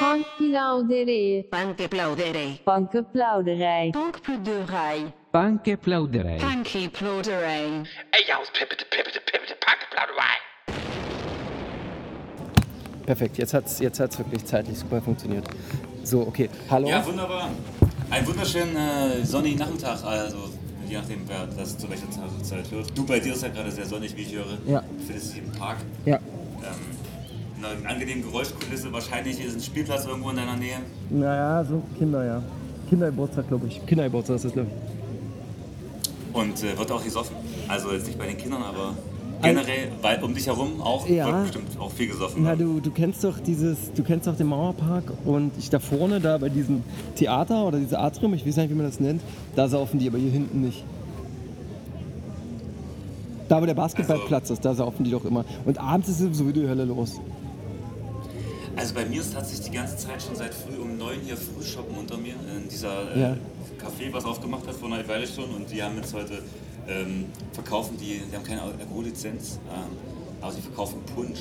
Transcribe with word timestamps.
Bankplauderij. 0.00 1.46
Bankplauderij. 1.50 2.60
Bankplauderij. 2.64 3.90
Bankplauderij. 3.92 5.12
Bankplauderij. 5.30 6.38
Bankplauderij. 6.38 7.68
Ey, 8.10 8.24
ja, 8.26 8.38
pippete, 8.52 8.84
pippete, 8.88 9.20
pippete, 9.24 9.56
Bankplauderei. 9.66 10.36
Perfekt, 13.04 13.36
jetzt 13.36 13.52
hat 13.52 13.64
es 13.64 13.78
jetzt 13.78 13.98
hat's 13.98 14.16
wirklich 14.18 14.44
zeitlich 14.44 14.78
super 14.78 15.02
funktioniert. 15.02 15.48
So, 16.02 16.20
okay. 16.20 16.48
Hallo? 16.70 16.88
Ja, 16.88 17.04
wunderbar. 17.04 17.48
Einen 18.10 18.26
wunderschönen 18.26 18.76
äh, 18.76 19.24
sonnigen 19.24 19.58
Nachmittag, 19.58 20.04
also 20.04 20.36
je 20.88 20.96
nachdem, 20.96 21.28
wer 21.28 21.46
das 21.56 21.78
zu 21.78 21.88
welcher 21.88 22.10
Zeit 22.42 22.70
hört. 22.70 22.96
Du, 22.96 23.06
bei 23.06 23.20
dir 23.20 23.32
ist 23.32 23.42
ja 23.42 23.48
gerade 23.48 23.70
sehr 23.70 23.86
sonnig, 23.86 24.16
wie 24.16 24.22
ich 24.22 24.34
höre. 24.34 24.58
Ja. 24.66 24.82
Findest 25.06 25.34
dich 25.34 25.42
im 25.42 25.52
Park. 25.52 25.78
Ja. 26.04 26.16
Ähm, 26.16 26.93
eine 27.64 27.88
angenehme 27.88 28.22
Geräuschkulisse, 28.22 28.92
wahrscheinlich 28.92 29.44
ist 29.44 29.54
ein 29.56 29.60
Spielplatz 29.62 30.06
irgendwo 30.06 30.30
in 30.30 30.36
deiner 30.36 30.56
Nähe. 30.56 30.76
Naja, 31.10 31.64
so 31.64 31.82
Kinder, 31.98 32.24
ja. 32.24 32.42
Kindergeburtstag, 32.88 33.48
glaube 33.48 33.66
ich. 33.68 33.84
Kindergeburtstag 33.86 34.36
ist 34.36 34.44
das, 34.46 34.52
glaube 34.52 34.68
ich. 34.70 36.36
Und 36.36 36.62
äh, 36.62 36.76
wird 36.78 36.90
auch 36.92 37.02
gesoffen. 37.04 37.36
Also 37.68 37.92
jetzt 37.92 38.06
nicht 38.06 38.18
bei 38.18 38.26
den 38.26 38.36
Kindern, 38.36 38.62
aber 38.62 38.94
generell 39.42 39.88
weil 40.02 40.22
um 40.22 40.34
dich 40.34 40.46
herum 40.46 40.80
auch 40.80 41.06
Ja. 41.08 41.26
wird 41.26 41.42
bestimmt 41.44 41.80
auch 41.80 41.90
viel 41.92 42.08
gesoffen. 42.08 42.42
Na, 42.44 42.56
du, 42.56 42.80
du 42.80 42.90
kennst 42.90 43.22
doch 43.24 43.38
dieses, 43.38 43.92
du 43.94 44.02
kennst 44.02 44.26
doch 44.26 44.36
den 44.36 44.46
Mauerpark 44.48 45.04
und 45.24 45.52
ich 45.58 45.70
da 45.70 45.78
vorne, 45.78 46.20
da 46.20 46.38
bei 46.38 46.48
diesem 46.48 46.82
Theater 47.16 47.66
oder 47.66 47.78
diesem 47.78 47.98
Atrium, 47.98 48.34
ich 48.34 48.46
weiß 48.46 48.56
nicht, 48.56 48.70
wie 48.70 48.74
man 48.74 48.86
das 48.86 49.00
nennt, 49.00 49.22
da 49.54 49.68
saufen 49.68 49.98
die, 49.98 50.08
aber 50.08 50.18
hier 50.18 50.30
hinten 50.30 50.62
nicht. 50.62 50.84
Da, 53.48 53.60
wo 53.60 53.66
der 53.66 53.74
Basketballplatz 53.74 54.50
ist, 54.50 54.64
da 54.64 54.74
saufen 54.74 55.04
die 55.04 55.10
doch 55.10 55.24
immer. 55.24 55.44
Und 55.66 55.78
abends 55.78 56.08
ist 56.08 56.18
sowieso 56.18 56.50
die 56.50 56.66
Hölle 56.66 56.84
los. 56.86 57.20
Also 58.76 58.94
bei 58.94 59.04
mir 59.04 59.20
ist 59.20 59.32
tatsächlich 59.32 59.66
die 59.70 59.76
ganze 59.76 59.96
Zeit 59.96 60.22
schon 60.22 60.34
seit 60.36 60.52
früh 60.52 60.76
um 60.80 60.96
neun 60.96 61.20
hier 61.24 61.36
Frühshoppen 61.36 61.96
unter 61.96 62.16
mir. 62.16 62.34
In 62.34 62.68
dieser 62.68 63.16
Ja. 63.16 63.32
äh, 63.32 63.36
Café, 63.80 64.12
was 64.12 64.24
aufgemacht 64.24 64.66
hat 64.66 64.74
vor 64.74 64.92
einer 64.92 65.06
Weile 65.06 65.26
schon. 65.26 65.44
Und 65.54 65.70
die 65.70 65.82
haben 65.82 65.96
jetzt 65.96 66.12
heute, 66.14 66.42
ähm, 66.88 67.26
verkaufen 67.52 67.96
die, 67.98 68.20
die 68.30 68.36
haben 68.36 68.44
keine 68.44 68.62
Alkohollizenz, 68.62 69.58
ähm, 69.72 69.96
aber 70.40 70.52
sie 70.52 70.60
verkaufen 70.60 71.00
Punsch. 71.14 71.40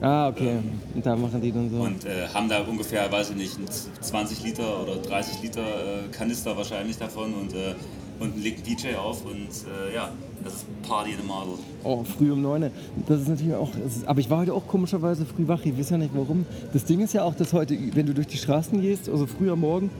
Ah, 0.00 0.28
okay. 0.28 0.58
Und 0.94 1.06
da 1.06 1.14
machen 1.14 1.40
die 1.40 1.52
dann 1.52 1.70
so. 1.70 1.76
Und 1.76 2.04
äh, 2.04 2.26
haben 2.32 2.48
da 2.48 2.60
ungefähr, 2.62 3.10
weiß 3.12 3.30
ich 3.30 3.36
nicht, 3.36 3.56
einen 3.56 3.68
20 3.68 4.42
Liter 4.42 4.82
oder 4.82 4.96
30 4.96 5.42
Liter 5.42 5.60
äh, 5.62 6.08
Kanister 6.10 6.56
wahrscheinlich 6.56 6.98
davon. 6.98 7.34
Und, 7.34 7.54
äh, 7.54 7.74
und 8.18 8.42
legt 8.42 8.66
DJ 8.66 8.94
auf 8.96 9.24
und 9.24 9.48
äh, 9.90 9.94
ja, 9.94 10.10
das 10.44 10.54
ist 10.54 10.82
Party 10.82 11.12
in 11.12 11.18
the 11.18 11.26
Model. 11.26 11.54
Oh, 11.84 12.04
früh 12.04 12.32
um 12.32 12.42
neun. 12.42 12.70
Das 13.06 13.20
ist 13.20 13.28
natürlich 13.28 13.54
auch. 13.54 13.70
Ist, 13.86 14.06
aber 14.06 14.20
ich 14.20 14.30
war 14.30 14.38
heute 14.38 14.54
auch 14.54 14.66
komischerweise 14.66 15.24
früh 15.24 15.46
wach. 15.46 15.60
Ich 15.64 15.78
weiß 15.78 15.90
ja 15.90 15.98
nicht 15.98 16.12
warum. 16.14 16.46
Das 16.72 16.84
Ding 16.84 17.00
ist 17.00 17.14
ja 17.14 17.24
auch, 17.24 17.34
dass 17.34 17.52
heute, 17.52 17.76
wenn 17.94 18.06
du 18.06 18.14
durch 18.14 18.26
die 18.26 18.36
Straßen 18.36 18.80
gehst, 18.80 19.08
also 19.08 19.26
früh 19.26 19.50
am 19.50 19.60
Morgen, 19.60 19.90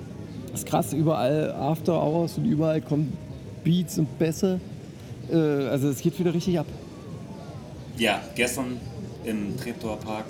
ist 0.53 0.67
krass, 0.67 0.93
überall 0.93 1.53
After 1.53 2.03
Hours 2.03 2.37
und 2.39 2.45
überall 2.45 2.81
kommen 2.81 3.17
Beats 3.65 3.99
und 3.99 4.19
Bässe. 4.19 4.61
Äh, 5.31 5.37
also 5.37 5.89
es 5.89 6.01
geht 6.01 6.19
wieder 6.19 6.35
richtig 6.35 6.59
ab. 6.59 6.67
Ja, 7.97 8.21
gestern 8.35 8.79
im 9.25 9.57
Treptower 9.57 9.97
Park, 9.97 10.27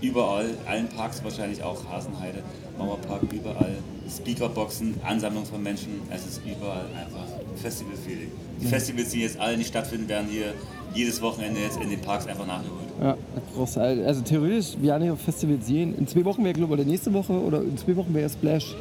überall, 0.00 0.50
allen 0.66 0.88
Parks 0.88 1.22
wahrscheinlich 1.22 1.62
auch, 1.62 1.84
Hasenheide, 1.90 2.42
Mauerpark, 2.78 3.22
überall, 3.32 3.76
Speakerboxen, 4.08 4.94
Ansammlung 5.04 5.44
von 5.44 5.62
Menschen, 5.62 6.00
es 6.10 6.26
ist 6.26 6.40
überall 6.44 6.86
einfach 6.96 7.26
Festival-Feeling. 7.56 8.30
Die 8.60 8.66
Festivals, 8.66 9.10
die 9.10 9.20
jetzt 9.20 9.38
alle 9.40 9.56
nicht 9.56 9.68
stattfinden, 9.68 10.08
werden 10.08 10.26
hier 10.30 10.54
jedes 10.94 11.20
Wochenende 11.22 11.60
jetzt 11.60 11.78
in 11.80 11.88
den 11.88 12.00
Parks 12.00 12.26
einfach 12.26 12.46
nachgeholt. 12.46 12.80
Ja, 13.00 13.16
brauchst 13.56 13.76
halt. 13.76 14.04
Also 14.04 14.20
theoretisch, 14.22 14.76
wir 14.80 14.92
haben 14.92 15.04
ja 15.04 15.12
auf 15.12 15.20
Festivals 15.20 15.66
sehen. 15.66 15.94
In 15.96 16.06
zwei 16.06 16.24
Wochen 16.24 16.44
wäre, 16.44 16.52
glaube 16.54 16.74
ich, 16.74 16.80
oder 16.80 16.88
nächste 16.90 17.12
Woche 17.12 17.32
oder 17.32 17.62
in 17.62 17.76
zwei 17.78 17.96
Wochen 17.96 18.12
wäre 18.12 18.28
Splash. 18.28 18.74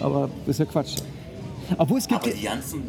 Aber 0.00 0.28
ist 0.46 0.58
ja 0.60 0.66
Quatsch. 0.66 0.96
Obwohl 1.78 1.98
es 1.98 2.06
gibt. 2.06 2.22
Aber 2.22 2.30
die 2.30 2.42
ganzen, 2.44 2.82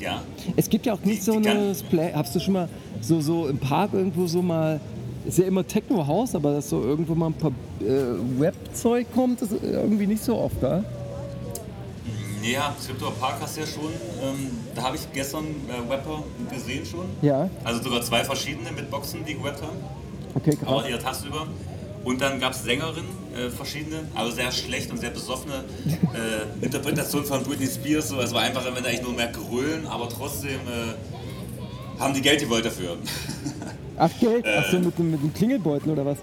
ja, 0.00 0.22
Es 0.56 0.68
gibt 0.68 0.84
ja 0.86 0.94
auch 0.94 1.00
nicht 1.04 1.20
Die- 1.20 1.24
so 1.24 1.38
die 1.40 1.48
eine 1.48 1.74
Splash. 1.74 2.12
Hast 2.14 2.34
du 2.34 2.40
schon 2.40 2.54
mal 2.54 2.68
so, 3.00 3.20
so 3.20 3.46
im 3.48 3.58
Park 3.58 3.90
irgendwo 3.94 4.26
so 4.26 4.42
mal. 4.42 4.80
Ist 5.26 5.36
ja 5.38 5.44
immer 5.44 5.66
Techno-Haus, 5.66 6.34
aber 6.34 6.54
dass 6.54 6.70
so 6.70 6.82
irgendwo 6.82 7.14
mal 7.14 7.26
ein 7.26 7.34
paar 7.34 7.52
äh, 7.82 8.40
Web-Zeug 8.40 9.06
kommt, 9.14 9.42
ist 9.42 9.52
irgendwie 9.62 10.06
nicht 10.06 10.24
so 10.24 10.36
oft 10.38 10.56
da. 10.62 10.82
Ja, 12.42 12.74
Treptower 12.84 13.12
Park 13.12 13.36
hast 13.40 13.56
du 13.56 13.60
ja 13.62 13.66
schon, 13.66 13.92
ähm, 14.22 14.50
da 14.74 14.82
habe 14.82 14.96
ich 14.96 15.02
gestern 15.12 15.46
äh, 15.68 15.90
Rapper 15.92 16.22
gesehen 16.50 16.84
schon. 16.86 17.06
Ja, 17.22 17.48
Also 17.64 17.82
sogar 17.82 18.02
zwei 18.02 18.24
verschiedene 18.24 18.70
mit 18.72 18.90
Boxen, 18.90 19.24
die 19.24 19.34
gerappt 19.34 19.62
haben. 19.62 19.76
okay, 20.34 20.56
aber 20.64 20.80
krass. 20.80 20.90
ihre 20.90 20.98
tagsüber. 20.98 21.46
Und 22.02 22.20
dann 22.22 22.40
gab 22.40 22.52
es 22.54 22.62
Sängerinnen, 22.62 23.10
äh, 23.36 23.50
verschiedene, 23.50 24.00
also 24.14 24.32
sehr 24.32 24.50
schlecht 24.50 24.90
und 24.90 24.98
sehr 24.98 25.10
besoffene 25.10 25.64
äh, 25.84 26.64
Interpretationen 26.64 27.26
von 27.26 27.42
Britney 27.42 27.66
Spears. 27.66 28.08
So. 28.08 28.20
Es 28.20 28.32
war 28.32 28.40
einfach 28.42 28.64
am 28.66 28.74
Ende 28.74 28.88
eigentlich 28.88 29.02
nur 29.02 29.12
mehr 29.12 29.28
Grölen, 29.28 29.86
aber 29.86 30.08
trotzdem 30.08 30.60
äh, 30.66 32.00
haben 32.00 32.14
die 32.14 32.22
Geld 32.22 32.40
gewollt 32.40 32.64
dafür. 32.64 32.96
Ach, 33.98 34.10
Geld? 34.18 34.46
Ach 34.58 34.70
so, 34.70 34.78
mit 34.78 34.98
dem, 34.98 35.10
mit 35.10 35.22
dem 35.22 35.34
Klingelbeutel 35.34 35.90
oder 35.90 36.06
was? 36.06 36.18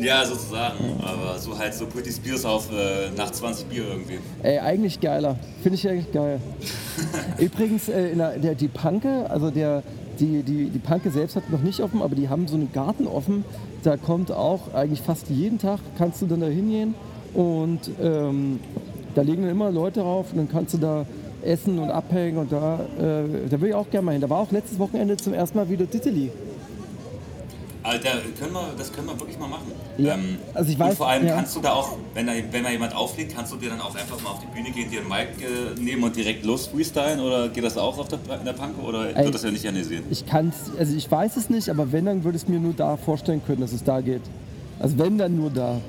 Ja, 0.00 0.24
sozusagen. 0.24 0.76
Aber 1.02 1.38
so 1.38 1.58
halt 1.58 1.74
so 1.74 1.86
Britney 1.86 2.12
Spears 2.12 2.44
auf 2.44 2.70
äh, 2.70 3.10
nach 3.16 3.30
20 3.30 3.66
Bier 3.66 3.84
irgendwie. 3.88 4.18
Ey, 4.42 4.58
eigentlich 4.58 5.00
geiler. 5.00 5.36
Finde 5.62 5.76
ich 5.76 5.88
eigentlich 5.88 6.12
geil. 6.12 6.40
Übrigens, 7.38 7.88
äh, 7.88 8.14
der, 8.14 8.38
der, 8.38 8.54
die 8.54 8.68
Panke, 8.68 9.28
also 9.30 9.50
der, 9.50 9.82
die, 10.18 10.42
die, 10.42 10.70
die 10.70 10.78
Panke 10.78 11.10
selbst 11.10 11.36
hat 11.36 11.50
noch 11.50 11.62
nicht 11.62 11.80
offen, 11.80 12.02
aber 12.02 12.14
die 12.14 12.28
haben 12.28 12.48
so 12.48 12.56
einen 12.56 12.72
Garten 12.72 13.06
offen. 13.06 13.44
Da 13.82 13.96
kommt 13.96 14.32
auch 14.32 14.74
eigentlich 14.74 15.00
fast 15.00 15.28
jeden 15.30 15.58
Tag, 15.58 15.80
kannst 15.96 16.22
du 16.22 16.26
dann 16.26 16.40
da 16.40 16.46
hingehen 16.46 16.94
und 17.34 17.90
ähm, 18.02 18.60
da 19.14 19.22
legen 19.22 19.42
dann 19.42 19.52
immer 19.52 19.70
Leute 19.70 20.00
rauf 20.00 20.32
und 20.32 20.38
dann 20.38 20.48
kannst 20.48 20.74
du 20.74 20.78
da 20.78 21.06
essen 21.42 21.78
und 21.78 21.90
abhängen 21.90 22.38
und 22.38 22.52
da, 22.52 22.80
äh, 22.98 23.48
da 23.48 23.60
will 23.60 23.68
ich 23.68 23.74
auch 23.74 23.88
gerne 23.90 24.06
mal 24.06 24.12
hin. 24.12 24.20
Da 24.20 24.28
war 24.28 24.40
auch 24.40 24.50
letztes 24.50 24.78
Wochenende 24.78 25.16
zum 25.16 25.34
ersten 25.34 25.58
Mal 25.58 25.68
wieder 25.68 25.86
Ditteli. 25.86 26.30
Alter, 27.88 28.10
können 28.38 28.52
wir, 28.52 28.74
das 28.76 28.92
können 28.92 29.06
wir 29.06 29.18
wirklich 29.18 29.38
mal 29.38 29.48
machen. 29.48 29.72
Ja, 29.96 30.16
also 30.54 30.70
ich 30.70 30.78
weiß, 30.78 30.90
und 30.90 30.96
vor 30.96 31.08
allem 31.08 31.26
ja. 31.26 31.34
kannst 31.34 31.56
du 31.56 31.60
da 31.60 31.72
auch, 31.72 31.96
wenn 32.14 32.26
da, 32.26 32.32
wenn 32.50 32.62
da 32.62 32.70
jemand 32.70 32.94
auflegt, 32.94 33.34
kannst 33.34 33.52
du 33.52 33.56
dir 33.56 33.70
dann 33.70 33.80
auch 33.80 33.94
einfach 33.94 34.20
mal 34.20 34.30
auf 34.30 34.40
die 34.40 34.46
Bühne 34.46 34.70
gehen, 34.70 34.90
dir 34.90 35.00
ein 35.00 35.08
Mic 35.08 35.42
äh, 35.42 35.80
nehmen 35.80 36.04
und 36.04 36.14
direkt 36.14 36.44
los 36.44 36.66
freestylen? 36.66 37.20
Oder 37.20 37.48
geht 37.48 37.64
das 37.64 37.78
auch 37.78 37.98
auf 37.98 38.08
der, 38.08 38.18
in 38.38 38.44
der 38.44 38.52
Panke? 38.52 38.80
Oder 38.80 39.16
Ey. 39.16 39.24
wird 39.24 39.34
das 39.34 39.42
ja 39.42 39.50
nicht 39.50 39.66
analysiert? 39.66 40.04
Ich 40.10 40.26
kann's, 40.26 40.56
also 40.78 40.94
ich 40.94 41.10
weiß 41.10 41.36
es 41.36 41.48
nicht, 41.48 41.68
aber 41.70 41.90
wenn, 41.90 42.04
dann 42.04 42.24
würde 42.24 42.36
ich 42.36 42.42
es 42.42 42.48
mir 42.48 42.60
nur 42.60 42.74
da 42.74 42.96
vorstellen 42.96 43.42
können, 43.44 43.62
dass 43.62 43.72
es 43.72 43.82
da 43.82 44.00
geht. 44.00 44.22
Also 44.78 44.98
wenn, 44.98 45.16
dann 45.18 45.36
nur 45.36 45.50
da. 45.50 45.80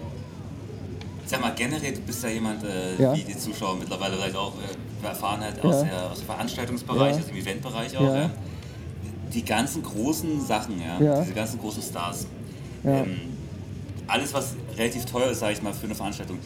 Sag 1.25 1.41
mal, 1.41 1.53
generell, 1.55 1.93
du 1.93 2.01
bist 2.01 2.23
ja 2.23 2.29
jemand, 2.29 2.63
äh, 2.63 3.01
Ja. 3.01 3.13
wie 3.15 3.23
die 3.23 3.37
Zuschauer 3.37 3.75
mittlerweile 3.77 4.15
vielleicht 4.15 4.35
auch 4.35 4.53
äh, 4.55 5.05
erfahren 5.05 5.41
hat, 5.41 5.63
aus, 5.63 5.83
der, 5.83 6.11
aus 6.11 6.17
dem 6.17 6.25
Veranstaltungsbereich, 6.25 7.17
aus 7.17 7.27
dem 7.27 7.37
Eventbereich 7.37 7.97
auch. 7.97 8.29
Die 9.33 9.43
ganzen 9.45 9.83
großen 9.83 10.45
Sachen, 10.45 10.79
ja, 10.81 10.99
Ja. 10.99 11.21
diese 11.21 11.33
ganzen 11.33 11.59
großen 11.59 11.83
Stars, 11.83 12.25
Ja. 12.83 13.01
ähm, 13.01 13.17
alles, 14.07 14.33
was 14.33 14.55
relativ 14.77 15.05
teuer 15.05 15.29
ist, 15.31 15.39
sage 15.39 15.53
ich 15.53 15.61
mal, 15.61 15.73
für 15.73 15.85
eine 15.85 15.95
Veranstaltung, 15.95 16.39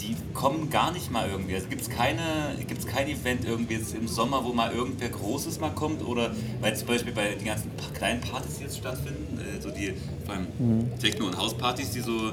die 0.00 0.16
kommen 0.34 0.68
gar 0.70 0.90
nicht 0.90 1.12
mal 1.12 1.28
irgendwie. 1.30 1.54
Also 1.54 1.68
gibt 1.68 1.82
es 1.82 1.88
keine, 1.88 2.20
gibt's 2.66 2.84
kein 2.86 3.06
Event 3.08 3.44
irgendwie 3.44 3.74
jetzt 3.74 3.94
im 3.94 4.08
Sommer, 4.08 4.44
wo 4.44 4.52
mal 4.52 4.72
irgendwer 4.72 5.08
Großes 5.10 5.60
mal 5.60 5.70
kommt 5.70 6.04
oder 6.04 6.32
weil 6.60 6.74
zum 6.76 6.88
Beispiel 6.88 7.12
bei 7.12 7.34
den 7.34 7.44
ganzen 7.44 7.70
kleinen 7.96 8.20
Partys, 8.20 8.56
die 8.58 8.64
jetzt 8.64 8.78
stattfinden, 8.78 9.38
äh, 9.38 9.60
so 9.62 9.70
die 9.70 9.94
vor 10.26 10.34
allem 10.34 10.46
Mhm. 10.58 10.98
Techno- 10.98 11.26
und 11.26 11.38
Hauspartys, 11.38 11.90
die 11.92 12.00
so 12.00 12.32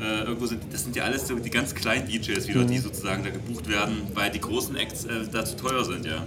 äh, 0.00 0.20
irgendwo 0.26 0.46
sind, 0.46 0.62
das 0.72 0.84
sind 0.84 0.94
ja 0.94 1.02
alles 1.04 1.26
so 1.26 1.34
die 1.36 1.50
ganz 1.50 1.74
kleinen 1.74 2.06
DJs 2.08 2.46
wieder, 2.46 2.60
Mhm. 2.62 2.68
die 2.68 2.78
sozusagen 2.78 3.24
da 3.24 3.30
gebucht 3.30 3.68
werden, 3.68 4.02
weil 4.14 4.30
die 4.30 4.40
großen 4.40 4.76
Acts 4.76 5.04
äh, 5.06 5.26
da 5.32 5.44
zu 5.44 5.56
teuer 5.56 5.84
sind, 5.84 6.04
ja. 6.06 6.24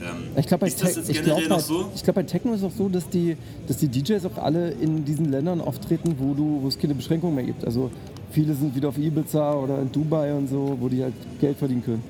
Ähm, 0.00 0.06
Ich 0.36 0.46
glaube, 0.46 0.66
bei, 0.66 0.70
Te- 0.70 1.02
glaub, 1.22 1.48
bei, 1.48 1.58
so? 1.58 1.90
glaub, 2.04 2.14
bei 2.16 2.22
Techno 2.22 2.52
ist 2.54 2.60
es 2.60 2.66
auch 2.66 2.76
so, 2.76 2.88
dass 2.88 3.08
die, 3.08 3.36
dass 3.66 3.78
die 3.78 3.88
DJs 3.88 4.24
auch 4.26 4.38
alle 4.38 4.70
in 4.70 5.04
diesen 5.04 5.30
Ländern 5.30 5.60
auftreten, 5.60 6.14
wo, 6.18 6.34
du, 6.34 6.60
wo 6.62 6.68
es 6.68 6.78
keine 6.78 6.94
Beschränkungen 6.94 7.34
mehr 7.34 7.44
gibt. 7.44 7.64
Also 7.64 7.90
viele 8.30 8.54
sind 8.54 8.74
wieder 8.76 8.88
auf 8.90 8.98
Ibiza 8.98 9.54
oder 9.54 9.80
in 9.80 9.90
Dubai 9.90 10.32
und 10.34 10.48
so, 10.48 10.76
wo 10.80 10.88
die 10.88 11.02
halt 11.02 11.14
Geld 11.40 11.56
verdienen 11.58 11.84
können. 11.84 12.02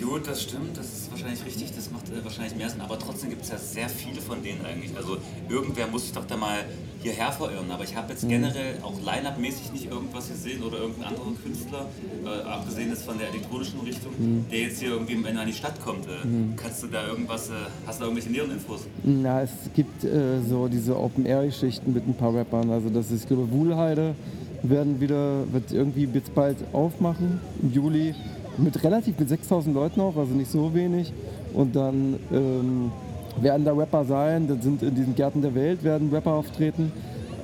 Gut, 0.00 0.26
das 0.26 0.42
stimmt, 0.42 0.76
das 0.76 0.86
ist 0.86 1.10
wahrscheinlich 1.10 1.44
richtig, 1.46 1.70
äh, 2.12 2.24
wahrscheinlich 2.24 2.56
mehr 2.56 2.68
Sinn, 2.70 2.80
aber 2.80 2.98
trotzdem 2.98 3.30
gibt 3.30 3.42
es 3.42 3.50
ja 3.50 3.58
sehr 3.58 3.88
viele 3.88 4.20
von 4.20 4.42
denen 4.42 4.64
eigentlich. 4.64 4.96
Also 4.96 5.16
irgendwer 5.48 5.86
muss 5.88 6.02
sich 6.02 6.12
doch 6.12 6.26
da 6.26 6.36
mal 6.36 6.58
hierher 7.02 7.32
verirren, 7.32 7.70
aber 7.70 7.84
ich 7.84 7.96
habe 7.96 8.06
Mhm. 8.08 8.10
jetzt 8.12 8.28
generell 8.28 8.74
auch 8.82 8.92
Line-Up-mäßig 9.00 9.72
nicht 9.72 9.90
irgendwas 9.90 10.28
gesehen 10.28 10.62
oder 10.62 10.78
irgendeinen 10.78 11.14
anderen 11.16 11.42
Künstler, 11.42 11.86
äh, 12.26 12.42
abgesehen 12.48 12.90
jetzt 12.90 13.04
von 13.04 13.16
der 13.18 13.28
elektronischen 13.30 13.80
Richtung, 13.80 14.12
Mhm. 14.18 14.44
der 14.50 14.58
jetzt 14.60 14.80
hier 14.80 14.90
irgendwie, 14.90 15.22
wenn 15.24 15.36
an 15.38 15.46
die 15.46 15.52
Stadt 15.54 15.80
kommt, 15.82 16.06
äh, 16.06 16.10
kannst 16.56 16.82
du 16.82 16.88
da 16.88 17.06
irgendwas, 17.06 17.48
äh, 17.48 17.52
hast 17.86 17.98
du 18.00 18.04
da 18.04 18.08
irgendwelche 18.10 18.30
näheren 18.30 18.50
Infos? 18.50 18.80
Na, 19.02 19.40
es 19.42 19.50
gibt 19.74 20.04
äh, 20.04 20.42
so 20.46 20.68
diese 20.68 20.94
Open-Air-Geschichten 20.98 21.92
mit 21.94 22.06
ein 22.06 22.14
paar 22.14 22.34
Rappern. 22.34 22.70
Also 22.70 22.90
das 22.90 23.10
ist, 23.10 23.22
ich 23.22 23.28
glaube, 23.28 23.50
Wuhlheide 23.50 24.14
werden 24.62 25.00
wieder, 25.00 25.50
wird 25.52 25.72
irgendwie 25.72 26.06
jetzt 26.12 26.34
bald 26.34 26.58
aufmachen 26.74 27.40
im 27.62 27.72
Juli. 27.72 28.14
Mit 28.58 28.82
relativ, 28.84 29.18
mit 29.18 29.26
6000 29.30 29.74
Leuten 29.74 30.00
auch, 30.02 30.16
also 30.18 30.34
nicht 30.34 30.50
so 30.50 30.74
wenig. 30.74 31.14
Und 31.52 31.74
dann 31.74 32.16
ähm, 32.32 32.92
werden 33.40 33.64
da 33.64 33.72
Rapper 33.72 34.04
sein, 34.04 34.48
dann 34.48 34.60
sind 34.60 34.82
in 34.82 34.94
diesen 34.94 35.14
Gärten 35.14 35.42
der 35.42 35.54
Welt 35.54 35.82
werden 35.82 36.10
Rapper 36.12 36.32
auftreten. 36.32 36.92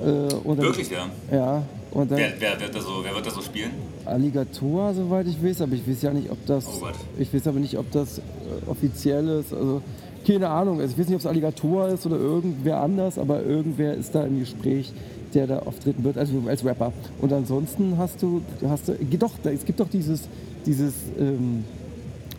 Äh, 0.02 0.28
dann, 0.44 0.58
Wirklich, 0.58 0.90
ja. 0.90 1.06
Ja, 1.32 1.62
Und 1.90 2.10
dann 2.10 2.18
Wer, 2.18 2.32
wer, 2.38 2.60
wird 2.60 2.74
da 2.74 2.80
so, 2.80 3.02
wer 3.02 3.14
wird 3.14 3.26
da 3.26 3.30
so 3.30 3.40
spielen? 3.40 3.70
Alligator, 4.04 4.94
soweit 4.94 5.26
ich 5.26 5.42
weiß, 5.42 5.62
aber 5.62 5.72
ich 5.72 5.88
weiß 5.88 6.02
ja 6.02 6.12
nicht, 6.12 6.30
ob 6.30 6.44
das. 6.46 6.66
Oh 6.66 6.86
ich 7.18 7.32
weiß 7.32 7.46
aber 7.48 7.58
nicht, 7.58 7.76
ob 7.76 7.90
das 7.90 8.18
äh, 8.18 8.22
offiziell 8.70 9.28
ist. 9.28 9.52
Also 9.52 9.82
keine 10.26 10.48
Ahnung. 10.48 10.80
Also 10.80 10.92
ich 10.92 10.98
weiß 10.98 11.06
nicht, 11.06 11.14
ob 11.14 11.20
es 11.20 11.26
Alligator 11.26 11.88
ist 11.88 12.06
oder 12.06 12.16
irgendwer 12.16 12.80
anders, 12.80 13.18
aber 13.18 13.42
irgendwer 13.42 13.94
ist 13.94 14.14
da 14.14 14.24
im 14.24 14.38
Gespräch, 14.40 14.92
der 15.34 15.46
da 15.46 15.58
auftreten 15.60 16.04
wird, 16.04 16.18
also 16.18 16.42
als 16.46 16.64
Rapper. 16.64 16.92
Und 17.20 17.32
ansonsten 17.32 17.96
hast 17.98 18.22
du, 18.22 18.42
hast 18.68 18.88
du, 18.88 18.94
doch, 19.18 19.32
es 19.44 19.64
gibt 19.64 19.80
doch 19.80 19.88
dieses, 19.88 20.28
dieses, 20.64 20.94
ähm, 21.18 21.64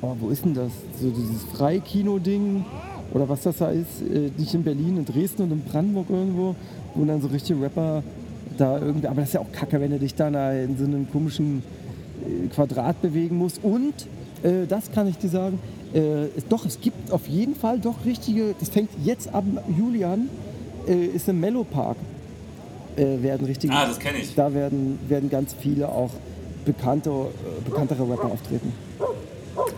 oh, 0.01 0.15
wo 0.19 0.29
ist 0.29 0.45
denn 0.45 0.53
das? 0.53 0.71
So 1.01 1.09
dieses 1.09 1.43
Freikino-Ding 1.55 2.65
oder 3.13 3.27
was 3.29 3.41
das 3.43 3.57
da 3.57 3.69
ist, 3.69 4.01
äh, 4.01 4.29
nicht 4.37 4.53
in 4.53 4.63
Berlin, 4.63 4.97
in 4.97 5.05
Dresden 5.05 5.43
und 5.43 5.51
in 5.51 5.61
Brandenburg 5.61 6.09
irgendwo, 6.09 6.55
wo 6.95 7.05
dann 7.05 7.21
so 7.21 7.27
richtige 7.27 7.61
Rapper 7.61 8.03
da 8.57 8.79
irgendwie, 8.79 9.07
aber 9.07 9.21
das 9.21 9.29
ist 9.29 9.33
ja 9.33 9.41
auch 9.41 9.51
kacke, 9.51 9.79
wenn 9.79 9.91
du 9.91 9.99
dich 9.99 10.15
da 10.15 10.51
in 10.53 10.77
so 10.77 10.85
einem 10.85 11.09
komischen 11.11 11.63
äh, 12.25 12.47
Quadrat 12.47 13.01
bewegen 13.01 13.37
musst. 13.37 13.63
Und, 13.63 13.93
äh, 14.43 14.65
das 14.67 14.91
kann 14.91 15.07
ich 15.07 15.17
dir 15.17 15.29
sagen, 15.29 15.59
äh, 15.93 16.27
doch, 16.49 16.65
es 16.65 16.81
gibt 16.81 17.11
auf 17.11 17.27
jeden 17.27 17.55
Fall 17.55 17.79
doch 17.79 18.03
richtige, 18.05 18.55
das 18.59 18.69
fängt 18.69 18.89
jetzt 19.03 19.33
ab 19.33 19.43
Juli 19.77 20.03
an, 20.03 20.27
äh, 20.87 21.05
ist 21.05 21.29
im 21.29 21.39
Mellow 21.39 21.63
Park, 21.63 21.97
äh, 22.97 23.21
werden 23.21 23.45
richtige, 23.45 23.73
Ah, 23.73 23.85
das 23.87 23.99
kenne 23.99 24.17
ich. 24.17 24.33
da 24.35 24.53
werden, 24.53 24.97
werden 25.07 25.29
ganz 25.29 25.53
viele 25.53 25.87
auch 25.89 26.11
bekannte, 26.65 27.11
bekanntere 27.63 28.09
Rapper 28.09 28.31
auftreten. 28.31 28.73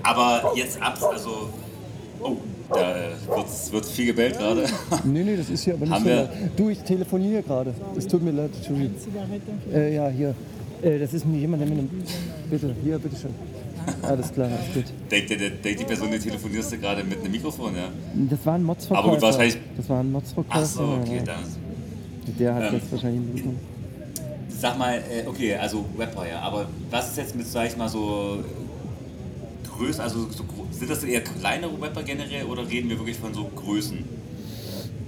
Aber 0.04 0.52
jetzt 0.56 0.82
ab, 0.82 0.98
also. 1.12 1.50
Oh, 2.22 2.36
da 2.72 2.96
wird, 3.72 3.86
viel 3.86 4.08
gebellt 4.08 4.38
gerade. 4.38 4.66
Nee, 5.06 5.24
nee, 5.24 5.38
das 5.38 5.50
ist 5.50 5.64
hier 5.64 5.74
aber 5.74 5.86
nicht 5.86 5.94
Haben 5.94 6.04
so 6.04 6.10
wir-. 6.10 6.30
Du, 6.56 6.70
ich 6.70 6.80
telefoniere 6.80 7.42
gerade. 7.44 7.74
Es 7.98 8.06
tut 8.08 8.22
mir 8.22 8.32
leid, 8.32 8.52
Entschuldigung. 8.56 8.96
Äh, 9.74 9.96
ja, 9.96 10.10
hier. 10.10 10.36
Äh, 10.82 11.00
das 11.00 11.14
ist 11.14 11.26
mir 11.26 11.40
jemand, 11.40 11.62
der 11.64 11.70
mir 11.70 11.80
eine... 11.80 11.90
Bitte, 12.50 12.76
hier, 12.84 13.00
bitteschön. 13.00 13.32
Alles 14.04 14.32
klar, 14.32 14.48
alles 14.50 14.74
gut. 14.74 14.86
denkt, 15.10 15.30
denkt 15.66 15.80
die 15.80 15.84
Person, 15.86 16.12
die 16.12 16.20
telefonierst 16.20 16.74
du 16.74 16.78
gerade 16.78 17.04
mit 17.04 17.20
einem 17.22 17.32
Mikrofon, 17.32 17.76
ja? 17.76 17.90
Das 18.30 18.46
war 18.46 18.56
ein 18.56 18.64
Modsverkäufer. 18.64 19.04
Aber 19.08 19.14
gut, 19.16 19.22
wahrscheinlich- 19.24 19.58
Das 19.78 19.90
war 19.90 20.00
ein 20.02 20.12
Modsverkäufer. 20.12 20.60
Ach 20.62 20.66
so, 20.66 20.84
okay, 21.02 21.22
dann. 21.26 21.40
Der 22.38 22.54
hat 22.54 22.64
Ähm, 22.70 22.74
jetzt 22.76 22.92
wahrscheinlich 22.92 23.22
ein 23.22 23.34
Mikrofon. 23.34 23.60
Sag 24.50 24.78
mal, 24.78 24.96
äh, 24.98 25.26
okay, 25.28 25.56
also 25.56 25.86
Rapper, 25.98 26.28
ja, 26.28 26.40
aber 26.42 26.68
was 26.92 27.10
ist 27.12 27.18
jetzt 27.18 27.36
mit, 27.36 27.48
sag 27.48 27.68
ich 27.68 27.78
mal, 27.78 27.88
so 27.90 28.40
Größen, 29.64 30.02
also 30.02 30.28
so, 30.30 30.44
sind 30.72 30.90
das 30.90 31.04
eher 31.04 31.22
kleinere 31.22 31.72
Rapper 31.82 32.04
generell 32.04 32.46
oder 32.46 32.68
reden 32.70 32.90
wir 32.90 32.98
wirklich 32.98 33.18
von 33.18 33.34
so 33.34 33.50
Größen? 33.56 33.98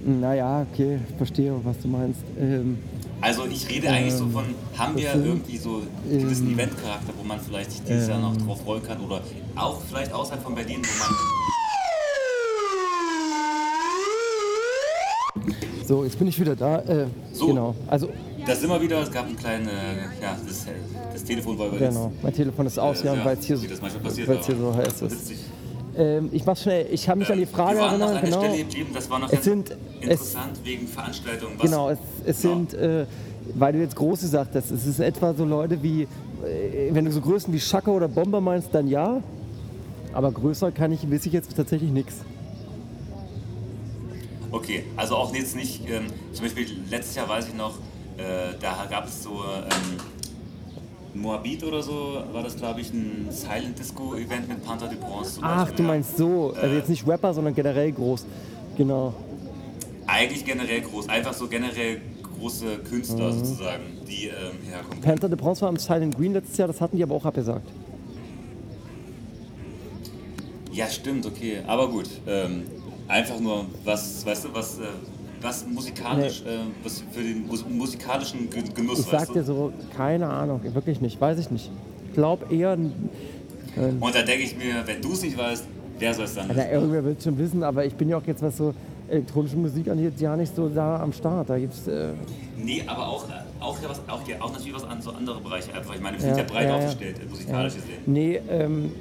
Naja, 0.04 0.66
okay, 0.72 0.98
verstehe, 1.16 1.54
was 1.62 1.78
du 1.80 1.88
meinst. 1.88 2.20
Ähm, 2.38 2.78
Also 3.20 3.44
ich 3.46 3.68
rede 3.68 3.88
eigentlich 3.88 4.14
so 4.14 4.26
von, 4.28 4.44
haben 4.76 4.96
wir 4.96 5.12
sind, 5.12 5.26
irgendwie 5.26 5.56
so 5.58 5.82
einen 6.10 6.20
gewissen 6.22 6.48
ähm, 6.48 6.54
Eventcharakter, 6.54 7.12
wo 7.16 7.22
man 7.24 7.38
vielleicht 7.38 7.70
sich 7.70 7.82
dieses 7.82 8.08
Jahr 8.08 8.18
noch 8.20 8.36
drauf 8.36 8.60
freuen 8.62 8.82
kann 8.82 9.00
oder 9.00 9.20
auch 9.54 9.80
vielleicht 9.88 10.12
außerhalb 10.12 10.42
von 10.42 10.54
Berlin, 10.56 10.78
wo 10.82 10.98
man... 11.04 11.14
so, 15.86 16.04
jetzt 16.04 16.18
bin 16.18 16.26
ich 16.28 16.40
wieder 16.40 16.56
da. 16.56 16.80
Äh, 16.80 17.06
So. 17.32 17.46
Genau. 17.46 17.74
Also, 17.86 18.08
Da 18.46 18.56
sind 18.56 18.68
wir 18.70 18.80
wieder, 18.82 19.00
es 19.02 19.10
gab 19.12 19.26
einen 19.26 19.36
kleinen, 19.36 19.68
äh, 19.68 19.96
ja, 20.20 20.36
das, 20.46 20.66
das 21.12 21.24
Telefon 21.24 21.58
war 21.58 21.68
überhitzt. 21.68 21.90
genau. 21.90 22.12
Mein 22.22 22.34
Telefon 22.34 22.66
ist 22.66 22.78
aus, 22.78 23.02
ja, 23.02 23.14
ja, 23.14 23.24
weil 23.24 23.38
es 23.38 23.44
hier, 23.46 23.56
das 23.56 23.80
weil's 23.80 24.46
hier 24.46 24.56
so 24.56 24.74
heiß 24.74 24.98
das 25.00 25.12
ist. 25.12 25.30
ist. 25.30 25.40
Ähm, 25.96 26.28
ich 26.32 26.44
mach's 26.44 26.62
schnell. 26.62 26.86
Ich 26.90 27.08
habe 27.08 27.20
mich 27.20 27.30
an 27.30 27.38
die 27.38 27.46
Frage 27.46 27.78
waren 27.78 28.00
noch 28.00 28.08
erinnert. 28.08 28.24
Genau. 28.24 28.40
Stelle 28.42 28.58
geblieben, 28.64 28.90
das 28.94 29.10
war 29.10 29.18
noch 29.20 29.32
Es 29.32 29.44
sind- 29.44 29.70
es- 29.70 29.76
interessant 30.02 30.58
wegen 30.64 30.88
Veranstaltungen. 30.88 31.52
Was, 31.58 31.70
Genau, 31.70 31.90
es, 31.90 31.98
es 32.24 32.42
Ja. 32.42 32.50
sind, 32.50 32.74
äh, 32.74 33.06
weil 33.54 33.72
du 33.74 33.78
jetzt 33.80 33.94
groß 33.94 34.20
gesagt 34.22 34.54
hast, 34.56 34.70
es 34.70 34.86
ist 34.86 34.98
etwa 35.00 35.34
so 35.34 35.44
Leute 35.44 35.80
wie, 35.82 36.02
äh, 36.02 36.08
wenn 36.92 37.04
du 37.04 37.12
so 37.12 37.20
Größen 37.20 37.52
wie 37.52 37.60
Schacke 37.60 37.90
oder 37.90 38.08
Bomber 38.08 38.40
meinst, 38.40 38.68
dann 38.72 38.88
ja. 38.88 39.22
Aber 40.14 40.32
größer 40.32 40.72
kann 40.72 40.90
ich, 40.92 41.08
weiß 41.10 41.26
ich 41.26 41.32
jetzt 41.32 41.54
tatsächlich 41.54 41.90
nichts. 41.90 42.16
Okay, 44.50 44.84
also 44.96 45.16
auch 45.16 45.34
jetzt 45.34 45.56
nicht, 45.56 45.82
ähm, 45.88 46.06
zum 46.32 46.44
Beispiel 46.44 46.66
letztes 46.90 47.14
Jahr 47.16 47.28
weiß 47.28 47.48
ich 47.48 47.54
noch, 47.54 47.74
äh, 48.22 48.54
da 48.60 48.86
gab 48.90 49.06
es 49.06 49.22
so 49.22 49.30
ähm, 49.30 49.98
Moabit 51.20 51.62
oder 51.64 51.82
so, 51.82 52.22
war 52.32 52.42
das 52.42 52.56
glaube 52.56 52.80
ich 52.80 52.92
ein 52.92 53.26
Silent 53.30 53.78
Disco 53.78 54.14
Event 54.14 54.48
mit 54.48 54.64
Panther 54.64 54.88
de 54.88 54.96
Bronze 54.98 55.40
Ach, 55.42 55.58
Beispiel, 55.64 55.76
du 55.76 55.82
ja. 55.82 55.88
meinst 55.88 56.16
so. 56.16 56.54
Also 56.56 56.74
Äh. 56.74 56.78
jetzt 56.78 56.88
nicht 56.88 57.06
Rapper, 57.06 57.34
sondern 57.34 57.54
generell 57.54 57.92
groß. 57.92 58.24
Genau. 58.76 59.12
Eigentlich 60.06 60.44
generell 60.44 60.80
groß, 60.80 61.08
einfach 61.08 61.32
so 61.34 61.46
generell 61.48 62.00
große 62.38 62.78
Künstler 62.88 63.30
Mhm. 63.30 63.38
sozusagen, 63.44 63.82
die 64.08 64.26
ähm, 64.28 64.58
herkommen. 64.68 65.00
Panther 65.02 65.28
de 65.28 65.36
Bronze 65.38 65.60
war 65.62 65.68
im 65.68 65.76
Silent 65.76 66.16
Green 66.16 66.32
letztes 66.32 66.56
Jahr, 66.56 66.68
das 66.68 66.80
hatten 66.80 66.96
die 66.96 67.02
aber 67.02 67.14
auch 67.14 67.24
abgesagt. 67.24 67.68
Ja, 70.72 70.88
stimmt, 70.88 71.26
okay, 71.26 71.58
aber 71.66 71.88
gut. 71.88 72.08
Ähm, 72.26 72.62
einfach 73.06 73.38
nur, 73.38 73.66
was, 73.84 74.24
weißt 74.24 74.46
du, 74.46 74.48
was, 74.54 74.78
äh, 74.78 74.82
was 75.42 75.66
musikalisch, 75.66 76.42
äh, 76.42 76.58
was 76.84 77.02
für 77.12 77.22
den 77.22 77.46
mus 77.46 77.64
musikalischen 77.68 78.48
Ge- 78.50 78.62
Genuss, 78.74 79.00
Ich 79.00 79.06
sag 79.06 79.32
dir 79.32 79.42
so, 79.42 79.72
keine 79.96 80.28
Ahnung, 80.28 80.60
wirklich 80.74 81.00
nicht, 81.00 81.20
weiß 81.20 81.38
ich 81.38 81.50
nicht. 81.50 81.70
Ich 82.08 82.14
glaube 82.14 82.46
eher, 82.54 82.72
Und 82.74 84.14
da 84.14 84.22
denke 84.22 84.44
ich 84.44 84.56
mir, 84.56 84.86
wenn 84.86 85.00
du 85.00 85.12
es 85.12 85.22
nicht 85.22 85.36
weißt, 85.36 85.64
wer 85.98 86.14
soll 86.14 86.24
es 86.26 86.34
dann 86.34 86.48
wissen? 86.48 86.70
irgendwer 86.72 87.04
wird 87.04 87.18
es 87.18 87.24
schon 87.24 87.38
wissen, 87.38 87.62
aber 87.62 87.84
ich 87.84 87.94
bin 87.94 88.08
ja 88.08 88.16
auch 88.18 88.26
jetzt, 88.26 88.42
was 88.42 88.56
so 88.56 88.74
elektronische 89.08 89.56
Musik 89.56 89.88
angeht, 89.88 90.20
ja 90.20 90.36
nicht 90.36 90.54
so 90.54 90.68
da 90.68 91.00
am 91.00 91.12
Start. 91.12 91.48
Da 91.50 91.58
gibt's, 91.58 91.86
äh, 91.88 92.12
Nee, 92.56 92.82
aber 92.86 93.08
auch, 93.08 93.24
äh, 93.28 93.32
auch, 93.60 93.82
ja 93.82 93.88
was, 93.88 94.00
auch, 94.08 94.26
ja, 94.28 94.36
auch 94.40 94.52
natürlich 94.52 94.74
was 94.74 94.84
an 94.84 95.00
so 95.02 95.10
andere 95.10 95.40
Bereiche 95.40 95.74
einfach. 95.74 95.94
Ich 95.94 96.00
meine, 96.00 96.16
wir 96.18 96.22
sind 96.22 96.30
Ja, 96.32 96.38
ja, 96.38 96.44
breit 96.44 96.70
aufgestellt, 96.70 97.16
äh, 97.24 97.28
musikalisch 97.30 97.74
gesehen. 97.74 97.98
Nee, 98.06 98.40
ähm, 98.48 98.92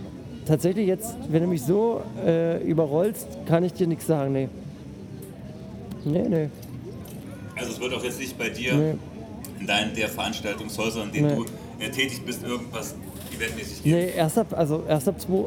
tatsächlich 0.47 0.87
jetzt, 0.87 1.15
wenn 1.29 1.43
du 1.43 1.47
mich 1.49 1.61
so 1.61 2.01
äh, 2.25 2.63
überrollst, 2.63 3.27
kann 3.45 3.63
ich 3.63 3.73
dir 3.73 3.87
nichts 3.87 4.07
sagen, 4.07 4.33
nee. 4.33 4.49
Nee, 6.03 6.27
nee. 6.27 6.49
Also 7.55 7.71
es 7.73 7.79
wird 7.79 7.93
auch 7.93 8.03
jetzt 8.03 8.19
nicht 8.19 8.37
bei 8.37 8.49
dir 8.49 8.73
Nee. 8.75 8.93
in 9.59 9.67
deinen 9.67 9.93
der 9.95 10.07
Veranstaltungshäusern, 10.09 11.07
in 11.09 11.13
denen 11.13 11.27
Nee. 11.39 11.45
du 11.79 11.83
äh, 11.85 11.89
tätig 11.91 12.21
bist, 12.25 12.43
irgendwas 12.43 12.95
eventmäßig 13.35 13.83
geben. 13.83 13.95
Nee, 13.97 14.11
erst 14.15 14.37
ab, 14.37 14.47
also 14.57 14.83
erst 14.87 15.07
ab 15.07 15.19
zwei. 15.21 15.45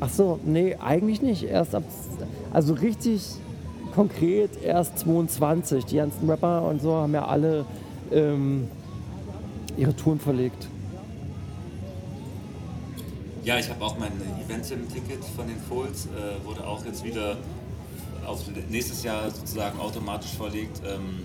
Ach 0.00 0.08
so, 0.08 0.40
nee, 0.44 0.74
eigentlich 0.76 1.22
nicht. 1.22 1.44
Erst 1.44 1.74
ab, 1.74 1.84
also 2.52 2.74
richtig 2.74 3.22
konkret 3.94 4.50
erst 4.62 4.98
22. 5.00 5.84
Die 5.84 5.96
ganzen 5.96 6.28
Rapper 6.28 6.62
und 6.62 6.82
so 6.82 6.94
haben 6.94 7.14
ja 7.14 7.24
alle 7.26 7.64
ähm, 8.12 8.68
ihre 9.76 9.94
Touren 9.94 10.18
verlegt. 10.18 10.66
Ja, 13.44 13.58
ich 13.58 13.68
habe 13.68 13.84
auch 13.84 13.98
mein 13.98 14.12
Eventim-Ticket 14.44 15.22
von 15.36 15.46
den 15.46 15.58
Folds, 15.68 16.06
äh, 16.06 16.44
wurde 16.46 16.66
auch 16.66 16.84
jetzt 16.86 17.04
wieder 17.04 17.36
auf 18.26 18.40
nächstes 18.68 19.02
Jahr 19.02 19.30
sozusagen 19.30 19.78
automatisch 19.78 20.32
verlegt. 20.32 20.80
Ähm, 20.84 21.24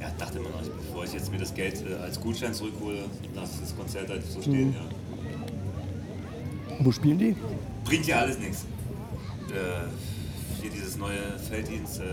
ja, 0.00 0.10
dachte 0.18 0.38
immer 0.38 0.50
noch, 0.50 0.60
bevor 0.62 1.04
ich 1.04 1.12
jetzt 1.12 1.30
mir 1.32 1.38
das 1.38 1.54
Geld 1.54 1.82
äh, 1.88 1.94
als 2.02 2.20
Gutschein 2.20 2.52
zurückhole, 2.52 3.04
lasse 3.34 3.54
ich 3.54 3.60
das 3.60 3.76
Konzert 3.76 4.08
halt 4.08 4.22
so 4.30 4.40
stehen. 4.40 4.68
Mhm. 4.68 4.74
Ja. 4.74 4.80
Wo 6.80 6.92
spielen 6.92 7.18
die? 7.18 7.36
Bringt 7.84 8.06
ja 8.06 8.18
alles 8.18 8.38
nichts. 8.38 8.66
Äh, 9.50 9.86
hier 10.60 10.70
dieses 10.70 10.96
neue 10.96 11.38
Felddienst, 11.48 12.00
äh, 12.00 12.04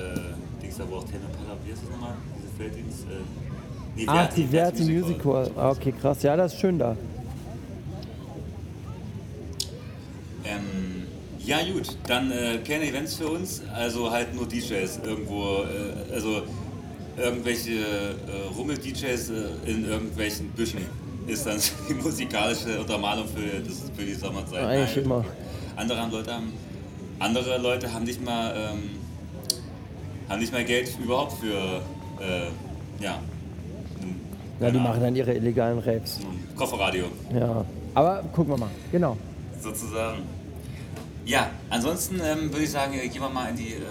Dings 0.62 0.78
da, 0.78 0.84
wo 0.90 0.98
auch 0.98 1.04
Tame 1.04 1.26
Impala, 1.26 1.58
wie 1.66 1.72
heißt 1.72 1.84
das 1.84 1.90
nochmal? 1.90 2.16
Diese 2.38 2.54
Felddienst? 2.58 3.04
Äh, 3.04 3.96
nee, 3.96 4.04
Ach, 4.08 4.34
die 4.34 4.46
Verti 4.46 4.84
Music 4.84 5.26
Hall. 5.26 5.52
Ah, 5.56 5.70
okay, 5.72 5.92
krass. 5.92 6.22
Ja, 6.24 6.36
das 6.36 6.54
ist 6.54 6.60
schön 6.60 6.78
da. 6.78 6.96
Ähm, 10.44 11.08
ja 11.46 11.58
gut, 11.72 11.98
dann 12.08 12.32
äh, 12.32 12.60
keine 12.66 12.86
Events 12.88 13.16
für 13.16 13.28
uns, 13.28 13.62
also 13.74 14.12
halt 14.12 14.34
nur 14.34 14.48
DJs 14.48 15.00
irgendwo, 15.04 15.64
äh, 15.64 16.14
also 16.14 16.44
irgendwelche 17.18 17.72
äh, 17.72 18.56
Rummel-DJs 18.56 19.30
äh, 19.30 19.70
in 19.70 19.86
irgendwelchen 19.86 20.50
Büschen 20.52 20.86
ist 21.28 21.46
dann 21.46 21.60
die 21.90 21.94
musikalische 21.94 22.80
Untermalung 22.80 23.28
für, 23.28 23.60
das, 23.60 23.92
für 23.96 24.06
die 24.06 24.14
Sommerzeit. 24.14 24.64
Eigentlich 24.64 24.96
Nein, 24.96 25.06
immer. 25.06 25.26
Andere 25.76 26.00
haben 26.00 26.12
Leute 26.12 26.34
haben, 26.34 26.54
andere 27.20 27.58
Leute 27.58 27.94
haben 27.94 28.04
nicht 28.04 28.24
mal 28.24 28.54
ähm, 28.56 28.90
haben 30.30 30.40
nicht 30.40 30.54
mal 30.54 30.64
Geld 30.64 30.90
überhaupt 31.04 31.34
für 31.34 31.82
äh, 32.22 33.04
ja, 33.04 33.20
Ja, 34.60 34.70
die 34.72 34.78
keine 34.78 34.80
machen 34.80 35.02
dann 35.02 35.16
ihre 35.16 35.34
illegalen 35.34 35.80
ein 35.80 36.56
Kofferradio. 36.56 37.06
Ja. 37.34 37.66
Aber 37.94 38.24
gucken 38.34 38.54
wir 38.54 38.58
mal. 38.58 38.70
Genau. 38.92 39.18
sozusagen. 39.60 40.20
Ja, 41.26 41.52
ansonsten 41.70 42.20
ähm, 42.24 42.52
würde 42.52 42.64
ich 42.64 42.72
sagen, 42.72 42.94
äh, 42.94 43.08
gehen 43.08 43.22
wir 43.22 43.30
mal 43.30 43.50
in 43.50 43.56
die 43.56 43.74
ähm, 43.74 43.82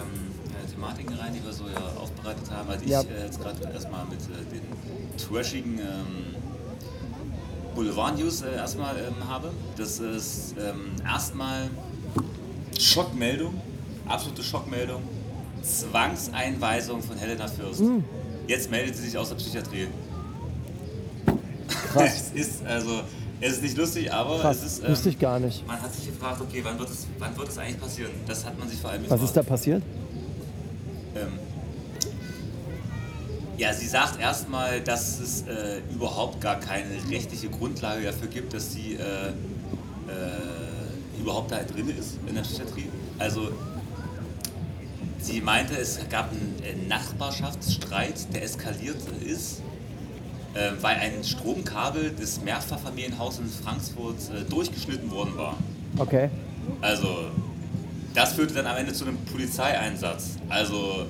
äh, 0.48 0.70
Thematiken 0.70 1.14
rein, 1.14 1.32
die 1.32 1.44
wir 1.44 1.52
so 1.52 1.64
ja 1.68 1.80
aufbereitet 2.00 2.50
haben. 2.50 2.68
Also 2.68 2.84
ich 2.84 2.90
Ja. 2.90 3.02
äh, 3.02 3.24
jetzt 3.24 3.40
gerade 3.40 3.62
erstmal 3.72 4.04
mit 4.06 4.20
äh, 4.20 4.44
den 4.52 5.16
trashigen 5.16 5.78
ähm, 5.78 6.34
Boulevard-News 7.74 8.42
äh, 8.42 8.54
erstmal 8.56 8.96
ähm, 8.96 9.28
habe. 9.28 9.52
Das 9.76 9.98
ist 10.00 10.54
ähm, 10.58 10.92
erstmal 11.04 11.70
Schockmeldung, 12.78 13.60
absolute 14.08 14.42
Schockmeldung. 14.42 15.02
Zwangseinweisung 15.62 17.02
von 17.02 17.18
Helena 17.18 17.46
Fürst. 17.46 17.80
Hm. 17.80 18.02
Jetzt 18.46 18.70
meldet 18.70 18.96
sie 18.96 19.02
sich 19.04 19.18
aus 19.18 19.28
der 19.28 19.36
Psychiatrie. 19.36 19.88
Krass. 21.68 22.32
es 22.34 22.48
ist 22.48 22.66
also, 22.66 23.02
es 23.40 23.52
ist 23.54 23.62
nicht 23.62 23.76
lustig, 23.76 24.12
aber 24.12 24.38
Krass, 24.40 24.58
es 24.58 24.78
ist. 24.78 24.88
wusste 24.88 25.08
ich 25.10 25.18
gar 25.18 25.38
nicht. 25.40 25.66
Man 25.66 25.80
hat 25.80 25.94
sich 25.94 26.06
gefragt, 26.06 26.40
okay, 26.40 26.60
wann 26.62 26.78
wird 26.78 26.90
es, 26.90 27.06
wann 27.18 27.36
wird 27.36 27.48
es 27.48 27.58
eigentlich 27.58 27.80
passieren? 27.80 28.10
Das 28.26 28.44
hat 28.44 28.58
man 28.58 28.68
sich 28.68 28.78
vor 28.80 28.90
allem 28.90 29.02
Was 29.02 29.08
gefragt. 29.10 29.24
ist 29.24 29.36
da 29.36 29.42
passiert? 29.42 29.82
Ähm, 31.16 31.32
ja, 33.56 33.72
sie 33.74 33.86
sagt 33.86 34.18
erstmal, 34.20 34.80
dass 34.80 35.18
es 35.20 35.42
äh, 35.42 35.80
überhaupt 35.92 36.40
gar 36.40 36.58
keine 36.60 36.90
rechtliche 37.10 37.48
Grundlage 37.48 38.04
dafür 38.04 38.28
gibt, 38.28 38.54
dass 38.54 38.72
sie 38.72 38.94
äh, 38.94 39.28
äh, 39.28 39.32
überhaupt 41.20 41.50
da 41.52 41.62
drin 41.62 41.90
ist 41.90 42.18
in 42.26 42.34
der 42.34 42.42
Psychiatrie. 42.42 42.88
Also 43.18 43.50
sie 45.20 45.40
meinte, 45.42 45.76
es 45.76 45.98
gab 46.08 46.30
einen 46.30 46.56
äh, 46.62 46.88
Nachbarschaftsstreit, 46.88 48.32
der 48.34 48.44
eskaliert 48.44 48.96
ist, 49.26 49.60
weil 50.80 50.96
ein 50.96 51.22
Stromkabel 51.24 52.10
des 52.10 52.40
Mehrfachfamilienhauses 52.42 53.40
in 53.40 53.64
Frankfurt 53.64 54.16
äh, 54.34 54.48
durchgeschnitten 54.50 55.10
worden 55.10 55.36
war. 55.36 55.56
Okay. 55.98 56.28
Also, 56.80 57.08
das 58.14 58.32
führte 58.32 58.54
dann 58.54 58.66
am 58.66 58.76
Ende 58.76 58.92
zu 58.92 59.04
einem 59.04 59.16
Polizeieinsatz. 59.18 60.36
Also, 60.48 61.06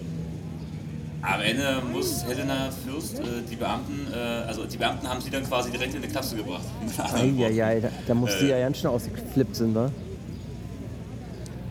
am 1.22 1.40
Ende 1.42 1.82
muss 1.92 2.24
Helena 2.24 2.70
Fürst 2.84 3.18
äh, 3.18 3.22
die 3.50 3.56
Beamten, 3.56 4.06
äh, 4.12 4.16
also 4.46 4.64
die 4.64 4.78
Beamten 4.78 5.06
haben 5.08 5.20
sie 5.20 5.30
dann 5.30 5.44
quasi 5.44 5.70
direkt 5.70 5.94
in 5.94 6.00
die 6.02 6.08
Klasse 6.08 6.36
gebracht. 6.36 6.64
Eieiei, 7.14 7.80
da, 7.80 7.88
da 8.06 8.14
muss 8.14 8.30
die 8.38 8.46
Äh. 8.46 8.50
ja 8.50 8.60
ganz 8.60 8.78
schnell 8.78 8.92
ausgeflippt 8.92 9.56
sind, 9.56 9.74
ne? 9.74 9.90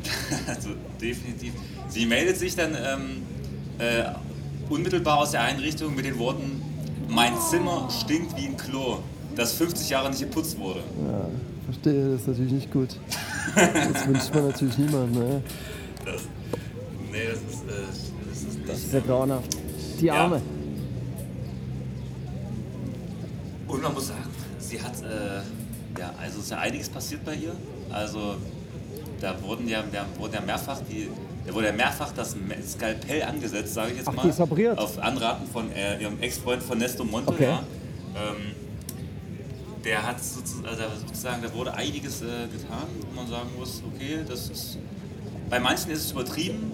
Also, 0.48 0.70
definitiv. 1.02 1.54
Sie 1.90 2.06
meldet 2.06 2.38
sich 2.38 2.56
dann 2.56 2.76
ähm, 2.76 3.24
äh, 3.80 4.04
unmittelbar 4.70 5.18
aus 5.20 5.32
der 5.32 5.42
Einrichtung 5.42 5.96
mit 5.96 6.06
den 6.06 6.20
Worten: 6.20 6.62
Mein 7.10 7.34
Zimmer 7.40 7.88
stinkt 7.90 8.38
wie 8.38 8.48
ein 8.48 8.58
Klo, 8.58 9.00
das 9.36 9.54
50 9.54 9.90
Jahre 9.90 10.10
nicht 10.10 10.20
geputzt 10.20 10.58
wurde. 10.60 10.80
Ja, 10.80 11.26
verstehe, 11.66 12.12
das 12.12 12.22
ist 12.22 12.28
natürlich 12.28 12.52
nicht 12.54 12.72
gut. 12.72 12.96
Das 13.56 14.08
wünscht 14.08 14.34
man 14.34 14.48
natürlich 14.48 14.78
niemandem, 14.78 15.24
ne? 15.24 15.42
Das, 16.06 16.22
nee, 17.12 17.18
das 17.28 17.40
ist, 17.40 17.64
äh, 17.64 17.72
das 18.30 18.38
ist 18.42 18.58
nicht. 18.58 18.70
Das 18.70 18.78
ist 18.78 18.94
ja 18.94 19.00
grauenhaft. 19.00 19.58
Die 20.00 20.06
Ja. 20.06 20.14
Arme. 20.26 20.42
Und 23.68 23.82
man 23.84 23.94
muss 23.94 24.08
sagen, 24.08 24.24
sie 24.60 24.82
hat, 24.82 24.94
äh, 25.02 26.00
ja, 26.00 26.14
also 26.22 26.40
ist 26.40 26.52
ja 26.52 26.58
einiges 26.60 26.90
passiert 26.90 27.24
bei 27.26 27.36
ihr. 27.36 27.56
Also 27.92 28.36
da 29.20 29.36
wurden 29.42 29.68
ja, 29.68 29.84
da 29.92 30.06
wurden 30.18 30.34
ja 30.36 30.42
mehrfach 30.42 30.80
die, 30.90 31.10
da 31.50 31.56
wurde 31.56 31.68
ja 31.68 31.74
mehrfach 31.74 32.12
das 32.12 32.36
Skalpell 32.68 33.24
angesetzt, 33.24 33.74
sage 33.74 33.92
ich 33.92 33.98
jetzt 33.98 34.08
Ach, 34.08 34.14
mal. 34.14 34.22
die 34.22 34.30
ist 34.30 34.40
operiert? 34.40 34.78
Auf 34.78 35.00
Anraten 35.00 35.48
von 35.48 35.72
äh, 35.72 36.00
ihrem 36.00 36.22
Ex-Freund 36.22 36.62
von 36.62 36.78
Nesto 36.78 37.04
Monte. 37.04 37.30
Okay. 37.32 37.46
Ja. 37.46 37.64
Ähm, 38.16 38.54
der 39.84 40.06
hat 40.06 40.24
sozusagen, 40.24 40.68
also 40.68 40.84
sozusagen, 41.08 41.42
da 41.42 41.52
wurde 41.54 41.74
einiges 41.74 42.22
äh, 42.22 42.26
getan, 42.52 42.86
wo 43.10 43.16
man 43.16 43.28
sagen 43.28 43.50
muss, 43.58 43.82
okay, 43.96 44.20
das 44.28 44.50
ist, 44.50 44.78
bei 45.50 45.60
manchen 45.60 45.90
ist 45.92 46.06
es 46.06 46.12
übertrieben, 46.12 46.72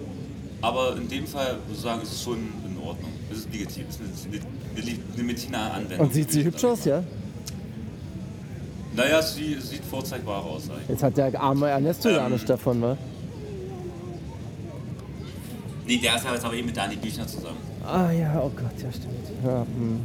aber 0.60 0.96
in 0.96 1.08
dem 1.08 1.26
Fall 1.26 1.52
würde 1.66 1.72
ich 1.72 1.80
sagen, 1.80 2.02
ist 2.02 2.12
es 2.12 2.22
schon 2.22 2.36
in 2.36 2.76
Ordnung. 2.86 3.12
Es 3.32 3.38
ist 3.38 3.52
legitim, 3.52 3.84
es 3.88 3.96
ist 3.96 4.26
eine, 4.26 4.36
eine, 4.76 4.98
eine 5.14 5.22
mediziner 5.22 5.72
Anwendung. 5.72 6.06
Und 6.06 6.12
sieht 6.12 6.30
sie 6.30 6.44
hübsch 6.44 6.64
aus, 6.64 6.84
ja? 6.84 7.02
Naja, 8.94 9.22
sie 9.22 9.54
sieht 9.60 9.84
vorzeigbar 9.84 10.44
aus 10.44 10.68
eigentlich. 10.68 10.88
Jetzt 10.88 11.02
hat 11.02 11.16
der 11.16 11.40
arme 11.40 11.68
Ernesto 11.68 12.08
ja 12.10 12.26
Ähm. 12.26 12.32
nicht 12.32 12.48
davon, 12.48 12.82
wa? 12.82 12.96
Nee, 15.86 15.98
der 15.98 16.16
ist 16.16 16.24
ja 16.24 16.32
jetzt 16.34 16.44
aber 16.44 16.54
eben 16.54 16.66
mit 16.66 16.76
Dani 16.76 16.96
Büchner 16.96 17.26
zusammen. 17.26 17.58
Ah 17.86 18.10
ja, 18.10 18.40
oh 18.42 18.50
Gott, 18.56 18.72
ja 18.82 18.90
stimmt. 18.90 19.14
Ja, 19.44 19.60
hm. 19.60 20.00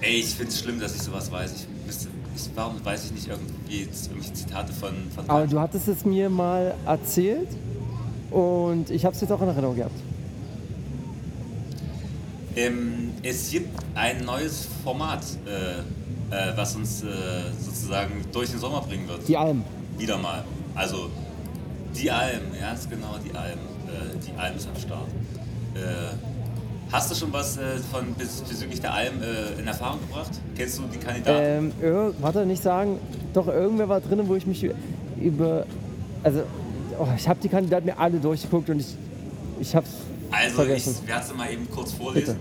Ey, 0.00 0.20
ich 0.20 0.34
find's 0.34 0.60
schlimm, 0.60 0.78
dass 0.80 0.94
ich 0.94 1.02
sowas 1.02 1.30
weiß. 1.30 1.52
Ich 1.52 1.86
müsste, 1.86 2.08
ich, 2.36 2.48
warum 2.54 2.82
weiß 2.84 3.06
ich 3.06 3.12
nicht 3.12 3.28
irgendwie 3.28 3.82
irgendwelche 3.82 4.32
Zitate 4.32 4.72
von, 4.72 4.94
von 5.14 5.28
Aber 5.28 5.46
du 5.46 5.58
hattest 5.60 5.88
es 5.88 6.04
mir 6.04 6.30
mal 6.30 6.74
erzählt 6.86 7.48
und 8.30 8.88
ich 8.90 9.04
habe 9.04 9.14
es 9.14 9.20
jetzt 9.20 9.32
auch 9.32 9.42
in 9.42 9.48
Erinnerung 9.48 9.76
gehabt. 9.76 10.00
ähm, 12.56 13.10
Es 13.22 13.50
gibt 13.50 13.68
ein 13.94 14.24
neues 14.24 14.68
Format, 14.84 15.24
äh, 15.46 15.80
äh, 16.34 16.56
was 16.56 16.76
uns 16.76 17.02
äh, 17.02 17.06
sozusagen 17.60 18.24
durch 18.32 18.50
den 18.50 18.60
Sommer 18.60 18.80
bringen 18.82 19.08
wird. 19.08 19.26
Die 19.26 19.36
Alm. 19.36 19.64
Wieder 19.98 20.16
mal. 20.18 20.44
Also 20.76 21.10
die 21.94 22.10
Alm, 22.10 22.42
ja, 22.58 22.72
ist 22.72 22.88
genau 22.88 23.16
die 23.24 23.36
Alm. 23.36 23.58
Äh, 23.90 24.16
die 24.26 24.38
Alm 24.38 24.56
ist 24.56 24.68
am 24.68 24.76
Start. 24.80 25.08
Äh, 25.74 25.78
hast 26.92 27.10
du 27.10 27.14
schon 27.14 27.32
was 27.32 27.56
äh, 27.56 27.78
von 27.92 28.14
bez- 28.14 28.40
bezüglich 28.42 28.80
der 28.80 28.92
Alm 28.94 29.22
äh, 29.22 29.60
in 29.60 29.66
Erfahrung 29.66 30.00
gebracht? 30.00 30.30
Kennst 30.56 30.78
du 30.78 30.82
die 30.92 30.98
Kandidaten? 30.98 31.72
Ähm, 31.82 32.14
warte, 32.20 32.46
nicht 32.46 32.62
sagen, 32.62 32.98
doch 33.32 33.48
irgendwer 33.48 33.88
war 33.88 34.00
drin, 34.00 34.20
wo 34.26 34.34
ich 34.34 34.46
mich 34.46 34.66
über. 35.20 35.64
Also, 36.22 36.42
oh, 36.98 37.06
ich 37.16 37.28
habe 37.28 37.40
die 37.42 37.48
Kandidaten 37.48 37.86
mir 37.86 37.98
alle 37.98 38.18
durchgeguckt 38.18 38.68
und 38.70 38.80
ich, 38.80 38.94
ich 39.60 39.74
habe 39.74 39.86
Also 40.30 40.56
vergessen. 40.56 40.96
ich 41.02 41.08
werde 41.08 41.24
es 41.26 41.34
mal 41.34 41.50
eben 41.52 41.68
kurz 41.70 41.92
vorlesen. 41.92 42.36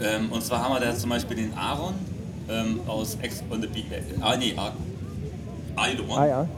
Ähm, 0.00 0.30
und 0.30 0.44
zwar 0.44 0.62
haben 0.62 0.74
wir 0.74 0.80
da 0.80 0.94
zum 0.94 1.08
Beispiel 1.10 1.36
den 1.38 1.54
Aaron 1.54 1.94
ähm, 2.50 2.80
aus 2.86 3.16
Ex 3.22 3.42
on 3.50 3.62
the 3.62 3.66
Beach. 3.66 3.86
Äh, 3.90 4.02
ah 4.20 4.36
nee, 4.36 4.52
Ar 4.56 4.72
Are 5.76 5.90
You 5.90 5.96
the 6.02 6.10
One? 6.10 6.20
Ah 6.20 6.26
ja. 6.26 6.48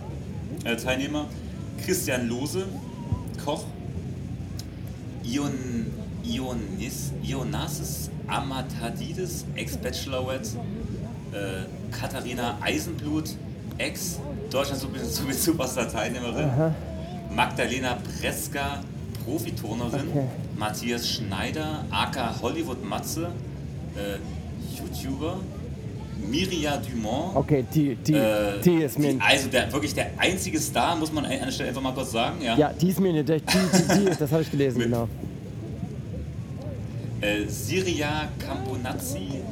äh, 0.64 0.76
Teilnehmer. 0.76 1.26
Christian 1.84 2.28
Lose, 2.28 2.64
Koch. 3.44 3.62
Ion, 5.28 5.86
Ionis, 6.24 7.12
Ionasis 7.22 8.10
Amatadidis, 8.26 9.44
Ex-Bachelorette. 9.54 10.56
Äh, 11.32 11.66
Katharina 11.90 12.56
Eisenblut, 12.60 13.30
Ex-Deutschland 13.76 14.82
Superstar-Teilnehmerin. 15.32 16.74
Magdalena 17.34 17.98
Preska, 18.20 18.80
Profiturnerin. 19.24 20.08
Okay. 20.10 20.24
Matthias 20.56 21.08
Schneider, 21.08 21.84
aka 21.90 22.34
Hollywood 22.40 22.82
Matze, 22.84 23.26
äh, 23.94 24.18
YouTuber. 24.76 25.40
Miria 26.26 26.76
Dumont. 26.78 27.36
Okay, 27.36 27.64
die, 27.72 27.94
die, 27.96 28.12
Äh, 28.14 28.60
die 28.64 28.82
ist 28.82 28.98
mir. 28.98 29.14
die, 29.14 29.20
also 29.20 29.48
der, 29.48 29.72
wirklich 29.72 29.94
der 29.94 30.10
einzige 30.18 30.58
Star, 30.58 30.96
muss 30.96 31.12
man 31.12 31.24
an 31.24 31.30
der 31.30 31.50
Stelle 31.52 31.68
einfach 31.70 31.82
mal 31.82 31.92
kurz 31.94 32.12
sagen. 32.12 32.42
Ja. 32.42 32.56
ja, 32.56 32.72
die 32.72 32.88
ist 32.88 33.00
mir 33.00 33.12
nicht. 33.12 33.28
Die, 33.28 33.36
die, 33.38 34.00
die 34.10 34.16
das 34.18 34.30
habe 34.32 34.42
ich 34.42 34.50
gelesen, 34.50 34.78
Mit- 34.78 34.86
genau. 34.88 35.08
Äh, 37.20 37.46
Siria 37.48 38.28
Camponazzi, 38.38 39.42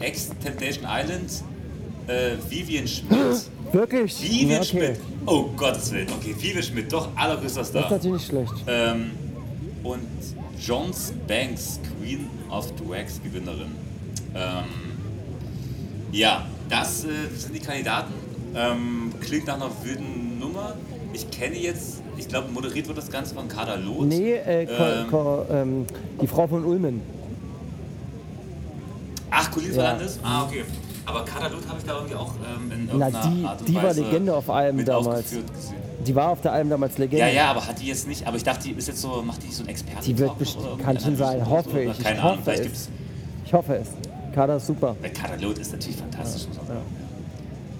Ex-Temptation 0.00 0.84
Island, 0.88 1.30
äh, 2.06 2.36
Vivian 2.48 2.86
Schmidt. 2.88 3.50
Wirklich? 3.72 4.22
Vivian 4.22 4.50
Ja, 4.50 4.56
okay. 4.58 4.66
Schmidt. 4.66 5.00
Oh 5.26 5.44
Gottes 5.56 5.92
Willen. 5.92 6.08
Okay, 6.18 6.34
Vivian 6.38 6.62
Schmidt, 6.62 6.90
doch 6.92 7.08
allergrößter 7.16 7.60
Das 7.60 7.68
ist 7.68 7.76
Star. 7.76 7.90
natürlich 7.90 8.16
nicht 8.22 8.26
schlecht. 8.28 8.52
Ähm, 8.66 9.10
und 9.82 10.00
Johns 10.64 11.12
Banks, 11.26 11.80
Queen 12.00 12.26
of 12.50 12.72
Drags 12.76 13.20
Gewinnerin. 13.22 13.72
Ähm, 14.34 14.64
ja, 16.12 16.44
das 16.68 17.04
äh, 17.04 17.08
sind 17.36 17.54
die 17.54 17.60
Kandidaten. 17.60 18.12
Ähm, 18.54 19.12
klingt 19.20 19.46
nach 19.46 19.56
einer 19.56 19.70
wilden 19.82 20.38
Nummer. 20.38 20.74
Ich 21.12 21.30
kenne 21.30 21.56
jetzt, 21.56 22.02
ich 22.16 22.28
glaube, 22.28 22.48
moderiert 22.50 22.88
wird 22.88 22.98
das 22.98 23.10
Ganze 23.10 23.34
von 23.34 23.48
Kader 23.48 23.76
Loth. 23.76 24.06
Nee, 24.06 24.32
äh, 24.34 24.66
Ko, 24.66 24.72
Ähm. 24.84 25.10
Ko, 25.10 25.46
ähm, 25.50 25.86
die 26.20 26.26
Frau 26.26 26.46
von 26.46 26.64
Ulmen. 26.64 27.02
Ach, 29.30 29.50
Colin 29.50 29.68
Ja. 29.68 29.74
Fernandes? 29.74 30.18
Ah, 30.22 30.44
okay. 30.44 30.64
Aber 31.04 31.24
Kader 31.24 31.50
Loth 31.50 31.68
habe 31.68 31.78
ich 31.78 31.84
da 31.84 31.94
irgendwie 31.94 32.14
auch 32.14 32.32
ähm, 32.34 32.72
in 32.72 32.86
Na, 32.98 33.06
irgendeiner 33.08 33.34
die- 33.36 33.44
Art 33.44 33.60
und 33.60 33.68
die 33.68 33.74
war 33.74 33.82
Weise 33.84 34.02
Legende 34.02 34.34
auf 34.34 34.50
Alben 34.50 34.76
mit 34.78 34.88
damals. 34.88 35.24
Die 36.06 36.14
war 36.14 36.28
auf 36.30 36.40
der 36.40 36.52
Alm 36.52 36.70
damals 36.70 36.98
Legende. 36.98 37.18
Ja, 37.26 37.28
ja, 37.32 37.50
aber 37.50 37.66
hat 37.66 37.80
die 37.80 37.86
jetzt 37.86 38.06
nicht, 38.08 38.26
aber 38.26 38.36
ich 38.36 38.44
dachte, 38.44 38.64
die 38.68 38.72
ist 38.72 38.88
jetzt 38.88 39.00
so, 39.02 39.22
macht 39.22 39.42
die 39.42 39.50
so 39.52 39.62
ein 39.64 39.68
Experten? 39.68 40.04
Die 40.04 40.18
wird 40.18 40.38
best- 40.38 40.58
kann 40.82 40.98
schon 41.00 41.16
sein, 41.16 41.48
hoffe 41.48 41.80
ich. 41.82 41.90
Ich 41.98 42.04
Keine 42.04 42.22
hoffe 42.22 42.32
Ahnung, 42.32 42.44
vielleicht 42.44 42.60
es. 42.60 42.66
gibt's 42.66 42.88
Ich 43.44 43.52
hoffe 43.52 43.74
es. 43.76 43.88
Kader 44.36 44.56
ist 44.56 44.66
super. 44.66 44.94
Weil 45.00 45.10
Kader 45.14 45.38
Loth 45.38 45.58
ist 45.58 45.72
natürlich 45.72 45.96
fantastisch. 45.96 46.46
muss 46.46 46.58
man 46.58 46.66
sagen. 46.66 46.80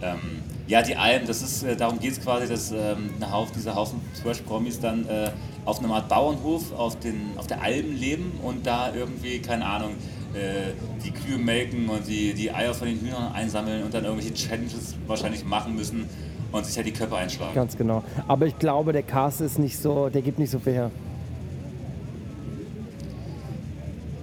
Ähm, 0.00 0.18
ja, 0.66 0.80
die 0.80 0.96
Alm, 0.96 1.26
das 1.26 1.42
ist, 1.42 1.62
äh, 1.62 1.76
darum 1.76 2.00
geht 2.00 2.12
es 2.12 2.20
quasi, 2.22 2.48
dass 2.48 2.72
ähm, 2.72 3.10
Haufen, 3.30 3.52
dieser 3.54 3.74
Haufen 3.74 4.00
Trash-Promis 4.22 4.80
dann 4.80 5.06
äh, 5.06 5.32
auf 5.66 5.80
einem 5.80 5.92
Art 5.92 6.08
Bauernhof 6.08 6.72
auf, 6.72 6.98
den, 6.98 7.32
auf 7.36 7.46
der 7.46 7.62
Alm 7.62 7.94
leben 7.94 8.40
und 8.42 8.66
da 8.66 8.90
irgendwie, 8.94 9.38
keine 9.40 9.66
Ahnung, 9.66 9.90
äh, 10.32 10.72
die 11.04 11.10
Kühe 11.10 11.36
melken 11.36 11.90
und 11.90 12.08
die, 12.08 12.32
die 12.32 12.50
Eier 12.50 12.72
von 12.72 12.88
den 12.88 13.00
Hühnern 13.00 13.34
einsammeln 13.34 13.84
und 13.84 13.92
dann 13.92 14.04
irgendwelche 14.04 14.32
Challenges 14.32 14.94
wahrscheinlich 15.06 15.44
machen 15.44 15.76
müssen 15.76 16.08
und 16.52 16.64
sich 16.64 16.74
halt 16.74 16.86
die 16.86 16.92
Köpfe 16.92 17.16
einschlagen. 17.16 17.54
Ganz 17.54 17.76
genau. 17.76 18.02
Aber 18.26 18.46
ich 18.46 18.58
glaube, 18.58 18.94
der 18.94 19.02
Cast 19.02 19.42
ist 19.42 19.58
nicht 19.58 19.78
so, 19.78 20.08
der 20.08 20.22
gibt 20.22 20.38
nicht 20.38 20.50
so 20.50 20.58
viel 20.58 20.72
her. 20.72 20.90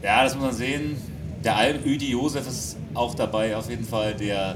Ja, 0.01 0.23
das 0.23 0.33
muss 0.33 0.45
man 0.45 0.53
sehen. 0.53 1.12
Der 1.43 1.55
Alm 1.57 1.79
Ödi 1.85 2.11
Josef 2.11 2.47
ist 2.47 2.77
auch 2.93 3.15
dabei, 3.15 3.55
auf 3.55 3.69
jeden 3.69 3.85
Fall, 3.85 4.13
der 4.13 4.55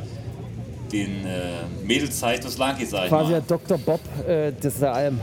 den 0.92 1.26
äh, 1.26 1.64
Mädels 1.86 2.18
zeigt, 2.20 2.46
was 2.46 2.56
sag 2.56 2.82
ich 2.82 3.10
Quasi 3.10 3.32
der 3.32 3.42
Dr. 3.42 3.78
Bob 3.78 4.00
äh, 4.26 4.52
des 4.54 4.80
der 4.80 4.94
Alm. 4.94 5.20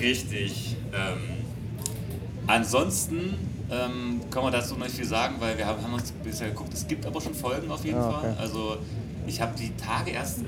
Richtig. 0.00 0.76
Ähm, 0.92 1.18
ansonsten 2.46 3.34
ähm, 3.70 4.20
kann 4.30 4.42
man 4.42 4.52
dazu 4.52 4.74
noch 4.74 4.84
nicht 4.84 4.96
viel 4.96 5.06
sagen, 5.06 5.36
weil 5.38 5.56
wir 5.56 5.66
haben, 5.66 5.82
haben 5.82 5.94
uns 5.94 6.12
bisher 6.12 6.48
geguckt. 6.48 6.74
Es 6.74 6.86
gibt 6.86 7.06
aber 7.06 7.20
schon 7.20 7.34
Folgen 7.34 7.70
auf 7.70 7.84
jeden 7.84 7.98
Ah, 7.98 8.10
okay. 8.10 8.20
Fall. 8.20 8.36
Also 8.38 8.76
ich 9.26 9.40
habe 9.40 9.52
die 9.58 9.74
Tage 9.76 10.10
erst 10.10 10.40
äh, 10.40 10.42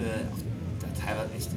teilweise 1.04 1.30
echt 1.36 1.48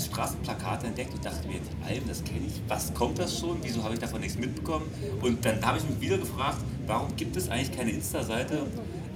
Straßenplakate 0.00 0.86
entdeckt 0.86 1.14
und 1.14 1.24
dachte 1.24 1.46
mir, 1.48 1.58
die 1.58 1.84
Alben, 1.94 2.08
das 2.08 2.22
kenne 2.24 2.46
ich. 2.46 2.60
Was 2.68 2.92
kommt 2.94 3.18
das 3.18 3.38
schon? 3.38 3.58
Wieso 3.62 3.82
habe 3.82 3.94
ich 3.94 4.00
davon 4.00 4.20
nichts 4.20 4.38
mitbekommen? 4.38 4.86
Und 5.22 5.44
dann 5.44 5.64
habe 5.64 5.78
ich 5.78 5.84
mich 5.88 6.00
wieder 6.00 6.18
gefragt, 6.18 6.58
warum 6.86 7.14
gibt 7.16 7.36
es 7.36 7.48
eigentlich 7.48 7.72
keine 7.76 7.90
Insta-Seite 7.90 8.62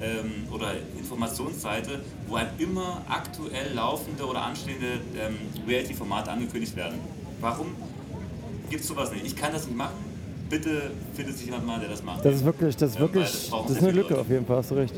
ähm, 0.01 0.53
oder 0.53 0.73
Informationsseite, 0.99 2.01
wo 2.27 2.37
einem 2.37 2.51
immer 2.59 3.03
aktuell 3.09 3.73
laufende 3.75 4.25
oder 4.27 4.43
anstehende 4.43 5.01
ähm, 5.19 5.37
Reality-Formate 5.67 6.31
angekündigt 6.31 6.75
werden? 6.77 6.99
Warum 7.41 7.69
gibt 8.71 8.83
es 8.83 8.89
sowas 8.89 9.11
nicht? 9.13 9.25
Ich 9.27 9.37
kann 9.37 9.53
das 9.53 9.67
nicht 9.67 9.77
machen. 9.77 10.13
Bitte 10.49 10.91
findet 11.15 11.37
sich 11.37 11.47
jemand 11.47 11.67
mal, 11.67 11.81
der 11.81 11.89
das 11.89 12.03
macht. 12.03 12.25
Das 12.25 12.35
ist 12.35 12.45
wirklich, 12.45 12.77
das 12.77 12.91
ist 12.91 12.95
weil 12.97 13.03
wirklich, 13.03 13.25
das 13.25 13.51
das 13.51 13.71
ist 13.71 13.83
eine 13.83 13.93
Lücke 13.93 14.09
Leute. 14.11 14.21
auf 14.21 14.29
jeden 14.29 14.45
Fall, 14.47 14.57
hast 14.59 14.71
du 14.71 14.75
recht. 14.75 14.95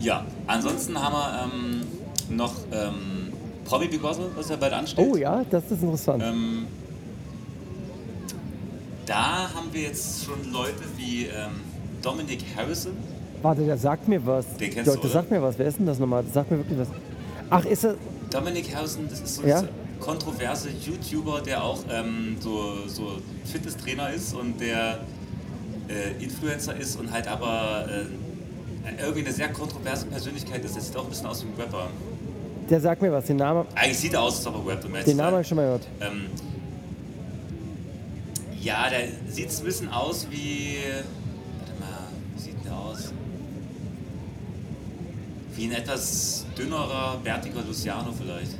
Ja, 0.00 0.24
ansonsten 0.46 0.98
haben 0.98 1.12
wir 1.12 1.50
ähm, 1.52 1.82
noch 2.30 2.54
ähm, 2.72 3.32
Promi 3.64 3.88
Big 3.88 4.02
was 4.02 4.48
ja 4.48 4.56
bald 4.56 4.72
ansteht. 4.72 5.04
Oh 5.06 5.16
ja, 5.16 5.44
das 5.50 5.64
ist 5.70 5.82
interessant. 5.82 6.22
Ähm, 6.24 6.66
da 9.06 9.50
haben 9.54 9.68
wir 9.72 9.82
jetzt 9.82 10.24
schon 10.24 10.52
Leute 10.52 10.82
wie 10.96 11.24
ähm, 11.26 11.60
Dominic 12.02 12.44
Harrison. 12.56 12.92
Warte, 13.42 13.64
der 13.64 13.78
sagt 13.78 14.06
mir 14.08 14.24
was. 14.26 14.46
Den 14.56 14.70
kennst 14.70 14.86
der, 14.86 14.94
du, 14.94 15.00
der 15.00 15.00
oder? 15.00 15.08
sagt 15.08 15.30
mir 15.30 15.42
was. 15.42 15.58
Wer 15.58 15.66
ist 15.66 15.78
denn 15.78 15.86
das 15.86 15.98
nochmal? 15.98 16.22
Das 16.24 16.34
sagt 16.34 16.50
mir 16.50 16.58
wirklich 16.58 16.78
was. 16.78 16.88
Ach, 17.48 17.64
ist 17.64 17.84
er. 17.84 17.94
Dominic 18.30 18.74
Harrison, 18.74 19.06
das 19.08 19.20
ist 19.20 19.36
so 19.36 19.46
Ja? 19.46 19.60
ein 19.60 19.68
kontroverse 19.98 20.68
YouTuber, 20.70 21.40
der 21.40 21.62
auch 21.64 21.80
ähm, 21.90 22.36
so, 22.40 22.86
so 22.86 23.18
Fitnesstrainer 23.44 24.10
ist 24.10 24.34
und 24.34 24.60
der 24.60 25.00
äh, 25.88 26.22
Influencer 26.22 26.76
ist 26.76 26.96
und 26.96 27.10
halt 27.10 27.26
aber 27.26 27.86
äh, 27.88 29.00
irgendwie 29.02 29.20
eine 29.20 29.32
sehr 29.32 29.48
kontroverse 29.52 30.06
Persönlichkeit 30.06 30.64
ist. 30.64 30.74
Der 30.76 30.82
sieht 30.82 30.96
auch 30.96 31.04
ein 31.04 31.10
bisschen 31.10 31.26
aus 31.26 31.44
wie 31.44 31.48
ein 31.48 31.54
Rapper. 31.60 31.88
Der 32.70 32.80
sagt 32.80 33.02
mir 33.02 33.12
was. 33.12 33.26
Den 33.26 33.36
Namen, 33.36 33.66
Eigentlich 33.74 33.98
sieht 33.98 34.14
er 34.14 34.22
aus, 34.22 34.36
als 34.38 34.46
ob 34.46 34.54
er 34.68 34.84
um 34.84 34.92
ehrlich 34.94 35.04
den 35.04 35.16
Namen 35.16 35.32
habe 35.32 35.42
ich 35.42 35.48
schon 35.48 35.56
mal 35.56 35.64
gehört. 35.64 35.88
Ähm, 36.00 36.26
ja, 38.62 38.88
der 38.88 39.08
sieht 39.28 39.50
ein 39.58 39.64
bisschen 39.64 39.88
aus 39.88 40.26
wie. 40.30 40.76
Warte 41.58 41.80
mal, 41.80 42.08
wie 42.36 42.40
sieht 42.40 42.64
der 42.64 42.76
aus? 42.76 43.12
Wie 45.56 45.64
ein 45.64 45.72
etwas 45.72 46.46
dünnerer, 46.56 47.18
bärtiger 47.24 47.62
Luciano 47.66 48.12
vielleicht. 48.12 48.54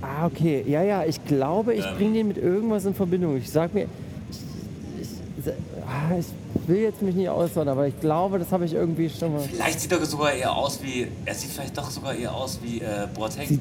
Ah, 0.00 0.26
okay. 0.26 0.64
Ja, 0.68 0.82
ja, 0.82 1.04
ich 1.04 1.24
glaube, 1.24 1.74
ich 1.74 1.84
Ähm. 1.84 1.96
bringe 1.96 2.12
den 2.14 2.28
mit 2.28 2.36
irgendwas 2.38 2.84
in 2.84 2.94
Verbindung. 2.94 3.36
Ich 3.38 3.50
sag 3.50 3.74
mir. 3.74 3.88
Ich, 4.30 5.08
ich, 5.46 5.52
ah, 5.86 6.16
ich 6.18 6.26
will 6.68 6.78
jetzt 6.78 7.02
mich 7.02 7.14
nicht 7.14 7.28
äußern, 7.28 7.68
aber 7.68 7.86
ich 7.88 7.98
glaube, 8.00 8.38
das 8.38 8.50
habe 8.52 8.64
ich 8.64 8.74
irgendwie 8.74 9.08
schon 9.10 9.32
mal. 9.32 9.40
Vielleicht 9.42 9.80
sieht 9.80 9.92
er 9.92 10.04
sogar 10.04 10.32
eher 10.32 10.54
aus 10.54 10.80
wie. 10.82 11.06
Er 11.24 11.34
sieht 11.34 11.50
vielleicht 11.50 11.76
doch 11.76 11.90
sogar 11.90 12.14
eher 12.14 12.34
aus 12.34 12.58
wie 12.62 12.80
äh, 12.80 13.06
Boateng. 13.14 13.46
Sieht, 13.48 13.60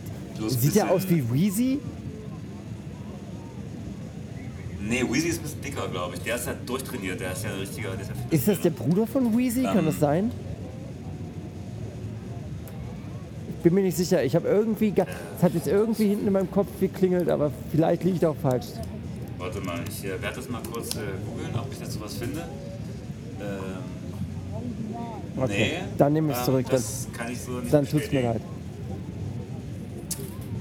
sieht 0.49 0.61
bisschen- 0.61 0.89
aus 0.89 1.09
wie 1.09 1.23
Weezy? 1.31 1.79
Nee, 4.85 5.03
Weezy 5.09 5.29
ist 5.29 5.37
ein 5.39 5.43
bisschen 5.43 5.61
dicker, 5.61 5.87
glaube 5.87 6.15
ich. 6.15 6.21
Der 6.23 6.35
ist 6.35 6.45
ja 6.45 6.53
durchtrainiert. 6.65 7.19
Der 7.19 7.31
ist 7.31 7.43
ja 7.43 7.51
ein 7.51 7.59
richtiger. 7.59 7.91
Der 7.91 8.01
ist, 8.01 8.09
ja 8.09 8.15
Ist 8.37 8.47
das 8.47 8.61
der 8.61 8.69
Bruder 8.71 9.07
von 9.07 9.35
Weezy? 9.37 9.63
Kann 9.63 9.79
Ähm. 9.79 9.85
das 9.85 9.99
sein? 9.99 10.31
Ich 13.57 13.63
bin 13.63 13.75
mir 13.75 13.81
nicht 13.83 13.95
sicher. 13.95 14.21
Ich 14.23 14.35
habe 14.35 14.47
irgendwie. 14.47 14.93
Es 15.37 15.43
hat 15.43 15.53
jetzt 15.53 15.67
irgendwie 15.67 16.09
hinten 16.09 16.27
in 16.27 16.33
meinem 16.33 16.51
Kopf 16.51 16.67
geklingelt, 16.81 17.29
aber 17.29 17.49
vielleicht 17.71 18.03
liege 18.03 18.17
ich 18.17 18.25
auch 18.25 18.35
falsch. 18.41 18.65
Warte 19.37 19.61
mal, 19.61 19.79
ich 19.89 20.03
äh, 20.05 20.21
werde 20.21 20.35
das 20.35 20.49
mal 20.49 20.61
kurz 20.71 20.95
äh, 20.95 20.99
googeln, 21.25 21.49
ob 21.55 21.71
ich 21.71 21.79
dazu 21.79 21.99
was 22.01 22.15
finde. 22.15 22.43
Ähm, 23.43 23.83
Okay. 25.35 25.71
Nee, 25.81 25.87
Dann 25.97 26.13
nehme 26.13 26.31
ich 26.31 26.37
es 26.37 26.45
zurück. 26.45 26.63
Dann, 26.65 26.75
Das 26.75 27.07
kann 27.11 27.31
ich 27.31 27.41
so 27.41 27.51
nicht 27.53 27.73
dann 27.73 27.81
tut's 27.81 27.93
mir 27.93 27.99
bestätigen. 28.01 28.33
leid. 28.33 28.41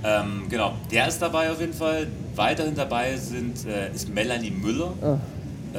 Ähm, 0.04 0.42
genau, 0.48 0.72
der 0.90 1.08
ist 1.08 1.20
dabei 1.20 1.50
auf 1.50 1.60
jeden 1.60 1.74
Fall. 1.74 2.06
Weiterhin 2.34 2.74
dabei 2.74 3.16
sind, 3.16 3.66
äh, 3.66 3.92
ist 3.94 4.08
Melanie 4.08 4.50
Müller, 4.50 4.92
Ah. 5.02 5.18
äh, 5.74 5.78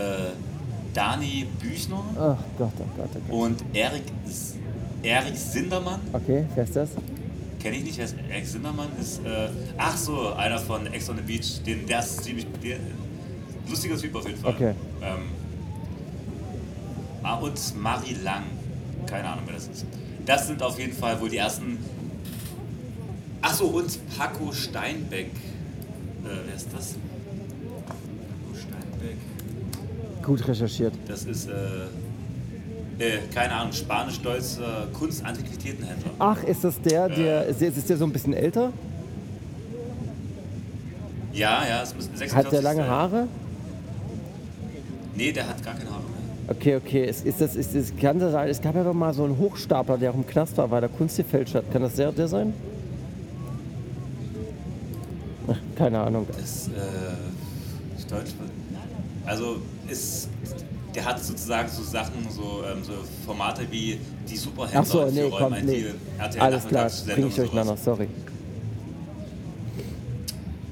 Dani 0.94 1.48
Büchner 1.60 2.04
Ach 2.16 2.38
Gott, 2.58 2.72
oh 2.80 2.84
Gott, 2.96 3.10
oh 3.16 3.20
Gott. 3.28 3.36
und 3.42 3.64
Erik, 3.76 4.04
Erik 5.02 5.36
Sindermann. 5.36 6.00
Okay, 6.14 6.46
wer 6.54 6.64
ist 6.64 6.76
das? 6.76 6.90
Kenne 7.60 7.78
ich 7.78 7.84
nicht, 7.86 7.98
wer 7.98 8.06
ist 8.06 8.16
Erik 8.30 8.46
Sindermann? 8.46 8.90
Ist, 9.02 9.26
äh, 9.26 9.50
ach 9.78 9.98
so, 9.98 10.34
einer 10.34 10.60
von 10.60 10.86
Ex 10.94 11.10
on 11.10 11.18
the 11.18 11.24
Beach. 11.24 11.62
Den, 11.66 11.86
der 11.88 12.00
ist 12.00 12.24
ziemlich. 12.24 12.46
Der, 12.64 12.78
lustiger 13.68 13.98
Typ 13.98 14.16
auf 14.16 14.28
jeden 14.28 14.40
Fall. 14.40 14.54
Okay. 14.54 14.74
Ähm, 15.02 15.18
und 17.24 17.82
Marie 17.82 18.16
Lang. 18.24 18.44
Keine 19.08 19.30
Ahnung, 19.30 19.44
wer 19.46 19.56
das 19.56 19.68
ist. 19.68 19.86
Das 20.26 20.48
sind 20.48 20.62
auf 20.62 20.80
jeden 20.80 20.94
Fall 20.94 21.20
wohl 21.20 21.30
die 21.30 21.38
ersten. 21.38 21.78
Ach 23.42 23.54
so, 23.54 23.66
und 23.66 24.00
Paco 24.18 24.52
Steinbeck. 24.52 25.28
Äh, 25.28 25.32
wer 26.24 26.56
ist 26.56 26.68
das? 26.74 26.96
Paco 27.86 28.58
Steinbeck. 28.58 29.18
Gut 30.24 30.48
recherchiert. 30.48 30.94
Das 31.08 31.26
ist, 31.26 31.50
äh, 31.50 31.54
äh, 33.00 33.20
keine 33.34 33.54
Ahnung, 33.54 33.74
spanisch-deutscher 33.74 34.88
Kunstantiquitätenhändler. 34.94 36.12
Ach, 36.20 36.42
ist 36.44 36.64
das 36.64 36.80
der, 36.82 37.10
der. 37.10 37.46
Ist, 37.48 37.62
ist 37.62 37.90
der 37.90 37.98
so 37.98 38.06
ein 38.06 38.14
bisschen 38.14 38.34
älter? 38.34 38.72
Ja, 41.34 41.66
ja, 41.68 41.82
es 41.82 41.96
müssen 41.96 42.16
46 42.16 42.36
Hat 42.36 42.52
der 42.52 42.62
lange 42.62 42.82
sein. 42.82 42.90
Haare? 42.90 43.28
Nee, 45.16 45.32
der 45.32 45.48
hat 45.48 45.64
gar 45.64 45.74
keine 45.74 45.90
Haare. 45.90 45.93
Okay, 46.48 46.76
okay. 46.76 47.06
Ist, 47.06 47.26
ist 47.26 47.40
das, 47.40 47.56
ist, 47.56 47.74
ist, 47.74 47.98
kann 48.00 48.20
das 48.20 48.34
sein? 48.34 48.50
Es 48.50 48.62
gab 48.62 48.76
ja 48.76 48.84
doch 48.84 48.94
mal 48.94 49.14
so 49.14 49.24
einen 49.24 49.38
Hochstapler, 49.38 49.98
der 49.98 50.12
auch 50.12 50.16
im 50.16 50.28
Knast 50.28 50.58
war, 50.58 50.70
weil 50.70 50.84
er 50.84 50.90
Kunst 50.90 51.18
gefälscht 51.18 51.56
hat. 51.56 51.72
Kann 51.72 51.82
das 51.82 51.96
der, 51.96 52.12
der 52.12 52.28
sein? 52.28 52.54
Ach, 55.48 55.58
keine 55.76 56.00
Ahnung. 56.00 56.28
Das, 56.28 56.68
äh, 56.68 57.98
ist 57.98 58.12
Deutsch. 58.12 58.32
Also, 59.26 59.58
ist, 59.90 60.28
der 60.94 61.06
hat 61.06 61.24
sozusagen 61.24 61.70
so 61.70 61.82
Sachen, 61.84 62.28
so, 62.30 62.64
ähm, 62.70 62.84
so 62.84 62.94
Formate 63.26 63.66
wie 63.72 64.00
die 64.30 64.36
Superhändler 64.38 64.82
Ach 64.82 64.86
so, 64.86 65.06
nee, 65.06 65.32
komm, 65.38 65.54
nee. 65.64 65.86
RTL 66.20 66.42
Alles 66.42 66.68
klar, 66.68 66.84
Nachmittagssendung 66.84 67.16
bring 67.16 67.28
ich 67.28 67.36
durcheinander, 67.36 67.78
sorry. 67.78 68.08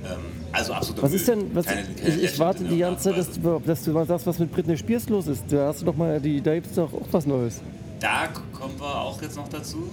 Ähm, 0.03 0.17
also 0.61 0.73
absolut. 0.73 1.03
Was 1.03 1.13
ist 1.13 1.27
denn, 1.27 1.53
was, 1.55 1.65
keine, 1.65 1.83
keine 1.83 2.09
ich, 2.15 2.23
ich 2.23 2.39
warte 2.39 2.63
die 2.63 2.77
ganze 2.79 3.03
Zeit, 3.09 3.17
dass, 3.17 3.31
du- 3.39 3.59
dass 3.65 3.83
du 3.83 3.91
mal 3.91 4.05
sagst, 4.05 4.25
was 4.27 4.39
mit 4.39 4.51
Britney 4.51 4.77
Spears 4.77 5.07
los 5.09 5.27
ist. 5.27 5.43
Da 5.49 5.67
hast 5.67 5.81
du 5.81 5.85
doch 5.85 5.95
mal, 5.95 6.19
die, 6.19 6.41
da 6.41 6.53
gibt's 6.55 6.75
doch 6.75 6.93
auch 6.93 7.07
was 7.11 7.25
Neues. 7.25 7.61
Da 7.99 8.27
kommen 8.57 8.73
wir 8.79 8.95
auch 9.01 9.21
jetzt 9.21 9.35
noch 9.35 9.47
dazu. 9.49 9.89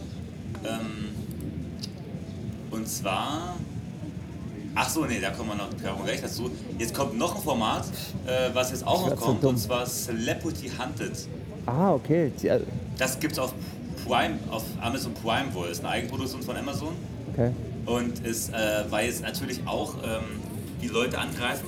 Ähm, 0.64 1.08
und 2.70 2.88
zwar. 2.88 3.56
Ach 4.74 4.88
so, 4.88 5.04
nee, 5.06 5.18
da 5.20 5.30
kommen 5.30 5.48
wir 5.50 5.56
noch 5.56 5.70
da 5.82 5.88
kommen 5.90 6.00
wir 6.04 6.12
gleich 6.12 6.20
dazu. 6.22 6.50
Jetzt 6.78 6.94
kommt 6.94 7.18
noch 7.18 7.34
ein 7.36 7.42
Format, 7.42 7.84
äh, 8.26 8.50
was 8.54 8.70
jetzt 8.70 8.86
auch 8.86 9.06
Ich 9.06 9.10
noch 9.14 9.18
so 9.20 9.26
kommt, 9.26 9.42
dumm. 9.42 9.50
und 9.50 9.58
zwar 9.58 9.84
Celebrity 9.86 10.70
Hunted. 10.78 11.12
Ah, 11.66 11.92
okay. 11.94 12.30
Äh, 12.44 12.60
Das 12.96 13.18
gibt's 13.18 13.38
auf 13.38 13.52
Prime, 14.06 14.38
auf 14.50 14.62
Amazon 14.80 15.12
Prime 15.14 15.52
wohl. 15.52 15.68
Ist 15.68 15.80
eine 15.80 15.88
Eigenproduktion 15.90 16.42
von 16.42 16.56
Amazon. 16.56 16.94
okay. 17.32 17.50
Und 17.86 18.24
ist, 18.26 18.50
äh, 18.52 18.84
weil 18.90 19.06
jetzt 19.06 19.22
natürlich 19.22 19.60
auch 19.66 19.94
ähm, 20.04 20.40
die 20.82 20.88
Leute 20.88 21.18
angreifen. 21.18 21.66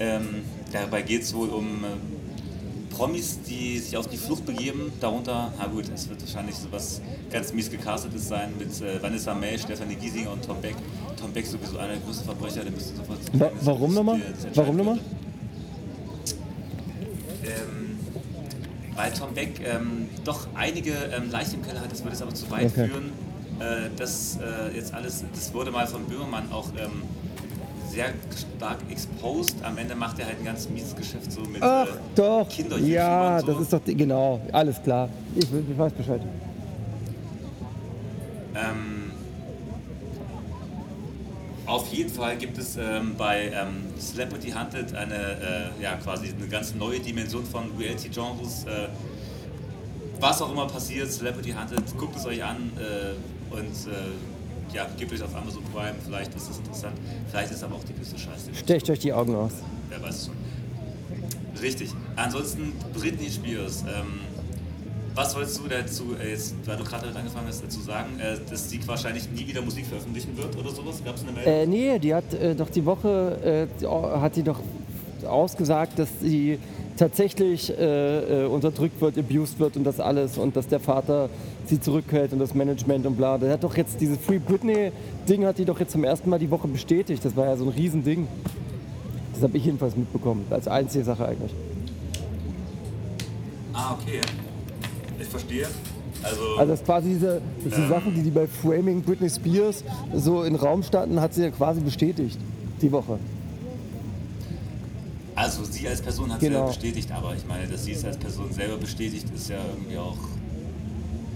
Ähm, 0.00 0.42
dabei 0.72 1.02
geht 1.02 1.22
es 1.22 1.34
wohl 1.34 1.48
um 1.48 1.84
äh, 1.84 2.94
Promis, 2.94 3.40
die 3.42 3.78
sich 3.78 3.96
auf 3.96 4.06
die 4.08 4.16
Flucht 4.16 4.44
begeben. 4.46 4.92
Darunter, 5.00 5.52
na 5.58 5.66
gut, 5.66 5.84
es 5.94 6.08
wird 6.08 6.20
wahrscheinlich 6.20 6.56
sowas 6.56 7.00
ganz 7.30 7.52
mies 7.52 7.70
gecastetes 7.70 8.28
sein 8.28 8.52
mit 8.58 8.80
äh, 8.80 9.02
Vanessa 9.02 9.34
May, 9.34 9.58
Stefanie 9.58 9.94
Giesinger 9.96 10.32
und 10.32 10.44
Tom 10.44 10.60
Beck. 10.60 10.74
Tom 11.20 11.32
Beck 11.32 11.46
sowieso 11.46 11.78
einer 11.78 11.88
der 11.94 11.98
größten 11.98 12.24
Verbrecher, 12.26 12.62
der 12.62 12.72
müsste 12.72 12.94
sofort 12.96 13.18
Wa 13.32 13.50
warum 13.62 13.94
nochmal? 13.94 14.18
ist 14.20 14.56
Warum 14.56 14.76
nochmal? 14.76 14.98
ähm, 17.44 17.98
weil 18.94 19.12
Tom 19.12 19.34
Beck 19.34 19.60
ähm, 19.64 20.08
doch 20.24 20.46
einige 20.54 20.92
ähm, 20.92 21.30
Leichen 21.30 21.54
im 21.54 21.62
Keller 21.62 21.80
hat, 21.80 21.90
das 21.92 22.02
würde 22.02 22.14
es 22.16 22.22
aber 22.22 22.34
zu 22.34 22.50
weit 22.50 22.66
Okay. 22.72 22.88
führen. 22.88 23.12
Äh, 23.60 23.90
das 23.96 24.38
äh, 24.40 24.76
jetzt 24.76 24.94
alles, 24.94 25.24
das 25.34 25.52
wurde 25.54 25.70
mal 25.70 25.86
von 25.86 26.04
Böhmermann 26.04 26.50
auch 26.52 26.68
ähm, 26.78 27.02
sehr 27.98 28.12
stark 28.56 28.78
exposed. 28.90 29.56
Am 29.64 29.76
Ende 29.76 29.94
macht 29.96 30.18
er 30.20 30.26
halt 30.26 30.38
ein 30.38 30.44
ganz 30.44 30.68
mieses 30.68 30.94
Geschäft 30.94 31.32
so 31.32 31.40
mit 31.40 31.60
Ach, 31.62 31.86
äh, 31.86 31.90
doch. 32.14 32.48
Kinder 32.48 32.78
Ja, 32.78 33.40
so. 33.40 33.46
das 33.48 33.60
ist 33.62 33.72
doch, 33.72 33.80
die- 33.84 33.96
genau. 33.96 34.40
Alles 34.52 34.80
klar. 34.82 35.08
Ich, 35.34 35.44
ich 35.44 35.76
weiß 35.78 35.92
Bescheid. 35.94 36.20
Ähm, 38.54 39.10
auf 41.66 41.88
jeden 41.92 42.10
Fall 42.10 42.36
gibt 42.36 42.56
es 42.58 42.76
ähm, 42.76 43.14
bei 43.18 43.46
ähm, 43.52 43.92
Celebrity 43.98 44.52
Hunted 44.52 44.94
eine, 44.94 45.14
äh, 45.14 45.82
ja, 45.82 45.96
quasi 45.96 46.28
eine 46.28 46.46
ganz 46.48 46.74
neue 46.76 47.00
Dimension 47.00 47.44
von 47.44 47.64
Reality-Genres. 47.78 48.64
Äh, 48.64 48.88
was 50.20 50.40
auch 50.42 50.50
immer 50.52 50.66
passiert, 50.66 51.10
Celebrity 51.12 51.50
Hunted, 51.52 51.82
guckt 51.98 52.16
es 52.16 52.26
euch 52.26 52.42
an 52.44 52.70
äh, 52.78 53.54
und 53.54 53.62
äh, 53.92 54.37
ja, 54.72 54.86
gebt 54.98 55.12
euch 55.12 55.22
auf 55.22 55.34
Amazon 55.34 55.62
Prime, 55.72 55.94
vielleicht 56.04 56.34
ist 56.34 56.50
es 56.50 56.58
interessant, 56.58 56.96
vielleicht 57.30 57.52
ist 57.52 57.62
aber 57.62 57.76
auch 57.76 57.84
die 57.84 57.94
größte 57.94 58.18
Scheiße. 58.18 58.54
Stecht 58.54 58.90
euch 58.90 58.98
die 58.98 59.12
Augen 59.12 59.34
aus. 59.34 59.52
wer 59.88 60.02
weiß 60.02 60.14
es 60.14 60.26
schon. 60.26 60.34
Richtig. 61.60 61.90
Ansonsten 62.16 62.72
Britney 62.94 63.30
Spears. 63.30 63.82
Ähm, 63.82 64.20
was 65.14 65.34
wolltest 65.34 65.58
du 65.58 65.66
dazu, 65.68 66.14
äh, 66.22 66.30
jetzt, 66.30 66.54
weil 66.64 66.76
du 66.76 66.84
gerade 66.84 67.02
damit 67.02 67.16
angefangen 67.16 67.48
hast, 67.48 67.64
dazu 67.64 67.80
sagen, 67.80 68.20
äh, 68.20 68.36
dass 68.48 68.70
sie 68.70 68.86
wahrscheinlich 68.86 69.28
nie 69.30 69.46
wieder 69.48 69.60
Musik 69.60 69.86
veröffentlichen 69.86 70.36
wird 70.36 70.56
oder 70.56 70.70
sowas? 70.70 71.02
Gab 71.04 71.16
es 71.16 71.22
eine 71.22 71.32
Meldung? 71.32 71.52
Äh, 71.52 71.66
nee, 71.66 71.98
die 71.98 72.14
hat 72.14 72.32
äh, 72.34 72.54
doch 72.54 72.70
die 72.70 72.84
Woche, 72.86 73.68
äh, 73.82 73.84
hat 74.20 74.36
die 74.36 74.44
doch 74.44 74.60
ausgesagt, 75.24 75.98
dass 75.98 76.08
sie 76.20 76.58
tatsächlich 76.96 77.70
äh, 77.70 78.44
äh, 78.44 78.46
unterdrückt 78.46 79.00
wird, 79.00 79.16
abused 79.18 79.58
wird 79.60 79.76
und 79.76 79.84
das 79.84 80.00
alles 80.00 80.36
und 80.36 80.56
dass 80.56 80.66
der 80.66 80.80
Vater 80.80 81.28
sie 81.66 81.80
zurückhält 81.80 82.32
und 82.32 82.38
das 82.40 82.54
Management 82.54 83.06
und 83.06 83.16
bla. 83.16 83.38
Der 83.38 83.52
hat 83.52 83.64
doch 83.64 83.76
jetzt 83.76 84.00
dieses 84.00 84.18
Free 84.18 84.38
Britney-Ding 84.38 85.44
hat 85.44 85.58
die 85.58 85.64
doch 85.64 85.78
jetzt 85.78 85.92
zum 85.92 86.04
ersten 86.04 86.28
Mal 86.28 86.38
die 86.38 86.50
Woche 86.50 86.66
bestätigt. 86.66 87.24
Das 87.24 87.36
war 87.36 87.46
ja 87.46 87.56
so 87.56 87.64
ein 87.64 87.70
Riesending. 87.70 88.26
Das 89.34 89.42
habe 89.42 89.56
ich 89.56 89.64
jedenfalls 89.64 89.96
mitbekommen, 89.96 90.44
als 90.50 90.66
einzige 90.66 91.04
Sache 91.04 91.26
eigentlich. 91.26 91.52
ah, 93.72 93.96
okay. 94.00 94.20
Ich 95.20 95.28
verstehe. 95.28 95.66
Also, 96.22 96.42
Also 96.58 96.70
das 96.72 96.80
ist 96.80 96.86
quasi 96.86 97.08
diese, 97.10 97.40
das 97.64 97.74
die 97.74 97.86
Sachen, 97.86 98.14
die, 98.14 98.22
die 98.22 98.30
bei 98.30 98.48
Framing 98.48 99.02
Britney 99.02 99.30
Spears 99.30 99.84
so 100.14 100.42
im 100.42 100.56
Raum 100.56 100.82
standen, 100.82 101.20
hat 101.20 101.34
sie 101.34 101.42
ja 101.42 101.50
quasi 101.50 101.80
bestätigt. 101.80 102.38
Die 102.82 102.90
Woche. 102.90 103.18
Also 105.38 105.62
sie 105.64 105.86
als 105.88 106.00
Person 106.02 106.30
hat 106.30 106.38
es 106.42 106.48
Genau. 106.48 106.60
ja 106.60 106.66
bestätigt, 106.66 107.12
aber 107.12 107.34
ich 107.34 107.46
meine, 107.46 107.66
dass 107.68 107.84
sie 107.84 107.92
es 107.92 108.04
als 108.04 108.16
Person 108.16 108.52
selber 108.52 108.76
bestätigt, 108.76 109.26
ist 109.34 109.48
ja 109.48 109.58
irgendwie 109.74 109.96
auch. 109.96 110.16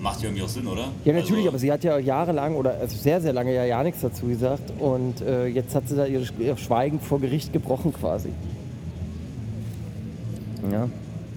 Macht 0.00 0.20
ja 0.20 0.28
irgendwie 0.28 0.42
auch 0.42 0.48
Sinn, 0.48 0.66
oder? 0.66 0.88
Ja, 1.04 1.12
natürlich, 1.12 1.44
also, 1.44 1.48
aber 1.50 1.58
sie 1.60 1.70
hat 1.70 1.84
ja 1.84 1.96
jahrelang 1.98 2.56
oder 2.56 2.76
also 2.80 2.96
sehr, 2.96 3.20
sehr 3.20 3.32
lange 3.32 3.54
ja, 3.54 3.64
ja 3.64 3.80
nichts 3.84 4.00
dazu 4.00 4.26
gesagt. 4.26 4.72
Und 4.80 5.20
äh, 5.20 5.46
jetzt 5.46 5.76
hat 5.76 5.88
sie 5.88 5.94
da 5.94 6.06
ihr, 6.06 6.26
ihr 6.40 6.56
Schweigen 6.56 6.98
vor 6.98 7.20
Gericht 7.20 7.52
gebrochen 7.52 7.92
quasi. 7.94 8.30
Ja. 10.72 10.88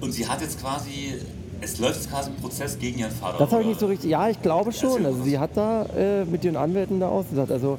Und 0.02 0.12
sie 0.12 0.28
hat 0.28 0.42
jetzt 0.42 0.60
quasi. 0.60 1.14
Es 1.62 1.80
läuft 1.80 1.96
jetzt 1.96 2.10
quasi 2.10 2.32
ein 2.32 2.36
Prozess 2.36 2.78
gegen 2.80 3.00
ihren 3.00 3.12
Vater. 3.12 3.38
Das 3.38 3.52
habe 3.52 3.62
ich 3.62 3.68
nicht 3.70 3.80
so 3.80 3.86
richtig. 3.86 4.10
Ja, 4.10 4.28
ich 4.30 4.42
glaube 4.42 4.72
schon. 4.72 5.06
Also 5.06 5.24
sie 5.24 5.38
hat 5.38 5.52
da 5.56 5.86
äh, 5.96 6.26
mit 6.26 6.44
ihren 6.44 6.58
Anwälten 6.58 7.00
da 7.00 7.10
ausgesagt. 7.10 7.52
Also 7.52 7.78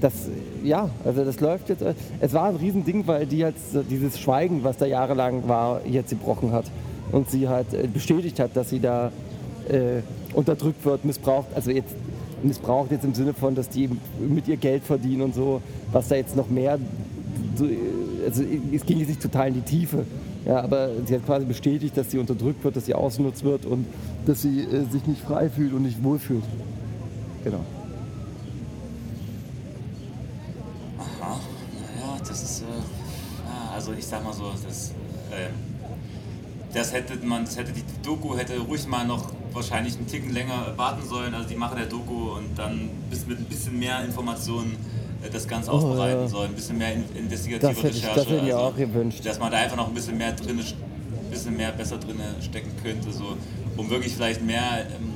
das, 0.00 0.12
ja, 0.62 0.88
also 1.04 1.24
das 1.24 1.40
läuft 1.40 1.68
jetzt. 1.68 1.82
äh, 1.82 1.94
Es 2.20 2.32
war 2.32 2.48
ein 2.48 2.56
Riesending, 2.56 3.06
weil 3.06 3.26
die 3.26 3.38
jetzt 3.38 3.74
äh, 3.74 3.82
dieses 3.88 4.18
Schweigen, 4.18 4.64
was 4.64 4.76
da 4.76 4.86
jahrelang 4.86 5.48
war, 5.48 5.84
jetzt 5.86 6.10
gebrochen 6.10 6.52
hat. 6.52 6.64
Und 7.10 7.30
sie 7.30 7.48
halt 7.48 7.72
äh, 7.74 7.86
bestätigt 7.86 8.40
hat, 8.40 8.56
dass 8.56 8.70
sie 8.70 8.80
da 8.80 9.12
äh, 9.68 10.00
unterdrückt 10.34 10.84
wird, 10.84 11.04
missbraucht. 11.04 11.48
Also 11.54 11.70
jetzt 11.70 11.94
missbraucht 12.42 12.90
jetzt 12.90 13.04
im 13.04 13.14
Sinne 13.14 13.34
von, 13.34 13.54
dass 13.54 13.68
die 13.68 13.88
mit 14.18 14.48
ihr 14.48 14.56
Geld 14.56 14.82
verdienen 14.84 15.22
und 15.22 15.34
so, 15.34 15.60
was 15.92 16.08
da 16.08 16.16
jetzt 16.16 16.36
noch 16.36 16.48
mehr. 16.48 16.78
So, 17.56 17.66
also 18.26 18.42
es 18.72 18.86
ging 18.86 18.98
jetzt 18.98 19.08
nicht 19.08 19.22
total 19.22 19.48
in 19.48 19.54
die 19.54 19.60
Tiefe. 19.60 20.04
Ja, 20.44 20.60
aber 20.60 20.90
sie 21.06 21.14
hat 21.14 21.24
quasi 21.24 21.46
bestätigt, 21.46 21.96
dass 21.96 22.10
sie 22.10 22.18
unterdrückt 22.18 22.64
wird, 22.64 22.74
dass 22.74 22.86
sie 22.86 22.94
ausgenutzt 22.94 23.44
wird 23.44 23.64
und 23.64 23.86
dass 24.26 24.42
sie 24.42 24.62
äh, 24.62 24.84
sich 24.90 25.06
nicht 25.06 25.20
frei 25.20 25.48
fühlt 25.48 25.72
und 25.72 25.82
nicht 25.82 26.02
wohlfühlt. 26.02 26.42
Genau. 27.44 27.60
Aha, 30.98 31.38
naja, 31.96 32.18
das 32.18 32.42
ist. 32.42 32.62
Äh, 32.62 32.64
ja, 32.64 33.71
also 33.82 33.92
ich 33.98 34.06
sag 34.06 34.22
mal 34.24 34.32
so, 34.32 34.44
das. 34.64 34.90
Äh, 35.30 35.48
das 36.72 36.92
hätte 36.94 37.14
man, 37.26 37.44
das 37.44 37.56
hätte 37.58 37.70
die 37.72 37.82
Doku 38.02 38.34
hätte 38.36 38.58
ruhig 38.58 38.86
mal 38.86 39.04
noch 39.06 39.30
wahrscheinlich 39.52 39.94
einen 39.96 40.06
Ticken 40.06 40.32
länger 40.32 40.72
warten 40.76 41.06
sollen. 41.06 41.34
Also 41.34 41.46
die 41.48 41.56
Macher 41.56 41.74
der 41.76 41.86
Doku 41.86 42.36
und 42.36 42.56
dann 42.56 42.88
bis 43.10 43.26
mit 43.26 43.38
ein 43.40 43.44
bisschen 43.44 43.78
mehr 43.78 44.02
Informationen 44.04 44.76
äh, 45.22 45.28
das 45.28 45.46
Ganze 45.46 45.70
aufbereiten 45.70 46.20
Oh, 46.20 46.22
ja. 46.22 46.28
sollen, 46.28 46.50
ein 46.50 46.54
bisschen 46.54 46.78
mehr 46.78 46.94
in, 46.94 47.04
investigative 47.14 47.74
Das 47.74 47.76
hätte 47.82 47.88
ich- 47.88 47.96
Recherche. 48.04 48.14
das 48.16 48.24
hätte 48.26 48.36
ich 48.36 48.42
mir 48.44 48.56
also, 48.56 48.68
auch 48.68 48.76
gewünscht. 48.76 49.20
Dass 49.26 49.38
man 49.38 49.50
da 49.50 49.58
einfach 49.58 49.76
noch 49.76 49.88
ein 49.88 49.94
bisschen 49.94 50.16
mehr 50.16 50.32
drin, 50.32 50.60
bisschen 51.30 51.56
mehr 51.56 51.72
besser 51.72 51.98
drin 51.98 52.16
stecken 52.40 52.70
könnte, 52.82 53.12
so, 53.12 53.36
um 53.76 53.90
wirklich 53.90 54.14
vielleicht 54.14 54.42
mehr 54.42 54.86
ähm, 54.96 55.11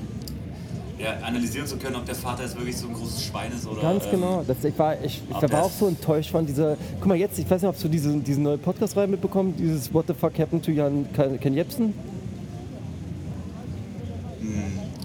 ja, 0.99 1.19
analysieren 1.23 1.67
zu 1.67 1.77
können, 1.77 1.97
ob 1.97 2.07
der 2.07 2.15
Vater 2.15 2.43
jetzt 2.45 2.57
wirklich 2.57 2.77
so 2.77 2.89
ein 2.89 2.95
großes 2.95 3.25
Schwein 3.25 3.53
ist 3.53 3.67
oder. 3.67 3.83
Ganz 3.83 4.05
ähm, 4.07 4.11
genau. 4.13 4.45
Das, 4.47 4.65
ich 4.65 4.79
war, 4.79 4.95
ich, 5.03 5.23
ich 5.29 5.53
war 5.53 5.63
auch 5.65 5.71
so 5.71 5.87
enttäuscht 5.89 6.31
von 6.31 6.47
dieser. 6.47 6.77
Guck 6.99 7.07
mal, 7.07 7.17
jetzt, 7.17 7.39
ich 7.39 7.49
weiß 7.49 7.63
nicht, 7.63 7.69
ob 7.69 7.81
du 7.81 7.89
diese, 7.89 8.17
diese 8.19 8.41
neue 8.41 8.59
Podcast-Reihe 8.59 9.07
mitbekommen 9.07 9.55
dieses 9.57 9.93
What 9.93 10.07
the 10.09 10.15
fuck 10.15 10.39
happened 10.39 10.65
to 10.65 10.71
Jan 10.71 11.07
Ken 11.13 11.39
Ken 11.39 11.55
Jebsen? 11.55 11.95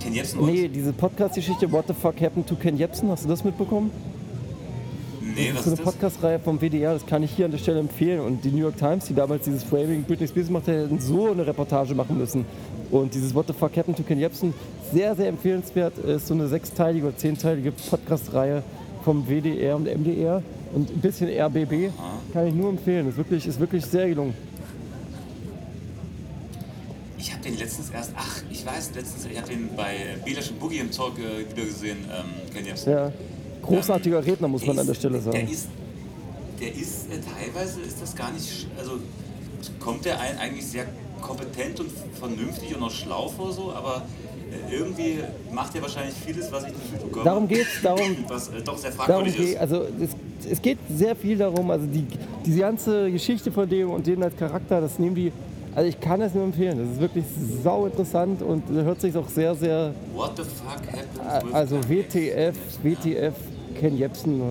Ken 0.02 0.14
Jebsen 0.14 0.40
und? 0.40 0.52
Nee, 0.52 0.68
diese 0.68 0.94
Podcast-Geschichte 0.94 1.72
What 1.72 1.86
the 1.88 1.94
fuck 1.94 2.20
happened 2.22 2.48
to 2.48 2.56
Ken 2.56 2.78
Jebsen, 2.78 3.10
hast 3.10 3.26
du 3.26 3.30
das 3.30 3.44
mitbekommen? 3.44 3.92
Nee, 5.36 5.52
Das 5.54 5.66
ist 5.66 5.66
so 5.66 5.72
eine? 5.72 5.82
Podcast-Reihe 5.82 6.40
vom 6.40 6.60
WDR, 6.60 6.94
das 6.94 7.06
kann 7.06 7.24
ich 7.24 7.32
hier 7.32 7.46
an 7.46 7.52
der 7.52 7.58
Stelle 7.58 7.80
empfehlen. 7.80 8.20
Und 8.20 8.44
die 8.44 8.50
New 8.50 8.58
York 8.64 8.78
Times, 8.78 9.06
die 9.06 9.14
damals 9.14 9.46
dieses 9.46 9.64
Framing 9.64 10.04
Britney 10.04 10.28
Spears 10.28 10.48
gemacht 10.48 10.68
hat, 10.68 10.76
hätten 10.76 11.00
so 11.00 11.32
eine 11.32 11.46
Reportage 11.46 11.96
machen 11.96 12.18
müssen. 12.18 12.46
Und 12.90 13.14
dieses 13.14 13.34
What 13.34 13.48
the 13.48 13.54
fuck 13.54 13.76
happened 13.78 13.98
to 13.98 14.04
Ken 14.04 14.20
Jebsen, 14.20 14.54
sehr, 14.92 15.16
sehr 15.16 15.28
empfehlenswert, 15.28 15.98
ist 16.00 16.28
so 16.28 16.34
eine 16.34 16.48
sechsteilige 16.48 17.08
oder 17.08 17.18
zehnteilige 17.18 17.72
Podcast-Reihe 17.72 18.64
vom 19.04 19.26
WDR 19.28 19.76
und 19.76 19.86
MDR 19.86 20.44
und 20.74 20.90
ein 20.90 21.02
bisschen 21.02 21.30
RBB. 21.30 21.92
Kann 22.34 22.48
ich 22.48 22.54
nur 22.54 22.70
empfehlen, 22.70 23.10
ist 23.10 23.18
wirklich, 23.18 23.48
ist 23.48 23.60
wirklich 23.60 23.86
sehr 23.86 24.08
gelungen. 24.10 24.34
Ich 27.18 27.32
habe 27.32 27.44
den 27.44 27.58
letztens 27.58 27.90
erst, 27.92 28.12
ach, 28.16 28.42
ich 28.50 28.66
weiß, 28.66 28.92
letztens, 28.96 29.28
ich 29.32 29.38
habe 29.38 29.50
den 29.50 29.70
bei 29.76 30.18
Belash 30.26 30.50
und 30.50 30.60
Boogie 30.60 30.80
im 30.80 30.92
Talk 30.92 31.14
äh, 31.20 31.50
wieder 31.52 31.66
gesehen, 31.66 31.98
ähm. 32.10 32.86
Ja. 32.86 33.12
Großartiger 33.62 34.26
Redner, 34.26 34.48
muss 34.48 34.66
man 34.66 34.80
an 34.80 34.88
der 34.88 34.96
Stelle 34.96 35.14
Der 35.14 35.22
sagen. 35.22 35.48
ist, 35.48 35.68
der 36.60 36.74
ist 36.74 37.12
äh, 37.12 37.20
teilweise 37.20 37.82
ist 37.82 38.02
das 38.02 38.16
gar 38.16 38.32
nicht, 38.32 38.68
also 38.78 38.94
kommt 39.80 40.06
der 40.06 40.20
ein, 40.20 40.38
eigentlich 40.40 40.66
sehr 40.66 40.86
kompetent 41.22 41.80
und 41.80 41.92
vernünftig 42.20 42.76
und 42.76 42.82
auch 42.82 42.92
schlau 42.92 43.28
vor 43.30 43.54
so, 43.54 43.72
aber 43.72 44.04
irgendwie 44.70 45.20
macht 45.52 45.76
er 45.76 45.82
wahrscheinlich 45.82 46.16
vieles, 46.16 46.52
was 46.52 46.64
ich 46.64 46.74
nicht 46.74 46.92
mitbekomme. 46.92 47.26
Darum 47.26 47.48
geht's, 47.48 47.82
darum, 47.82 48.18
Was 48.28 48.50
äh, 48.50 48.62
doch 48.64 48.78
sehr 48.78 48.92
darum 48.92 49.06
fragwürdig 49.06 49.38
geht, 49.38 49.50
ist. 49.50 49.58
also 49.58 49.86
es, 50.02 50.52
es 50.52 50.62
geht 50.62 50.78
sehr 50.90 51.16
viel 51.16 51.38
darum, 51.38 51.72
also 51.72 51.86
die, 51.86 52.06
diese 52.46 52.60
ganze 52.60 53.12
Geschichte 53.12 53.52
von 53.52 53.68
dem 53.70 53.90
und 53.90 54.06
den 54.06 54.24
als 54.24 54.36
Charakter, 54.36 54.82
das 54.82 55.00
nehmen 55.00 55.16
die, 55.16 55.32
also 55.76 55.88
ich 55.88 56.00
kann 56.00 56.22
es 56.22 56.34
nur 56.34 56.44
empfehlen, 56.44 56.78
das 56.80 56.96
ist 56.96 57.02
wirklich 57.02 57.26
sau 57.64 57.86
interessant 57.86 58.42
und 58.42 58.64
hört 58.70 59.02
sich 59.02 59.16
auch 59.16 59.30
sehr, 59.30 59.56
sehr, 59.56 59.94
What 60.14 60.32
the 60.38 60.44
fuck 60.44 60.82
happened 61.26 61.54
also 61.54 61.78
WTF, 61.78 62.56
WTF, 62.84 63.34
Ken 63.80 63.98
Jebsen, 63.98 64.42
äh, 64.42 64.44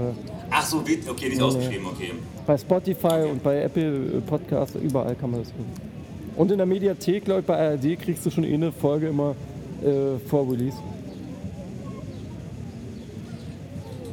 Ach 0.52 0.66
so, 0.66 0.78
okay, 0.78 1.28
nicht 1.28 1.40
ausgeschrieben, 1.40 1.86
okay. 1.86 2.12
bei 2.46 2.58
Spotify 2.58 3.28
und 3.30 3.42
bei 3.42 3.62
Apple 3.62 4.20
Podcasts, 4.26 4.74
überall 4.76 5.14
kann 5.14 5.30
man 5.30 5.40
das 5.40 5.52
hören. 5.52 5.90
Und 6.36 6.50
in 6.50 6.56
der 6.56 6.66
Mediathek, 6.66 7.24
glaube 7.24 7.40
ich, 7.40 7.46
bei 7.46 7.56
ARD 7.56 8.00
kriegst 8.00 8.24
du 8.24 8.30
schon 8.30 8.44
eh 8.44 8.54
eine 8.54 8.72
Folge 8.72 9.08
immer 9.08 9.36
äh, 9.82 10.18
vor 10.28 10.50
Release. 10.50 10.76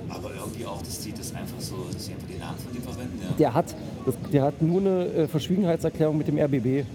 Aber 0.09 0.31
irgendwie 0.33 0.65
auch, 0.65 0.81
dass 0.81 0.99
die 1.01 1.11
das 1.11 1.33
einfach 1.33 1.59
so, 1.59 1.75
dass 1.91 2.05
sie 2.05 2.13
einfach 2.13 2.27
den 2.27 2.39
Namen 2.39 2.57
von 2.57 2.73
dem 2.73 2.81
verwenden, 2.81 3.19
ja. 3.21 3.35
Der 3.37 3.53
hat, 3.53 3.75
das, 4.05 4.15
der 4.31 4.43
hat 4.43 4.61
nur 4.61 4.81
eine 4.81 5.05
äh, 5.05 5.27
Verschwiegenheitserklärung 5.27 6.17
mit 6.17 6.27
dem 6.27 6.37
RBB. 6.37 6.85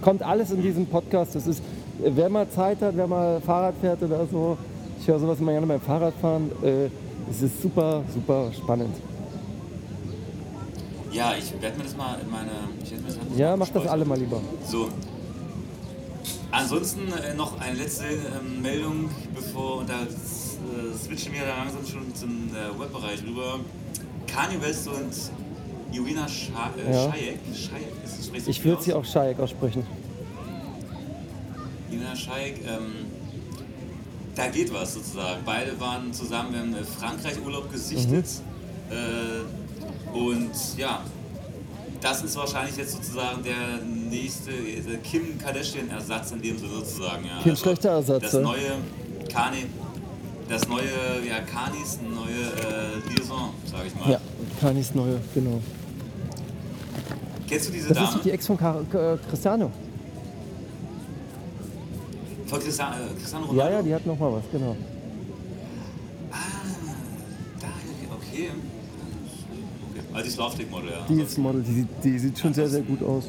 Kommt 0.00 0.22
alles 0.22 0.50
in 0.50 0.62
diesem 0.62 0.86
Podcast. 0.86 1.34
Das 1.34 1.46
ist, 1.46 1.60
äh, 2.02 2.10
wer 2.14 2.28
mal 2.28 2.48
Zeit 2.50 2.80
hat, 2.82 2.96
wer 2.96 3.06
mal 3.06 3.40
Fahrrad 3.40 3.74
fährt 3.80 4.02
oder 4.02 4.26
so, 4.30 4.56
ich 5.00 5.08
höre 5.08 5.18
sowas 5.18 5.40
immer 5.40 5.52
gerne 5.52 5.66
beim 5.66 5.80
Fahrradfahren. 5.80 6.50
Äh, 6.62 6.88
es 7.30 7.42
ist 7.42 7.62
super, 7.62 8.02
super 8.12 8.50
spannend. 8.52 8.94
Ja, 11.12 11.34
ich 11.38 11.52
werde 11.60 11.76
mir 11.76 11.84
das 11.84 11.96
mal 11.96 12.18
in 12.20 12.30
meine. 12.30 12.50
Ja, 13.36 13.56
mach 13.56 13.68
das 13.68 13.86
alle 13.86 14.04
mal 14.04 14.18
lieber. 14.18 14.40
So. 14.66 14.88
Ansonsten 16.52 17.10
äh, 17.12 17.34
noch 17.34 17.58
eine 17.60 17.78
letzte 17.78 18.04
ähm, 18.04 18.60
Meldung, 18.60 19.08
bevor 19.34 19.78
und 19.78 19.88
da 19.88 20.02
äh, 20.02 20.96
switchen 20.96 21.32
wir 21.32 21.40
da 21.46 21.56
langsam 21.56 21.84
schon 21.86 22.14
zum 22.14 22.50
äh, 22.50 22.78
Webbereich 22.78 23.22
rüber. 23.26 23.58
Kanye 24.26 24.60
West 24.60 24.86
und 24.86 25.14
Irina 25.92 26.28
Scha 26.28 26.70
äh, 26.76 26.92
Ja. 26.92 27.10
Shayek. 27.10 27.38
Shayek 27.54 27.92
ist 28.04 28.34
das 28.36 28.48
Ich 28.48 28.62
würde 28.64 28.82
sie 28.82 28.92
auch 28.92 29.04
Shaik 29.04 29.38
aussprechen. 29.40 29.86
Irina 31.90 32.14
Shayek, 32.14 32.60
ähm, 32.66 33.06
da 34.34 34.48
geht 34.48 34.72
was 34.74 34.92
sozusagen. 34.92 35.42
Beide 35.46 35.80
waren 35.80 36.12
zusammen 36.12 36.54
in 36.54 36.74
äh, 36.74 36.84
Frankreich 36.84 37.40
Urlaub 37.42 37.72
gesichtet. 37.72 38.26
Mhm. 38.90 38.94
Äh, 38.94 40.18
und 40.18 40.50
ja, 40.76 41.02
das 42.02 42.22
ist 42.22 42.36
wahrscheinlich 42.36 42.76
jetzt 42.76 42.92
sozusagen 42.92 43.42
der 43.42 43.78
nächste 44.10 44.50
äh, 44.50 44.96
Kim 45.02 45.38
Kardashian-Ersatz 45.38 46.32
in 46.32 46.42
dem 46.42 46.58
Sinne 46.58 46.72
sozusagen. 46.72 47.24
Ja. 47.24 47.40
Kein 47.42 47.56
schlechter 47.56 47.90
Ersatz, 47.90 48.22
Das 48.22 48.32
ja. 48.34 48.40
neue 48.40 48.72
Kanye, 49.32 49.66
das 50.48 50.68
neue, 50.68 50.82
ja, 51.26 51.40
Kanis 51.40 51.98
neue 52.02 53.08
äh, 53.08 53.14
Liaison, 53.14 53.50
sag 53.70 53.86
ich 53.86 53.94
mal. 53.94 54.10
Ja, 54.10 54.20
Kanis 54.60 54.94
neue, 54.94 55.18
genau. 55.34 55.60
Kennst 57.48 57.68
du 57.68 57.72
diese 57.72 57.88
Das 57.88 57.98
ist 57.98 58.04
Dame? 58.04 58.16
doch 58.16 58.22
die 58.24 58.30
Ex 58.30 58.46
von 58.46 58.56
Car 58.58 58.84
K- 58.90 59.18
Cristiano. 59.28 59.70
Von 62.46 62.60
Cristiano, 62.60 62.94
äh, 62.96 63.14
Cristiano 63.18 63.44
Ja, 63.46 63.50
Ronaldo? 63.50 63.76
ja, 63.76 63.82
die 63.82 63.94
hat 63.94 64.06
noch 64.06 64.18
mal 64.18 64.32
was, 64.32 64.42
genau. 64.50 64.76
Da, 67.60 67.66
okay. 68.16 68.50
Also 70.12 70.24
die 70.26 70.30
Slowstick-Model, 70.30 70.90
ja. 70.90 71.06
Die 71.08 71.20
ist 71.22 71.38
Model, 71.38 71.62
die, 71.62 71.72
sieht- 71.72 71.88
die 72.04 72.18
sieht 72.18 72.38
schon 72.38 72.52
sehr, 72.54 72.68
sehr 72.68 72.82
gut 72.82 73.02
aus. 73.02 73.24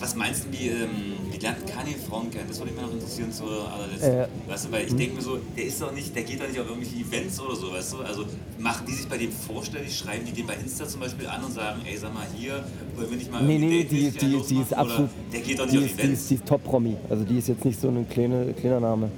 Was 0.00 0.16
meinst 0.16 0.44
du, 0.46 0.58
wie, 0.58 0.66
ähm, 0.66 0.88
wie 1.30 1.38
lernt 1.38 1.64
Kanye 1.64 1.94
Frauen 2.08 2.28
kennen? 2.28 2.46
Das 2.48 2.58
würde 2.58 2.72
mich 2.72 2.80
mal 2.80 2.88
noch 2.88 2.94
interessieren 2.94 3.30
zu 3.30 3.44
allerletzt. 3.44 4.02
Äh, 4.02 4.26
weißt 4.50 4.64
du, 4.66 4.72
weil 4.72 4.86
ich 4.88 4.96
denke 4.96 5.14
mir 5.14 5.22
so, 5.22 5.38
der 5.56 5.64
ist 5.64 5.80
doch 5.80 5.92
nicht, 5.94 6.12
der 6.16 6.24
geht 6.24 6.40
doch 6.40 6.48
nicht 6.48 6.58
auf 6.58 6.68
irgendwelche 6.68 6.96
Events 6.96 7.38
oder 7.40 7.54
so, 7.54 7.70
weißt 7.72 7.92
du? 7.92 7.98
Also 7.98 8.24
machen 8.58 8.84
die 8.88 8.94
sich 8.94 9.08
bei 9.08 9.16
dem 9.16 9.30
vorstellig, 9.30 9.96
schreiben 9.96 10.24
die 10.26 10.32
den 10.32 10.44
bei 10.48 10.54
Insta 10.54 10.88
zum 10.88 11.02
Beispiel 11.02 11.28
an 11.28 11.44
und 11.44 11.52
sagen, 11.52 11.82
ey, 11.88 11.96
sag 11.96 12.12
mal 12.12 12.26
hier, 12.36 12.64
wollen 12.96 13.10
wir 13.10 13.16
nicht 13.16 13.30
mal 13.30 13.44
Nee, 13.44 13.58
nee, 13.58 13.84
die, 13.84 14.10
die, 14.10 14.40
die 14.42 14.56
ist 14.60 14.74
absolut. 14.74 15.10
Der 15.32 15.40
geht 15.40 15.58
doch 15.60 15.68
die 15.68 15.76
nicht 15.76 15.84
auf 15.84 15.90
ist, 15.92 15.98
die 15.98 16.02
Events. 16.02 16.20
ist, 16.22 16.30
die 16.30 16.34
ist 16.34 16.46
Top-Promi. 16.46 16.96
Also 17.08 17.24
die 17.24 17.38
ist 17.38 17.46
jetzt 17.46 17.64
nicht 17.64 17.80
so 17.80 17.86
ein 17.88 18.08
kleine, 18.08 18.52
kleiner 18.54 18.80
Name. 18.80 19.08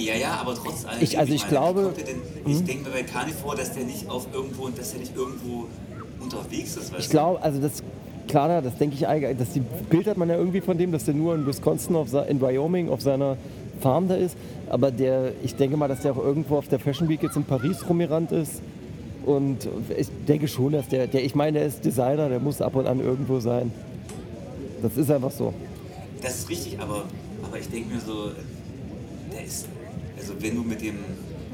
Ja, 0.00 0.14
ja, 0.14 0.32
aber 0.40 0.54
trotz 0.54 0.84
allem. 0.86 1.02
Ich- 1.02 1.18
also 1.18 1.32
ich 1.32 1.42
meine, 1.42 1.50
wie 1.50 1.56
glaube- 1.56 1.92
Denn, 2.06 2.52
ich 2.52 2.64
denke 2.64 2.88
mir 2.90 3.02
bei 3.02 3.32
vor, 3.32 3.54
dass 3.56 3.72
der 3.72 3.84
nicht 3.84 4.08
auf 4.08 4.26
irgendwo, 4.32 4.68
dass 4.68 4.90
der 4.92 5.00
nicht 5.00 5.14
irgendwo 5.16 5.66
unterwegs 6.20 6.76
ist, 6.76 6.92
Ich 6.98 7.08
glaube, 7.08 7.42
also 7.42 7.60
das, 7.60 7.82
klar, 8.28 8.62
das 8.62 8.76
denke 8.76 8.96
ich 8.96 9.06
eigentlich, 9.06 9.36
das 9.38 9.48
Bild 9.88 10.06
hat 10.06 10.16
man 10.16 10.28
ja 10.28 10.36
irgendwie 10.36 10.60
von 10.60 10.76
dem, 10.78 10.92
dass 10.92 11.04
der 11.04 11.14
nur 11.14 11.34
in 11.34 11.46
Wisconsin, 11.46 11.96
auf, 11.96 12.08
in 12.28 12.40
Wyoming 12.40 12.88
auf 12.88 13.00
seiner 13.00 13.36
Farm 13.80 14.08
da 14.08 14.14
ist. 14.14 14.36
Aber 14.68 14.90
der, 14.90 15.32
ich 15.42 15.54
denke 15.56 15.76
mal, 15.76 15.88
dass 15.88 16.00
der 16.00 16.12
auch 16.12 16.18
irgendwo 16.24 16.56
auf 16.56 16.68
der 16.68 16.78
Fashion 16.78 17.08
Week 17.08 17.22
jetzt 17.22 17.36
in 17.36 17.44
Paris 17.44 17.78
rumgerannt 17.88 18.32
ist. 18.32 18.60
Und 19.26 19.68
ich 19.96 20.08
denke 20.28 20.48
schon, 20.48 20.72
dass 20.72 20.88
der, 20.88 21.06
der, 21.06 21.24
ich 21.24 21.34
meine, 21.34 21.58
der 21.58 21.66
ist 21.68 21.84
Designer, 21.84 22.28
der 22.28 22.40
muss 22.40 22.60
ab 22.62 22.74
und 22.76 22.86
an 22.86 23.00
irgendwo 23.00 23.38
sein. 23.40 23.70
Das 24.82 24.96
ist 24.96 25.10
einfach 25.10 25.30
so. 25.30 25.52
Das 26.22 26.38
ist 26.38 26.48
richtig, 26.48 26.78
aber, 26.80 27.04
aber 27.42 27.58
ich 27.58 27.68
denke 27.68 27.94
mir 27.94 28.00
so, 28.00 28.30
der 29.32 29.44
ist, 29.44 29.66
also 30.20 30.34
wenn 30.40 30.54
du 30.56 30.62
mit 30.62 30.80
dem, 30.82 30.98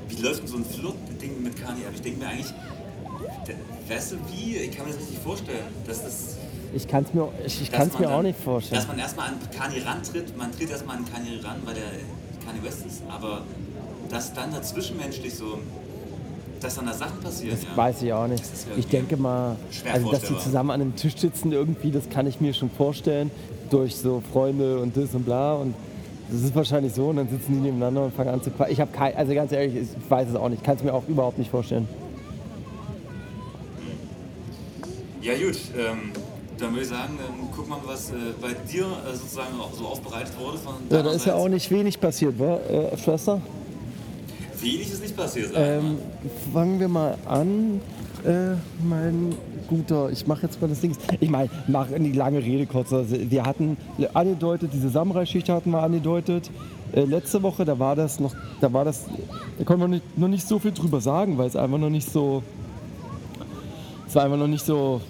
wie 0.09 0.23
läuft 0.23 0.41
denn 0.43 0.49
so 0.49 0.57
ein 0.57 0.65
Flirt-Ding 0.65 1.43
mit 1.43 1.57
Kanye 1.57 1.87
ab? 1.87 1.93
Ich 1.95 2.03
denke 2.03 2.19
mir 2.21 2.29
eigentlich, 2.29 2.53
weißt 3.89 4.13
du 4.13 4.17
wie, 4.31 4.57
ich 4.57 4.77
kann 4.77 4.87
mir 4.87 4.93
das 4.93 5.01
richtig 5.03 5.19
vorstellen, 5.19 5.65
dass 5.87 6.03
das 6.03 6.37
Ich 6.75 6.87
kann 6.89 7.05
es 7.05 7.15
mir, 7.15 7.29
ich, 7.45 7.63
ich 7.63 7.71
kann's 7.73 7.99
mir 7.99 8.09
auch 8.09 8.17
dann- 8.17 8.27
nicht 8.27 8.39
vorstellen. 8.41 8.81
Dass 8.81 8.89
man 8.89 8.99
erstmal 8.99 9.29
an 9.29 9.35
Kanye 9.57 9.85
rantritt, 9.85 10.37
man 10.37 10.53
tritt 10.53 10.71
erstmal 10.71 10.97
an 10.97 11.05
Kanye 11.13 11.43
ran, 11.45 11.57
weil 11.65 11.75
der 11.75 11.85
Kanye 12.45 12.63
West 12.63 12.85
ist, 12.87 13.03
aber 13.09 13.43
dass 14.11 14.33
dann 14.35 14.53
dazwischenmenschlich 14.53 15.35
so, 15.35 15.59
dass 16.61 16.77
dann 16.77 16.87
da 16.87 16.93
Sachen 16.95 17.21
passieren, 17.21 17.57
Das 17.57 17.65
ja. 17.69 17.77
weiß 17.77 18.03
ich 18.03 18.13
auch 18.13 18.27
nicht. 18.29 18.45
Ich 18.77 18.87
denke 18.87 19.17
mal, 19.17 19.57
also 19.93 20.11
dass 20.11 20.23
die 20.23 20.39
zusammen 20.39 20.71
an 20.71 20.81
einem 20.81 20.97
Tisch 20.97 21.17
sitzen 21.17 21.53
irgendwie, 21.53 21.91
das 21.91 22.09
kann 22.09 22.27
ich 22.27 22.41
mir 22.41 22.55
schon 22.55 22.71
vorstellen. 22.71 23.31
Durch 23.71 23.97
so 23.97 24.23
Freunde 24.33 24.79
und 24.79 24.97
das 24.97 25.13
und 25.13 25.25
bla. 25.25 25.55
Und 25.55 25.75
das 26.31 26.43
ist 26.43 26.55
wahrscheinlich 26.55 26.95
so. 26.95 27.09
Und 27.09 27.17
dann 27.17 27.29
sitzen 27.29 27.55
die 27.55 27.61
nebeneinander 27.61 28.05
und 28.05 28.15
fangen 28.15 28.31
an 28.31 28.43
zu 28.43 28.51
quatschen. 28.51 28.73
Ich 28.73 28.81
habe 28.81 28.93
kein, 28.93 29.17
also 29.17 29.35
ganz 29.35 29.53
ehrlich, 29.53 29.77
ich 29.77 30.11
weiß 30.11 30.29
es 30.29 30.35
auch 30.35 30.49
nicht. 30.49 30.65
Kann 30.65 30.77
es 30.77 30.83
mir 30.83 30.93
auch 30.93 31.07
überhaupt 31.09 31.39
nicht 31.39 31.51
vorstellen. 31.51 31.89
Ja 35.23 35.35
gut, 35.35 35.59
ähm, 35.77 36.13
dann 36.59 36.71
würde 36.71 36.83
ich 36.83 36.89
sagen, 36.89 37.19
ähm, 37.19 37.49
guck 37.55 37.69
mal, 37.69 37.79
was 37.85 38.11
äh, 38.11 38.15
bei 38.41 38.55
dir 38.71 38.85
äh, 38.85 39.15
sozusagen 39.17 39.59
auch 39.61 39.73
so 39.73 39.87
aufbereitet 39.87 40.33
wurde 40.39 40.59
von 40.59 40.75
Ja, 40.89 41.03
da 41.03 41.11
ist 41.11 41.27
ja 41.27 41.35
auch 41.35 41.49
nicht 41.49 41.71
wenig 41.71 42.01
passiert, 42.01 42.39
wa, 42.39 42.59
äh, 42.59 42.97
Schwester? 42.97 43.41
Wenig 44.61 44.93
ist 44.93 45.03
nicht 45.03 45.17
passiert, 45.17 45.53
sag. 45.53 45.61
Ähm, 45.61 45.99
fangen 46.53 46.79
wir 46.79 46.89
mal 46.89 47.19
an. 47.27 47.81
Äh, 48.25 48.57
mein 48.89 49.35
guter, 49.67 50.11
ich 50.11 50.27
mache 50.27 50.43
jetzt 50.43 50.61
mal 50.61 50.69
das 50.69 50.81
Ding. 50.81 50.97
Ich 51.21 51.31
meine, 51.31 51.51
mach 51.67 51.89
die 51.89 52.13
lange 52.13 52.39
Rede 52.39 52.67
kurz. 52.67 52.93
Also, 52.93 53.17
wir 53.19 53.45
hatten 53.45 53.77
angedeutet, 54.15 54.71
diese 54.73 54.89
Samurai-Schicht 54.89 55.49
hatten 55.49 55.71
wir 55.71 55.83
angedeutet. 55.83 56.51
Äh, 56.93 57.05
letzte 57.05 57.43
Woche, 57.43 57.65
da 57.65 57.79
war 57.79 57.97
das 57.97 58.21
noch, 58.21 58.35
da 58.61 58.73
war 58.73 58.85
das, 58.85 59.07
da 59.59 59.65
konnte 59.65 59.81
man 59.81 59.91
nicht, 59.91 60.19
noch 60.19 60.29
nicht 60.29 60.47
so 60.47 60.59
viel 60.59 60.73
drüber 60.73 61.01
sagen, 61.01 61.37
weil 61.39 61.49
es 61.49 61.57
einfach 61.57 61.79
noch 61.79 61.91
nicht 61.91 62.11
so, 62.11 62.43
es 64.07 64.15
war 64.15 64.25
einfach 64.25 64.39
noch 64.39 64.47
nicht 64.47 64.65
so 64.65 65.01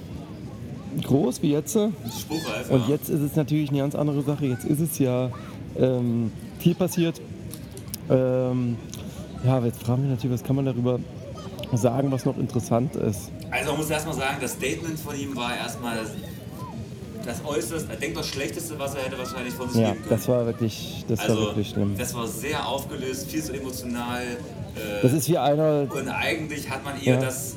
groß 1.02 1.42
wie 1.42 1.52
jetzt. 1.52 1.76
Und 1.76 2.88
jetzt 2.88 3.08
ist 3.08 3.20
es 3.20 3.36
natürlich 3.36 3.70
eine 3.70 3.80
ganz 3.80 3.94
andere 3.94 4.22
Sache. 4.22 4.46
Jetzt 4.46 4.64
ist 4.64 4.80
es 4.80 4.98
ja 4.98 5.30
ähm, 5.78 6.32
viel 6.58 6.74
passiert. 6.74 7.20
Ähm, 8.08 8.76
ja, 9.44 9.64
jetzt 9.64 9.82
fragen 9.82 10.04
wir 10.04 10.10
natürlich, 10.10 10.34
was 10.34 10.44
kann 10.44 10.56
man 10.56 10.64
darüber 10.64 10.98
sagen, 11.72 12.10
was 12.10 12.24
noch 12.24 12.38
interessant 12.38 12.96
ist. 12.96 13.30
Also 13.50 13.70
man 13.70 13.80
muss 13.80 13.90
erstmal 13.90 14.14
sagen, 14.14 14.36
das 14.40 14.52
Statement 14.52 14.98
von 14.98 15.18
ihm 15.18 15.34
war 15.36 15.56
erstmal 15.56 15.96
das, 15.96 16.10
das 17.24 17.44
äußerst, 17.44 17.86
denkbar 18.00 18.24
schlechteste, 18.24 18.78
was 18.78 18.94
er 18.94 19.02
hätte 19.04 19.18
wahrscheinlich 19.18 19.54
von 19.54 19.68
sich 19.70 19.80
Ja, 19.80 19.88
geben 19.90 20.02
können. 20.02 20.10
das 20.16 20.28
war 20.28 20.46
wirklich, 20.46 21.04
das 21.08 21.18
war 21.20 21.28
also, 21.30 21.40
wirklich 21.42 21.68
schlimm. 21.70 21.96
das 21.98 22.14
war 22.14 22.26
sehr 22.26 22.66
aufgelöst, 22.66 23.30
viel 23.30 23.42
zu 23.42 23.52
emotional. 23.52 24.22
Äh, 24.22 25.02
Das 25.02 25.12
ist 25.12 25.28
wie 25.28 25.38
einer, 25.38 25.86
und 25.92 26.08
eigentlich 26.08 26.68
hat 26.70 26.84
man 26.84 27.00
eher 27.00 27.14
Ja. 27.14 27.20
das, 27.20 27.56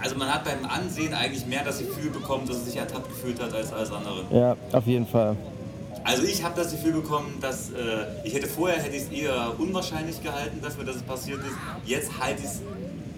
also 0.00 0.16
man 0.16 0.32
hat 0.32 0.44
beim 0.44 0.64
Ansehen 0.68 1.14
eigentlich 1.14 1.46
mehr 1.46 1.64
das 1.64 1.78
Gefühl 1.78 2.10
bekommen, 2.10 2.46
dass 2.46 2.58
er 2.58 2.64
sich 2.64 2.76
ertappt 2.76 3.08
gefühlt 3.08 3.40
hat 3.42 3.52
als 3.54 3.72
alles 3.72 3.90
andere. 3.90 4.24
ja, 4.30 4.56
auf 4.72 4.86
jeden 4.86 5.06
Fall. 5.06 5.36
Also 6.04 6.22
ich 6.22 6.42
habe 6.42 6.54
das 6.60 6.70
Gefühl 6.70 6.92
bekommen, 6.92 7.38
dass 7.40 7.70
äh, 7.70 7.74
ich 8.24 8.32
hätte 8.32 8.46
vorher 8.46 8.80
hätte 8.80 8.96
ich 8.96 9.02
es 9.02 9.08
eher 9.10 9.52
unwahrscheinlich 9.58 10.22
gehalten 10.22 10.60
dass 10.62 10.74
es 10.76 11.02
passiert 11.02 11.40
ist. 11.40 11.54
Jetzt 11.84 12.10
halte 12.18 12.40
ich 12.40 12.46
es 12.48 12.60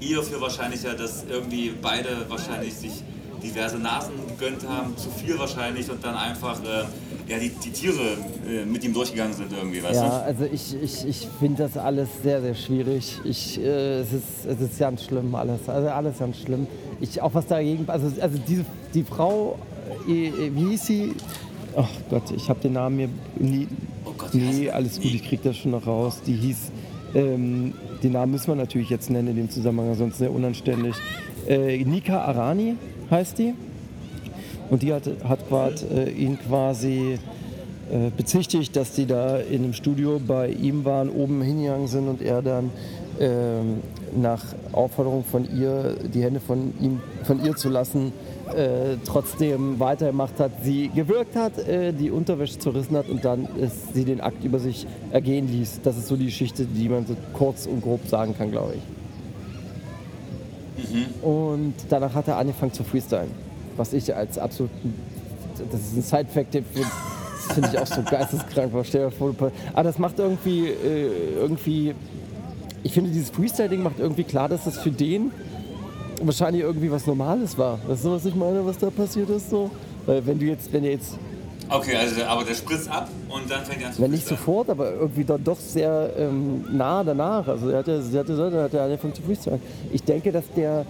eher 0.01 0.23
für 0.23 0.41
wahrscheinlicher, 0.41 0.95
dass 0.95 1.25
irgendwie 1.29 1.73
beide 1.81 2.27
wahrscheinlich 2.29 2.75
sich 2.75 3.03
diverse 3.43 3.79
Nasen 3.79 4.13
gegönnt 4.29 4.67
haben, 4.69 4.97
zu 4.97 5.11
viel 5.11 5.39
wahrscheinlich 5.39 5.91
und 5.91 6.05
dann 6.05 6.15
einfach 6.15 6.63
äh, 6.63 6.85
ja, 7.31 7.39
die, 7.39 7.51
die 7.51 7.71
Tiere 7.71 8.17
äh, 8.49 8.65
mit 8.65 8.85
ihm 8.85 8.93
durchgegangen 8.93 9.33
sind 9.35 9.53
irgendwie, 9.53 9.83
weißt 9.83 9.95
Ja, 9.95 10.21
also 10.23 10.45
ich, 10.45 10.75
ich, 10.83 11.07
ich 11.07 11.29
finde 11.39 11.63
das 11.63 11.77
alles 11.77 12.09
sehr, 12.23 12.41
sehr 12.41 12.55
schwierig. 12.55 13.21
Ich, 13.25 13.61
äh, 13.61 14.01
es, 14.01 14.13
ist, 14.13 14.47
es 14.47 14.61
ist 14.61 14.79
ganz 14.79 15.05
schlimm 15.05 15.35
alles. 15.35 15.69
Also 15.69 15.89
alles 15.89 16.19
ganz 16.19 16.39
schlimm. 16.39 16.67
Ich, 17.01 17.23
auch 17.23 17.33
was 17.33 17.47
dagegen, 17.47 17.89
also, 17.89 18.11
also 18.21 18.39
diese, 18.47 18.65
die 18.95 19.05
Frau, 19.05 19.59
äh, 20.09 20.51
wie 20.55 20.71
hieß 20.71 20.87
sie? 20.87 21.15
Ach 21.77 21.89
Gott, 22.11 22.31
ich 22.35 22.49
habe 22.49 22.61
den 22.61 22.73
Namen 22.73 22.97
mir 22.97 23.09
nie. 23.39 23.69
Oh 24.05 24.13
Gott, 24.19 24.35
die? 24.35 24.71
alles 24.71 24.97
gut, 24.97 25.15
ich 25.15 25.23
krieg 25.23 25.43
das 25.43 25.57
schon 25.57 25.71
noch 25.71 25.87
raus. 25.87 26.21
Die 26.27 26.35
hieß, 26.35 26.73
ähm, 27.15 27.75
den 28.03 28.13
Namen 28.13 28.33
müssen 28.33 28.49
wir 28.49 28.57
natürlich 28.57 28.91
jetzt 28.91 29.11
nennen 29.11 29.29
in 29.29 29.37
dem 29.37 29.51
Zusammenhang, 29.51 29.95
sonst 29.95 30.19
sehr 30.19 30.33
unanständig. 30.33 30.95
Äh, 31.49 31.85
Nika 31.85 32.23
Arani 32.23 32.77
heißt 33.11 33.39
die. 33.39 33.55
Und 34.71 34.83
die 34.83 34.93
hat, 34.93 35.03
hat 35.25 35.49
grad, 35.49 35.83
äh, 35.91 36.11
ihn 36.11 36.39
quasi 36.39 37.19
äh, 37.91 38.11
bezichtigt, 38.17 38.77
dass 38.77 38.93
die 38.93 39.07
da 39.07 39.39
in 39.39 39.63
dem 39.63 39.73
Studio 39.73 40.21
bei 40.25 40.49
ihm 40.49 40.85
waren, 40.85 41.11
oben 41.11 41.43
hingegangen 41.43 41.89
sind 41.89 42.09
und 42.09 42.23
er 42.23 42.41
dann 42.41 42.71
ähm, 43.19 43.79
nach 44.17 44.43
Aufforderung 44.73 45.25
von 45.25 45.45
ihr, 45.57 45.97
die 46.13 46.23
Hände 46.23 46.41
von 46.41 46.73
ihm, 46.81 47.01
von 47.25 47.45
ihr 47.45 47.57
zu 47.57 47.69
lassen, 47.69 48.13
äh, 48.55 48.97
trotzdem 49.05 49.79
weitergemacht 49.79 50.39
hat, 50.41 50.51
sie 50.63 50.91
gewirkt 50.95 51.37
hat, 51.37 51.59
äh, 51.59 51.93
die 51.93 52.11
Unterwäsche 52.11 52.59
zerrissen 52.59 52.97
hat 52.97 53.09
und 53.09 53.25
dann 53.25 53.47
ist 53.57 53.95
sie 53.95 54.05
den 54.05 54.21
Akt 54.21 54.45
über 54.45 54.59
sich 54.59 54.87
ergehen 55.13 55.49
ließ. 55.49 55.81
Das 55.83 55.97
ist 55.97 56.09
so 56.09 56.17
die 56.17 56.27
Geschichte, 56.27 56.65
die 56.65 56.89
man 56.89 57.07
so 57.07 57.17
kurz 57.33 57.67
und 57.67 57.83
grob 57.83 58.07
sagen 58.09 58.35
kann, 58.37 58.51
glaube 58.51 58.75
ich. 58.75 58.83
Und 61.23 61.75
danach 61.89 62.15
hat 62.15 62.29
er 62.29 62.39
angefangen 62.39 62.73
zu 62.73 62.85
freestylen. 62.85 63.31
Was 63.77 63.93
ich 63.93 64.15
als 64.15 64.39
absoluten, 64.39 64.95
das 65.71 65.81
ist 65.81 65.97
ein 65.97 66.03
Side-Fact, 66.03 66.55
den 66.55 66.65
finde 66.65 67.71
ich 67.73 67.79
auch 67.79 67.87
so 67.87 68.03
geisteskrank. 68.11 68.73
war. 68.73 68.85
Stell 68.85 69.07
dir 69.07 69.11
vor, 69.11 69.35
aber 69.73 69.83
das 69.83 69.99
macht 69.99 70.19
irgendwie, 70.19 70.69
äh, 70.69 71.35
irgendwie, 71.37 71.95
ich 72.83 72.93
finde 72.93 73.11
dieses 73.11 73.31
Freestyle-Ding 73.31 73.83
macht 73.83 73.99
irgendwie 73.99 74.25
klar, 74.25 74.49
dass 74.49 74.65
das 74.65 74.79
für 74.79 74.91
den 74.91 75.33
wahrscheinlich 76.23 76.63
irgendwie 76.63 76.91
was 76.91 77.07
Normales 77.07 77.57
war. 77.57 77.79
Weißt 77.87 78.05
du, 78.05 78.11
was 78.11 78.25
ich 78.25 78.35
meine, 78.35 78.65
was 78.65 78.79
da 78.79 78.91
passiert 78.91 79.31
ist? 79.31 79.51
So? 79.51 79.71
Weil 80.07 80.27
wenn 80.27 80.39
du 80.39 80.47
jetzt, 80.47 80.73
wenn 80.73 80.85
er 80.85 80.93
jetzt, 80.93 81.19
Okay, 81.73 81.95
also 81.95 82.25
aber 82.25 82.43
der 82.43 82.55
spritzt 82.55 82.91
ab 82.91 83.09
und 83.29 83.49
dann 83.49 83.65
fängt 83.65 83.81
er 83.81 83.89
an 83.89 83.93
zu 83.93 84.03
wenn 84.03 84.11
nicht 84.11 84.27
sofort, 84.27 84.69
aber 84.71 84.93
irgendwie 84.93 85.23
dann 85.23 85.45
doch 85.45 85.59
sehr 85.59 86.11
ähm, 86.19 86.65
nah 86.73 87.05
danach. 87.05 87.47
Also 87.47 87.69
er 87.69 87.79
hat 87.79 87.87
ja, 87.87 88.01
sie 88.01 88.19
hatte 88.19 88.33
gesagt, 88.33 88.53
er 88.55 88.65
hat 88.65 88.73
ja 88.73 88.85
angefangen 88.85 89.15
zu 89.15 89.23
freestylen. 89.23 89.63
Ich 89.93 90.03
denke, 90.03 90.33
dass 90.33 90.45
der, 90.57 90.85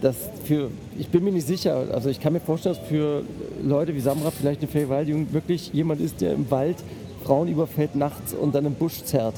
das 0.00 0.16
für, 0.44 0.70
ich 0.98 1.08
bin 1.08 1.22
mir 1.22 1.30
nicht 1.30 1.46
sicher, 1.46 1.84
also 1.92 2.08
ich 2.08 2.20
kann 2.20 2.32
mir 2.32 2.40
vorstellen, 2.40 2.74
dass 2.74 2.88
für 2.88 3.22
Leute 3.62 3.94
wie 3.94 4.00
Samra 4.00 4.32
vielleicht 4.32 4.60
eine 4.60 4.68
Vergewaltigung 4.68 5.32
wirklich 5.32 5.72
jemand 5.72 6.00
ist, 6.00 6.20
der 6.20 6.32
im 6.32 6.50
Wald 6.50 6.78
Frauen 7.24 7.46
überfällt 7.46 7.94
nachts 7.94 8.34
und 8.34 8.56
dann 8.56 8.66
im 8.66 8.74
Busch 8.74 9.04
zerrt. 9.04 9.34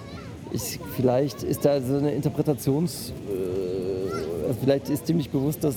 Ich, 0.56 0.80
vielleicht 0.96 1.42
ist 1.42 1.64
da 1.64 1.80
so 1.80 1.98
eine 1.98 2.12
Interpretations, 2.12 3.12
äh, 3.28 4.46
also 4.46 4.58
vielleicht 4.62 4.88
ist 4.88 5.06
dem 5.08 5.18
nicht 5.18 5.30
bewusst, 5.30 5.62
dass 5.62 5.76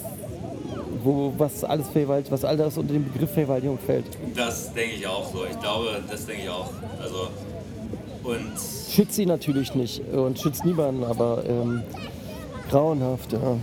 wo, 1.04 1.34
was 1.38 1.64
alles 1.64 1.88
Vergewaltigung, 1.90 2.32
was 2.32 2.46
all 2.46 2.58
das 2.58 2.78
unter 2.78 2.94
den 2.94 3.04
Begriff 3.12 3.32
Vergewaltigung 3.32 3.78
fällt. 3.78 4.06
Das 4.36 4.74
denke 4.74 4.96
ich 4.96 5.08
auch 5.08 5.32
so. 5.32 5.46
Ich 5.46 5.60
glaube, 5.60 6.02
das 6.10 6.26
denke 6.26 6.44
ich 6.44 6.50
auch. 6.50 6.70
Also 7.02 7.30
und 8.24 8.52
Schützt 8.90 9.14
sie 9.14 9.26
natürlich 9.26 9.76
nicht 9.76 10.02
und 10.12 10.40
schützt 10.40 10.66
niemanden, 10.66 11.04
aber 11.04 11.44
ähm, 11.48 11.84
grauenhaft, 12.70 13.34
ja. 13.34 13.58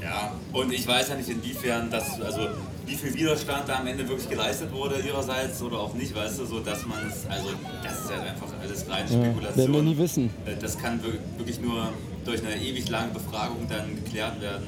Ja, 0.00 0.32
und 0.52 0.72
ich 0.72 0.86
weiß 0.86 1.10
ja 1.10 1.16
nicht 1.16 1.28
inwiefern 1.28 1.88
das, 1.90 2.20
also 2.20 2.40
wie 2.88 2.94
viel 2.94 3.14
Widerstand 3.14 3.68
da 3.68 3.78
am 3.80 3.86
Ende 3.86 4.08
wirklich 4.08 4.28
geleistet 4.28 4.72
wurde 4.72 4.98
ihrerseits 5.00 5.60
oder 5.62 5.78
auch 5.78 5.94
nicht, 5.94 6.14
weißt 6.14 6.38
du, 6.40 6.46
so 6.46 6.60
dass 6.60 6.84
man 6.86 6.98
es, 7.06 7.26
also 7.28 7.50
das 7.82 8.00
ist 8.04 8.10
halt 8.10 8.22
einfach 8.22 8.46
alles 8.62 8.88
reine 8.88 9.10
ja. 9.10 9.24
Spekulation. 9.24 9.56
Werden 9.56 9.74
wir 9.74 9.82
nie 9.82 9.98
wissen. 9.98 10.30
Äh, 10.46 10.56
Das 10.60 10.78
kann 10.78 11.00
wir- 11.02 11.18
wirklich 11.38 11.60
nur 11.60 11.88
durch 12.24 12.42
eine 12.44 12.56
ewig 12.56 12.88
lange 12.88 13.12
Befragung 13.12 13.66
dann 13.68 13.94
geklärt 13.96 14.40
werden. 14.40 14.66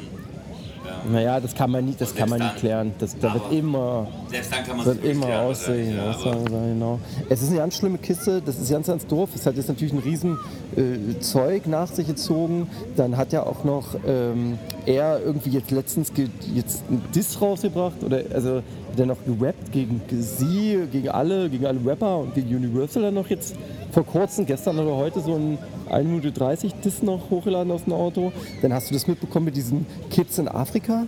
Ähm, 0.86 1.12
Naja, 1.12 1.40
das 1.40 1.54
kann 1.54 1.70
man 1.70 1.84
nicht, 1.84 2.00
das 2.00 2.14
kann 2.14 2.28
man 2.28 2.38
nicht 2.40 2.56
klären. 2.56 2.92
Das, 2.98 3.16
da 3.18 3.34
wird 3.34 3.52
immer, 3.52 4.08
selbst 4.30 4.52
dann 4.52 4.64
kann 4.64 4.76
man 4.76 4.86
wird 4.86 5.04
immer 5.04 5.26
klären, 5.26 5.46
aussehen. 5.46 5.96
ja, 5.96 6.12
sein, 6.12 6.44
genau. 6.44 6.98
Es 7.28 7.42
ist 7.42 7.48
eine 7.48 7.58
ganz 7.58 7.76
schlimme 7.76 7.98
Kiste, 7.98 8.42
das 8.42 8.58
ist 8.58 8.70
ganz, 8.70 8.86
ganz 8.86 9.06
doof. 9.06 9.30
Es 9.34 9.46
hat 9.46 9.56
jetzt 9.56 9.68
natürlich 9.68 9.92
ein 9.92 9.98
riesen 9.98 10.38
äh, 10.76 11.18
Zeug 11.20 11.66
nach 11.66 11.88
sich 11.88 12.06
gezogen. 12.06 12.68
Dann 12.96 13.16
hat 13.16 13.32
ja 13.32 13.44
auch 13.44 13.64
noch 13.64 13.94
ähm, 14.06 14.58
er 14.86 15.20
irgendwie 15.24 15.50
jetzt 15.50 15.70
letztens 15.70 16.12
jetzt 16.54 16.84
einen 16.88 17.02
Diss 17.14 17.40
rausgebracht 17.40 18.02
oder 18.04 18.22
also 18.32 18.62
er 18.98 19.06
noch 19.06 19.18
gerappt 19.24 19.72
gegen 19.72 20.00
sie, 20.08 20.78
gegen 20.90 21.08
alle, 21.08 21.48
gegen 21.48 21.66
alle 21.66 21.78
Rapper 21.84 22.18
und 22.18 22.34
gegen 22.34 22.54
Universal 22.54 23.02
dann 23.02 23.14
noch 23.14 23.28
jetzt 23.28 23.54
vor 23.92 24.04
kurzem, 24.04 24.46
gestern 24.46 24.78
oder 24.78 24.96
heute 24.96 25.20
so 25.20 25.34
ein 25.34 25.58
1 25.88 26.06
Minute 26.06 26.32
30 26.32 26.74
Diss 26.84 27.02
noch 27.02 27.30
hochgeladen 27.30 27.72
aus 27.72 27.84
dem 27.84 27.92
Auto. 27.92 28.32
Dann 28.62 28.72
hast 28.72 28.90
du 28.90 28.94
das 28.94 29.06
mitbekommen 29.06 29.46
mit 29.46 29.56
diesen 29.56 29.86
Kids 30.10 30.38
in 30.38 30.48
Afrika. 30.48 31.06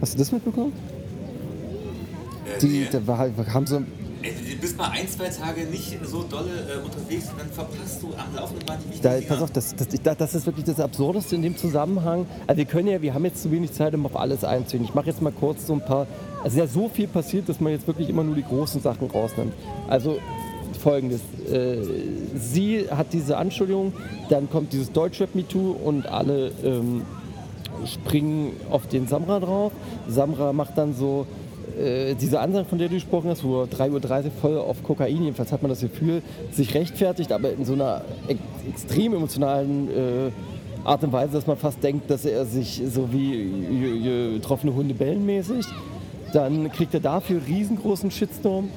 Hast 0.00 0.14
du 0.14 0.18
das 0.18 0.32
mitbekommen? 0.32 0.72
Äh, 2.56 2.60
Die, 2.60 2.66
nee. 2.66 2.88
da 2.90 3.06
war, 3.06 3.30
haben 3.52 3.66
so, 3.66 3.82
Ey, 4.24 4.32
du 4.54 4.58
bist 4.58 4.78
mal 4.78 4.88
ein, 4.90 5.06
zwei 5.06 5.28
Tage 5.28 5.66
nicht 5.66 5.98
so 6.02 6.22
dolle 6.22 6.48
äh, 6.50 6.82
unterwegs 6.82 7.28
und 7.28 7.38
dann 7.38 7.50
verpasst 7.50 8.02
du 8.02 8.08
am 8.16 8.34
laufenden 8.34 8.64
Band 8.64 8.80
die 8.90 9.00
da, 9.02 9.20
pass 9.28 9.42
auf, 9.42 9.50
das, 9.50 9.76
das, 9.76 9.86
das, 9.88 10.16
das 10.16 10.34
ist 10.34 10.46
wirklich 10.46 10.64
das 10.64 10.80
Absurdeste 10.80 11.34
in 11.34 11.42
dem 11.42 11.58
Zusammenhang. 11.58 12.24
Also 12.46 12.56
wir 12.56 12.64
können 12.64 12.88
ja, 12.88 13.02
wir 13.02 13.12
haben 13.12 13.26
jetzt 13.26 13.42
zu 13.42 13.50
wenig 13.52 13.72
Zeit, 13.72 13.94
um 13.94 14.06
auf 14.06 14.16
alles 14.16 14.42
einzugehen. 14.42 14.84
Ich 14.84 14.94
mache 14.94 15.06
jetzt 15.08 15.20
mal 15.20 15.30
kurz 15.30 15.66
so 15.66 15.74
ein 15.74 15.84
paar, 15.84 16.06
also 16.44 16.58
ja 16.58 16.66
so 16.66 16.88
viel 16.88 17.08
passiert, 17.08 17.48
dass 17.48 17.58
man 17.58 17.72
jetzt 17.72 17.86
wirklich 17.86 18.10
immer 18.10 18.22
nur 18.22 18.34
die 18.34 18.44
großen 18.44 18.80
Sachen 18.82 19.10
rausnimmt. 19.10 19.54
Also 19.88 20.18
folgendes, 20.78 21.22
äh, 21.50 21.78
sie 22.36 22.86
hat 22.90 23.14
diese 23.14 23.38
Anschuldigung, 23.38 23.94
dann 24.28 24.50
kommt 24.50 24.74
dieses 24.74 24.92
Deutschrap 24.92 25.34
MeToo 25.34 25.70
und 25.72 26.06
alle 26.06 26.52
ähm, 26.62 27.02
springen 27.86 28.52
auf 28.70 28.86
den 28.86 29.08
Samra 29.08 29.40
drauf. 29.40 29.72
Samra 30.06 30.52
macht 30.52 30.76
dann 30.76 30.94
so 30.94 31.26
äh, 31.78 32.14
diese 32.14 32.40
Ansage, 32.40 32.66
von 32.66 32.78
der 32.78 32.88
du 32.88 32.94
gesprochen 32.96 33.30
hast, 33.30 33.42
wo 33.42 33.62
er 33.62 33.66
3.30 33.66 34.24
Uhr 34.26 34.30
voll 34.42 34.58
auf 34.58 34.82
Kokain, 34.82 35.22
jedenfalls 35.22 35.50
hat 35.50 35.62
man 35.62 35.70
das 35.70 35.80
Gefühl, 35.80 36.20
sich 36.52 36.74
rechtfertigt, 36.74 37.32
aber 37.32 37.52
in 37.52 37.64
so 37.64 37.72
einer 37.72 38.02
ex 38.28 38.40
extrem 38.68 39.14
emotionalen 39.14 39.88
äh, 39.88 40.30
Art 40.84 41.02
und 41.02 41.12
Weise, 41.12 41.32
dass 41.32 41.46
man 41.46 41.56
fast 41.56 41.82
denkt, 41.82 42.10
dass 42.10 42.26
er 42.26 42.44
sich 42.44 42.82
so 42.92 43.10
wie 43.10 44.34
getroffene 44.34 44.74
Hunde 44.74 44.92
bellen 44.92 45.24
mäßig. 45.24 45.64
Dann 46.34 46.70
kriegt 46.72 46.92
er 46.94 47.00
dafür 47.00 47.40
riesengroßen 47.46 48.10
Shitstorm. 48.10 48.68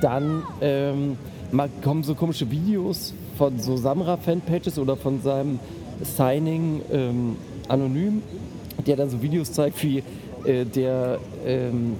Dann 0.00 0.44
ähm, 0.60 1.18
kommen 1.82 2.04
so 2.04 2.14
komische 2.14 2.50
Videos 2.50 3.12
von 3.36 3.58
so 3.58 3.76
Samra-Fanpages 3.76 4.78
oder 4.78 4.96
von 4.96 5.20
seinem 5.20 5.58
Signing 6.02 6.82
ähm, 6.92 7.36
anonym, 7.68 8.22
der 8.86 8.96
dann 8.96 9.10
so 9.10 9.20
Videos 9.20 9.52
zeigt, 9.52 9.82
wie 9.82 10.04
äh, 10.44 10.64
der 10.64 11.18
ähm, 11.44 11.96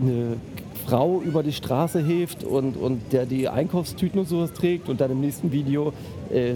eine 0.00 0.36
Frau 0.86 1.20
über 1.20 1.42
die 1.42 1.52
Straße 1.52 2.00
hilft 2.00 2.44
und, 2.44 2.76
und 2.76 3.12
der 3.12 3.26
die 3.26 3.48
Einkaufstüten 3.48 4.20
und 4.20 4.28
sowas 4.28 4.52
trägt. 4.52 4.88
Und 4.88 5.00
dann 5.00 5.10
im 5.10 5.20
nächsten 5.20 5.52
Video 5.52 5.92
äh, 6.30 6.54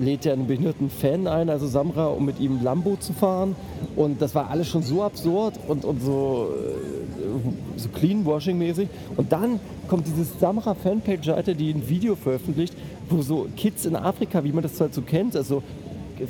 lädt 0.00 0.26
er 0.26 0.34
einen 0.34 0.46
behinderten 0.46 0.90
Fan 0.90 1.26
ein, 1.26 1.48
also 1.48 1.66
Samra, 1.66 2.06
um 2.06 2.24
mit 2.24 2.40
ihm 2.40 2.62
Lambo 2.62 2.96
zu 2.96 3.12
fahren. 3.12 3.56
Und 3.96 4.20
das 4.20 4.34
war 4.34 4.50
alles 4.50 4.68
schon 4.68 4.82
so 4.82 5.02
absurd 5.02 5.58
und, 5.68 5.84
und 5.84 6.02
so, 6.02 6.48
äh, 6.50 7.78
so 7.78 7.88
Cleanwashing-mäßig. 7.88 8.88
Und 9.16 9.32
dann 9.32 9.60
kommt 9.88 10.06
dieses 10.06 10.38
Samra 10.38 10.74
Fanpage-Seite, 10.74 11.54
die 11.54 11.70
ein 11.70 11.88
Video 11.88 12.16
veröffentlicht, 12.16 12.74
wo 13.08 13.22
so 13.22 13.46
Kids 13.56 13.86
in 13.86 13.96
Afrika, 13.96 14.44
wie 14.44 14.52
man 14.52 14.62
das 14.62 14.80
halt 14.80 14.94
so 14.94 15.02
kennt, 15.02 15.36
also 15.36 15.62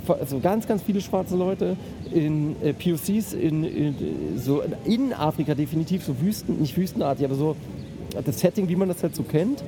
also 0.09 0.41
ganz, 0.41 0.67
ganz 0.67 0.83
viele 0.83 1.01
schwarze 1.01 1.37
Leute 1.37 1.77
in 2.13 2.57
äh, 2.63 2.73
POCs 2.73 3.35
in, 3.35 3.65
in, 3.65 3.95
so 4.39 4.63
in 4.85 5.13
Afrika 5.13 5.55
definitiv, 5.55 6.05
so 6.05 6.21
Wüsten, 6.21 6.61
nicht 6.61 6.77
wüstenartig, 6.77 7.25
aber 7.25 7.35
so 7.35 7.57
das 8.25 8.41
Setting, 8.41 8.69
wie 8.69 8.77
man 8.77 8.89
das 8.89 9.03
halt 9.03 9.15
so 9.15 9.23
kennt. 9.23 9.63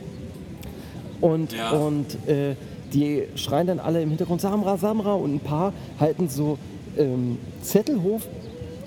Und, 1.20 1.52
Ja. 1.52 1.70
und 1.70 2.06
äh, 2.28 2.54
die 2.92 3.24
schreien 3.34 3.66
dann 3.66 3.80
alle 3.80 4.02
im 4.02 4.10
Hintergrund 4.10 4.40
Samra, 4.40 4.76
Samra 4.76 5.14
und 5.14 5.34
ein 5.34 5.40
paar 5.40 5.72
halten 5.98 6.28
so 6.28 6.56
ähm, 6.96 7.38
Zettel 7.62 8.00
hoch, 8.02 8.20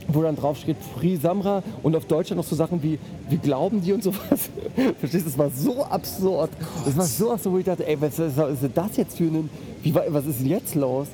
wo 0.07 0.21
dann 0.23 0.35
drauf 0.35 0.57
steht 0.57 0.77
Free 0.97 1.17
Samra 1.17 1.61
und 1.83 1.95
auf 1.95 2.05
Deutsch 2.05 2.31
noch 2.31 2.43
so 2.45 2.55
Sachen 2.55 2.81
wie 2.81 2.97
wir 3.29 3.37
glauben 3.37 3.81
die 3.81 3.93
und 3.93 4.03
sowas. 4.03 4.49
Verstehst 4.99 5.25
du, 5.25 5.29
das 5.29 5.37
war 5.37 5.49
so 5.51 5.83
absurd. 5.83 6.49
Das 6.85 6.97
war 6.97 7.05
so 7.05 7.31
absurd, 7.31 7.53
wo 7.53 7.57
ich 7.59 7.65
dachte, 7.65 7.85
ey, 7.85 7.99
was 7.99 8.17
ist 8.17 8.37
was 8.37 8.63
ist 8.63 8.71
das 8.73 8.97
jetzt 8.97 9.17
für 9.17 9.25
ein, 9.25 9.49
wie, 9.83 9.93
wa- 9.95 10.03
was 10.09 10.25
ist 10.25 10.39
denn 10.39 10.47
jetzt 10.47 10.75
los? 10.75 11.07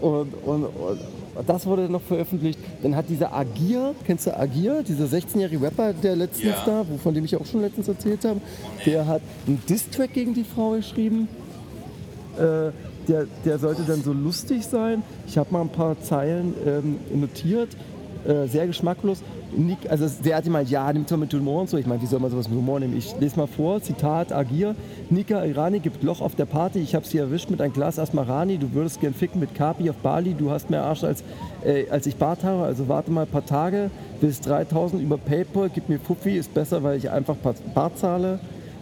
Und, 0.00 0.32
und, 0.44 0.64
und 0.64 0.98
das 1.46 1.64
wurde 1.66 1.88
noch 1.88 2.02
veröffentlicht. 2.02 2.58
Dann 2.82 2.94
hat 2.96 3.08
dieser 3.08 3.32
Agir, 3.32 3.94
kennst 4.04 4.26
du 4.26 4.36
Agir, 4.38 4.82
dieser 4.82 5.04
16-jährige 5.04 5.62
Rapper, 5.62 5.92
der 5.94 6.16
letztens 6.16 6.44
Ja. 6.66 6.84
da, 6.84 6.84
von 7.02 7.14
dem 7.14 7.24
ich 7.24 7.34
auch 7.36 7.46
schon 7.46 7.62
letztens 7.62 7.88
erzählt 7.88 8.24
habe, 8.24 8.40
der 8.84 9.06
hat 9.06 9.22
einen 9.46 9.62
Diss-Track 9.68 10.12
gegen 10.12 10.34
die 10.34 10.44
Frau 10.44 10.72
geschrieben. 10.72 11.28
Äh, 12.36 12.70
der, 13.08 13.26
der 13.44 13.58
sollte 13.58 13.82
dann 13.82 14.02
so 14.02 14.12
lustig 14.12 14.64
sein. 14.64 15.02
Ich 15.26 15.36
habe 15.38 15.52
mal 15.52 15.62
ein 15.62 15.68
paar 15.70 16.00
Zeilen 16.02 16.54
ähm, 16.66 16.96
notiert. 17.20 17.70
Äh, 18.26 18.46
sehr 18.46 18.66
geschmacklos. 18.66 19.18
Nick, 19.56 19.90
also 19.90 20.08
der 20.24 20.36
hat 20.36 20.44
gemeint, 20.44 20.70
ja, 20.70 20.90
nimmt 20.92 21.10
doch 21.10 21.16
mit 21.16 21.32
Humor 21.34 21.62
und 21.62 21.70
so. 21.70 21.76
Ich 21.76 21.86
meine, 21.86 22.00
wie 22.00 22.06
soll 22.06 22.20
man 22.20 22.30
sowas 22.30 22.48
mit 22.48 22.56
Humor 22.56 22.80
nehmen? 22.80 22.96
Ich 22.96 23.14
lese 23.20 23.36
mal 23.36 23.46
vor, 23.46 23.82
Zitat, 23.82 24.32
Agir. 24.32 24.74
Nika 25.10 25.44
Irani 25.44 25.80
gibt 25.80 26.02
Loch 26.02 26.20
auf 26.20 26.34
der 26.34 26.46
Party. 26.46 26.78
Ich 26.78 26.94
habe 26.94 27.06
sie 27.06 27.18
erwischt 27.18 27.50
mit 27.50 27.60
einem 27.60 27.72
Glas 27.72 27.98
Asmarani. 27.98 28.58
Du 28.58 28.72
würdest 28.72 29.00
gern 29.00 29.14
ficken 29.14 29.40
mit 29.40 29.54
Kapi 29.54 29.90
auf 29.90 29.96
Bali. 29.96 30.34
Du 30.34 30.50
hast 30.50 30.70
mehr 30.70 30.82
Arsch 30.84 31.04
als, 31.04 31.22
äh, 31.64 31.88
als 31.90 32.06
ich 32.06 32.16
Bart 32.16 32.44
habe. 32.44 32.62
Also 32.64 32.88
warte 32.88 33.10
mal 33.10 33.22
ein 33.22 33.28
paar 33.28 33.44
Tage. 33.44 33.90
Willst 34.20 34.46
3000 34.46 35.02
über 35.02 35.18
Paypal. 35.18 35.70
Gib 35.72 35.88
mir 35.88 35.98
Fuffi. 35.98 36.36
Ist 36.36 36.54
besser, 36.54 36.82
weil 36.82 36.96
ich 36.96 37.10
einfach 37.10 37.36
Bart 37.74 37.98
zahle. 37.98 38.40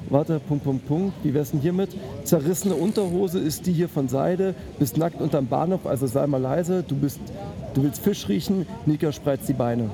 Warte, 0.08 0.40
Punkt, 0.40 0.64
Punkt, 0.64 0.88
Punkt. 0.88 1.14
Wie 1.22 1.34
wär's 1.34 1.52
denn 1.52 1.60
hiermit? 1.60 1.90
Zerrissene 2.24 2.74
Unterhose 2.74 3.38
ist 3.38 3.66
die 3.66 3.72
hier 3.72 3.88
von 3.88 4.08
Seide. 4.08 4.54
Bist 4.78 4.96
nackt 4.96 5.20
unterm 5.20 5.46
Bahnhof, 5.46 5.86
also 5.86 6.06
sei 6.08 6.26
mal 6.26 6.40
leise. 6.40 6.82
Du, 6.86 6.96
bist, 6.96 7.20
du 7.74 7.84
willst 7.84 8.02
Fisch 8.02 8.28
riechen, 8.28 8.66
Nika 8.86 9.12
spreizt 9.12 9.48
die 9.48 9.52
Beine. 9.52 9.90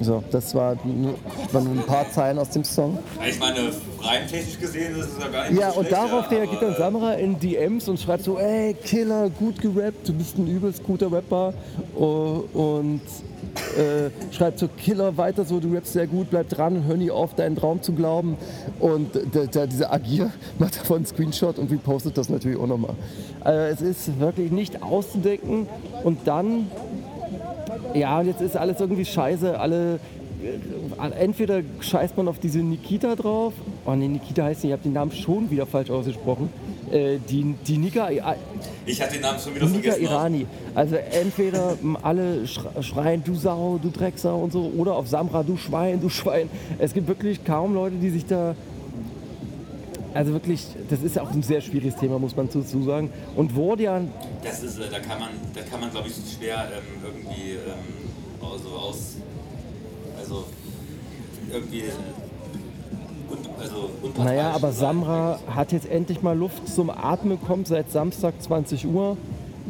So, 0.00 0.22
das 0.30 0.54
war 0.54 0.76
nur, 0.84 1.14
waren 1.52 1.64
nur 1.64 1.82
ein 1.82 1.86
paar 1.86 2.10
Zeilen 2.10 2.38
aus 2.38 2.50
dem 2.50 2.64
Song. 2.64 2.98
Ich 3.28 3.38
meine, 3.38 3.58
rein 4.00 4.28
technisch 4.28 4.58
gesehen 4.58 4.96
ist 4.98 5.08
es 5.16 5.18
ja 5.18 5.28
gar 5.28 5.50
nicht 5.50 5.60
Ja, 5.60 5.72
so 5.72 5.80
und 5.80 5.88
schlecht, 5.88 6.02
darauf 6.02 6.30
ja, 6.30 6.38
reagiert 6.38 6.62
dann 6.62 6.76
Samra 6.76 7.14
in 7.14 7.38
DMs 7.38 7.88
und 7.88 7.98
schreibt 7.98 8.24
so, 8.24 8.38
ey, 8.38 8.74
Killer, 8.74 9.28
gut 9.30 9.60
gerappt, 9.60 10.08
du 10.08 10.12
bist 10.12 10.38
ein 10.38 10.46
übelst 10.46 10.84
guter 10.84 11.10
Rapper. 11.10 11.52
Oh, 11.96 12.44
Und 12.52 13.00
äh, 13.76 14.10
schreibt 14.32 14.58
so, 14.58 14.68
Killer, 14.68 15.16
weiter 15.16 15.44
so, 15.44 15.60
du 15.60 15.72
rappst 15.74 15.92
sehr 15.92 16.06
gut, 16.06 16.30
bleib 16.30 16.48
dran 16.48 16.84
hör 16.86 16.96
nie 16.96 17.10
auf, 17.10 17.34
deinen 17.34 17.56
Traum 17.56 17.82
zu 17.82 17.92
glauben. 17.92 18.36
Und 18.78 19.14
der, 19.34 19.46
der, 19.46 19.66
dieser 19.66 19.92
Agir 19.92 20.30
macht 20.58 20.78
davon 20.78 20.98
einen 20.98 21.06
Screenshot 21.06 21.58
und 21.58 21.70
repostet 21.70 22.16
das 22.16 22.28
natürlich 22.28 22.58
auch 22.58 22.66
nochmal. 22.66 22.94
Also 23.40 23.84
es 23.84 24.08
ist 24.08 24.20
wirklich 24.20 24.50
nicht 24.52 24.82
auszudenken. 24.82 25.66
Und 26.04 26.26
dann, 26.26 26.68
ja, 27.94 28.18
und 28.20 28.26
jetzt 28.26 28.40
ist 28.40 28.56
alles 28.56 28.80
irgendwie 28.80 29.04
scheiße, 29.04 29.58
alle 29.58 29.94
äh, 30.42 31.10
entweder 31.20 31.62
scheißt 31.80 32.16
man 32.16 32.28
auf 32.28 32.38
diese 32.38 32.58
Nikita 32.60 33.16
drauf. 33.16 33.52
Oh 33.84 33.94
nee, 33.94 34.08
Nikita 34.08 34.44
heißt 34.44 34.62
nicht, 34.62 34.70
ich 34.70 34.72
habe 34.72 34.82
den 34.82 34.92
Namen 34.92 35.10
schon 35.12 35.50
wieder 35.50 35.66
falsch 35.66 35.90
ausgesprochen. 35.90 36.48
Äh, 36.92 37.18
die, 37.28 37.54
die 37.66 37.76
Nika, 37.78 38.08
äh, 38.08 38.20
Ich 38.86 39.02
hatte 39.02 39.14
den 39.14 39.22
Namen 39.22 39.38
schon 39.38 39.54
wieder 39.54 39.66
Nika 39.66 39.90
vergessen. 39.92 40.02
Irani. 40.04 40.46
Also 40.74 40.96
entweder 40.96 41.74
alle 42.02 42.44
schre- 42.44 42.82
schreien, 42.82 43.22
du 43.24 43.34
Sau, 43.34 43.78
du 43.82 43.90
Drecksau 43.90 44.38
und 44.38 44.52
so, 44.52 44.70
oder 44.76 44.94
auf 44.94 45.08
Samra, 45.08 45.42
du 45.42 45.56
Schwein, 45.56 46.00
du 46.00 46.08
Schwein. 46.08 46.48
Es 46.78 46.94
gibt 46.94 47.08
wirklich 47.08 47.44
kaum 47.44 47.74
Leute, 47.74 47.96
die 47.96 48.10
sich 48.10 48.24
da. 48.26 48.54
Also 50.14 50.32
wirklich, 50.32 50.66
das 50.88 51.02
ist 51.02 51.16
ja 51.16 51.22
auch 51.22 51.30
ein 51.30 51.42
sehr 51.42 51.60
schwieriges 51.60 51.96
Thema, 51.96 52.18
muss 52.18 52.34
man 52.34 52.48
dazu 52.52 52.82
sagen. 52.82 53.10
Und 53.36 53.54
wurde 53.54 53.84
ja 53.84 54.00
Das 54.42 54.62
ist, 54.62 54.78
äh, 54.78 54.84
da 54.90 54.98
kann 55.00 55.20
man, 55.20 55.30
da 55.54 55.60
kann 55.62 55.80
man 55.80 55.90
glaube 55.90 56.08
ich 56.08 56.14
schwer 56.36 56.68
ähm, 56.72 57.02
irgendwie 57.04 57.52
ähm, 57.52 58.08
also 58.40 58.68
aus, 58.70 59.16
also 60.18 60.44
irgendwie, 61.52 61.84
un, 63.30 63.38
also 63.60 63.90
Naja, 64.22 64.52
aber. 64.52 64.72
Samra 64.72 65.38
hat 65.48 65.72
jetzt 65.72 65.90
endlich 65.90 66.22
mal 66.22 66.36
Luft 66.36 66.68
zum 66.68 66.90
Atmen 66.90 67.38
bekommen 67.38 67.64
seit 67.64 67.90
Samstag 67.90 68.34
20 68.40 68.86
Uhr, 68.86 69.16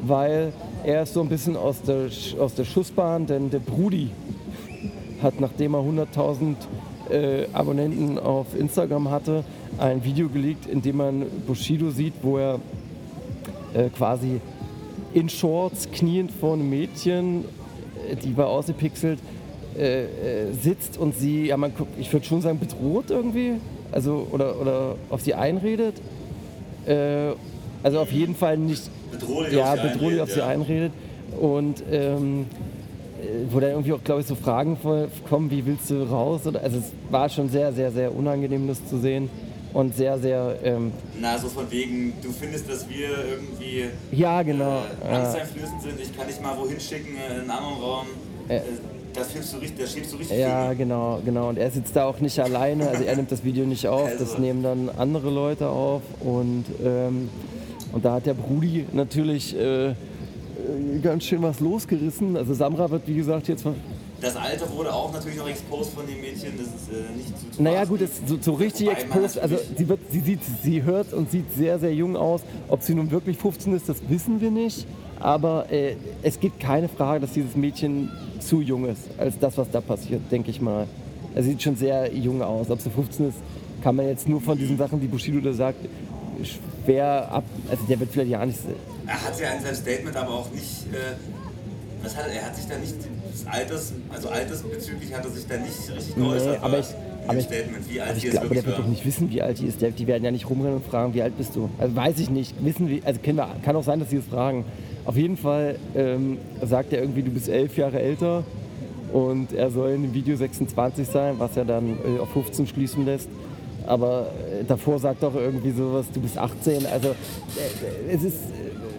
weil 0.02 0.52
er 0.84 1.02
ist 1.02 1.14
so 1.14 1.20
ein 1.20 1.28
bisschen 1.28 1.56
aus 1.56 1.82
der, 1.82 2.08
aus 2.38 2.54
der 2.54 2.64
Schussbahn, 2.64 3.26
denn 3.26 3.50
der 3.50 3.58
Brudi 3.58 4.10
hat, 5.22 5.40
nachdem 5.40 5.74
er 5.74 5.80
100.000 5.80 6.54
äh, 7.10 7.46
Abonnenten 7.52 8.18
auf 8.18 8.54
Instagram 8.56 9.10
hatte, 9.10 9.44
ein 9.78 10.04
Video 10.04 10.28
gelegt, 10.28 10.66
in 10.66 10.82
dem 10.82 10.96
man 10.96 11.26
Bushido 11.46 11.90
sieht, 11.90 12.14
wo 12.22 12.38
er 12.38 12.60
äh, 13.74 13.88
quasi 13.90 14.40
in 15.14 15.28
Shorts 15.28 15.90
kniend 15.90 16.30
vor 16.32 16.54
einem 16.54 16.68
Mädchen, 16.68 17.44
die 18.22 18.36
war 18.36 18.48
ausgepixelt, 18.48 19.18
äh, 19.76 20.04
äh, 20.04 20.52
sitzt 20.52 20.98
und 20.98 21.16
sie, 21.16 21.46
ja, 21.46 21.56
man, 21.56 21.72
ich 21.98 22.12
würde 22.12 22.26
schon 22.26 22.40
sagen, 22.40 22.58
bedroht 22.58 23.10
irgendwie, 23.10 23.54
also 23.92 24.26
oder, 24.32 24.60
oder 24.60 24.96
auf 25.10 25.20
sie 25.20 25.34
einredet. 25.34 25.94
Äh, 26.86 27.32
also 27.82 28.00
auf 28.00 28.10
jeden 28.10 28.34
Fall 28.34 28.58
nicht, 28.58 28.90
bedrohlich 29.12 29.52
ja, 29.52 29.74
auf 29.74 29.80
sie 29.80 29.88
bedrohlich 29.88 30.20
auf 30.20 30.28
einredet, 30.28 30.34
sie 30.34 30.40
ja. 30.40 30.46
einredet. 30.48 30.92
Und 31.40 31.84
ähm, 31.92 32.46
äh, 33.22 33.52
wo 33.52 33.60
dann 33.60 33.70
irgendwie 33.70 33.92
auch, 33.92 34.02
glaube 34.02 34.22
ich, 34.22 34.26
so 34.26 34.34
Fragen 34.34 34.76
kommen, 35.28 35.50
wie 35.50 35.64
willst 35.64 35.90
du 35.90 36.02
raus? 36.02 36.40
Also 36.46 36.78
es 36.78 36.92
war 37.10 37.28
schon 37.28 37.48
sehr, 37.48 37.72
sehr, 37.72 37.92
sehr 37.92 38.14
unangenehm, 38.14 38.66
das 38.66 38.84
zu 38.86 38.98
sehen. 38.98 39.30
Und 39.74 39.94
sehr, 39.94 40.18
sehr, 40.18 40.56
ähm, 40.64 40.92
Na, 41.20 41.36
so 41.38 41.48
von 41.48 41.70
wegen, 41.70 42.14
du 42.22 42.30
findest, 42.32 42.68
dass 42.70 42.88
wir 42.88 43.08
irgendwie 43.30 43.84
ja, 44.12 44.42
genau. 44.42 44.82
äh, 45.04 45.10
äh, 45.10 45.14
angsteinflößend 45.14 45.82
sind, 45.82 46.00
ich 46.00 46.16
kann 46.16 46.26
dich 46.26 46.40
mal 46.40 46.56
wohin 46.58 46.80
schicken, 46.80 47.16
äh, 47.16 47.34
in 47.34 47.40
einen 47.42 47.50
anderen 47.50 47.74
Raum. 47.82 48.06
Äh, 48.48 48.60
das 49.12 49.32
schiebst 49.32 49.52
du 49.52 49.58
richtig, 49.58 49.80
das 49.80 49.92
schiebst 49.92 50.12
du 50.12 50.16
richtig 50.16 50.38
Ja, 50.38 50.68
viel. 50.68 50.78
genau, 50.78 51.20
genau. 51.24 51.48
Und 51.50 51.58
er 51.58 51.70
sitzt 51.70 51.94
da 51.96 52.06
auch 52.06 52.18
nicht 52.20 52.38
alleine, 52.40 52.88
also 52.88 53.02
er 53.04 53.16
nimmt 53.16 53.30
das 53.30 53.44
Video 53.44 53.66
nicht 53.66 53.86
auf, 53.86 54.10
das 54.12 54.30
Also. 54.30 54.38
nehmen 54.38 54.62
dann 54.62 54.90
andere 54.96 55.30
Leute 55.30 55.68
auf. 55.68 56.02
Und, 56.20 56.64
ähm, 56.84 57.28
und 57.92 58.04
da 58.04 58.14
hat 58.14 58.26
der 58.26 58.34
Brudi 58.34 58.86
natürlich 58.92 59.54
äh, 59.56 59.88
äh, 59.90 59.94
ganz 61.02 61.24
schön 61.24 61.42
was 61.42 61.60
losgerissen. 61.60 62.36
Also 62.36 62.54
Samra 62.54 62.90
wird, 62.90 63.06
wie 63.06 63.16
gesagt, 63.16 63.48
jetzt 63.48 63.64
Das 64.20 64.34
Alter 64.34 64.68
wurde 64.72 64.92
auch 64.92 65.12
natürlich 65.12 65.38
noch 65.38 65.48
exposed 65.48 65.94
von 65.94 66.06
dem 66.06 66.20
Mädchen, 66.20 66.52
das 66.58 66.66
ist 66.66 66.90
äh, 66.90 67.16
nicht 67.16 67.28
zu, 67.38 67.50
zu 67.56 67.62
Naja 67.62 67.84
gut, 67.84 68.00
das 68.00 68.10
so, 68.26 68.36
so 68.40 68.54
richtig 68.54 68.88
Wobei 68.88 69.00
exposed, 69.00 69.38
also 69.38 69.56
sie, 69.76 69.88
wird, 69.88 70.00
sie, 70.10 70.20
sieht, 70.20 70.40
sie 70.62 70.82
hört 70.82 71.12
und 71.12 71.30
sieht 71.30 71.44
sehr, 71.56 71.78
sehr 71.78 71.94
jung 71.94 72.16
aus. 72.16 72.40
Ob 72.68 72.82
sie 72.82 72.94
nun 72.94 73.10
wirklich 73.12 73.38
15 73.38 73.74
ist, 73.76 73.88
das 73.88 73.98
wissen 74.08 74.40
wir 74.40 74.50
nicht. 74.50 74.86
Aber 75.20 75.70
äh, 75.70 75.96
es 76.22 76.40
gibt 76.40 76.60
keine 76.60 76.88
Frage, 76.88 77.20
dass 77.20 77.32
dieses 77.32 77.54
Mädchen 77.56 78.10
zu 78.40 78.60
jung 78.60 78.86
ist, 78.86 79.02
als 79.18 79.38
das, 79.38 79.56
was 79.56 79.70
da 79.70 79.80
passiert, 79.80 80.20
denke 80.30 80.50
ich 80.50 80.60
mal. 80.60 80.86
Er 81.34 81.42
sieht 81.42 81.62
schon 81.62 81.76
sehr 81.76 82.12
jung 82.12 82.42
aus. 82.42 82.70
Ob 82.70 82.80
sie 82.80 82.90
15 82.90 83.28
ist, 83.28 83.38
kann 83.82 83.96
man 83.96 84.06
jetzt 84.06 84.28
nur 84.28 84.40
von 84.40 84.58
diesen 84.58 84.76
Sachen, 84.76 85.00
die 85.00 85.06
Bushido 85.06 85.40
da 85.40 85.52
sagt, 85.52 85.78
schwer 86.42 87.28
ab... 87.30 87.44
Also 87.70 87.84
der 87.84 88.00
wird 88.00 88.10
vielleicht 88.10 88.30
ja 88.30 88.44
nicht... 88.44 88.58
Er 89.06 89.22
hat 89.22 89.40
ja 89.40 89.50
in 89.52 89.62
seinem 89.62 89.74
Statement 89.74 90.16
aber 90.16 90.30
auch 90.30 90.50
nicht, 90.50 90.86
äh, 90.92 91.14
was 92.02 92.16
hat 92.16 92.26
er 92.28 92.44
hat 92.44 92.56
sich 92.56 92.66
da 92.66 92.76
nicht, 92.78 92.96
des 93.38 93.46
Alters, 93.46 93.92
also 94.12 94.28
altersbezüglich 94.28 95.14
hat 95.14 95.24
er 95.24 95.30
sich 95.30 95.46
da 95.46 95.56
nicht 95.56 95.96
richtig 95.96 96.14
geäußert. 96.14 96.60
Nee, 96.60 96.66
aber 96.66 96.78
ich, 96.78 96.86
aber 97.26 97.38
ich, 97.38 97.44
Statement, 97.44 97.90
wie 97.90 98.00
alt 98.00 98.10
aber 98.10 98.18
ich 98.18 98.30
glaube, 98.30 98.54
der 98.54 98.66
wird 98.66 98.78
doch 98.78 98.86
nicht 98.86 99.06
wissen, 99.06 99.30
wie 99.30 99.42
alt 99.42 99.58
die 99.58 99.66
ist. 99.66 99.80
Die 99.80 100.06
werden 100.06 100.24
ja 100.24 100.30
nicht 100.30 100.48
rumrennen 100.48 100.76
und 100.76 100.86
fragen, 100.86 101.14
wie 101.14 101.22
alt 101.22 101.36
bist 101.36 101.54
du? 101.56 101.68
Also 101.78 101.94
weiß 101.94 102.18
ich 102.18 102.30
nicht. 102.30 102.54
Wissen 102.64 102.88
wir, 102.88 103.04
also 103.04 103.20
wir, 103.22 103.48
kann 103.64 103.76
auch 103.76 103.84
sein, 103.84 104.00
dass 104.00 104.10
sie 104.10 104.16
es 104.16 104.26
fragen. 104.26 104.64
Auf 105.04 105.16
jeden 105.16 105.36
Fall 105.36 105.76
ähm, 105.94 106.38
sagt 106.62 106.92
er 106.92 107.00
irgendwie, 107.00 107.22
du 107.22 107.30
bist 107.30 107.48
elf 107.48 107.76
Jahre 107.76 108.00
älter 108.00 108.44
und 109.12 109.52
er 109.52 109.70
soll 109.70 109.90
in 109.90 110.02
dem 110.02 110.14
Video 110.14 110.36
26 110.36 111.08
sein, 111.08 111.36
was 111.38 111.56
er 111.56 111.64
dann 111.64 111.96
äh, 112.04 112.20
auf 112.20 112.30
15 112.32 112.66
schließen 112.66 113.04
lässt. 113.04 113.28
Aber 113.86 114.26
äh, 114.60 114.64
davor 114.64 114.98
sagt 114.98 115.24
auch 115.24 115.34
irgendwie 115.34 115.70
sowas, 115.70 116.06
du 116.12 116.20
bist 116.20 116.36
18. 116.36 116.86
Also 116.86 117.08
äh, 117.08 118.14
es 118.14 118.22
ist 118.22 118.36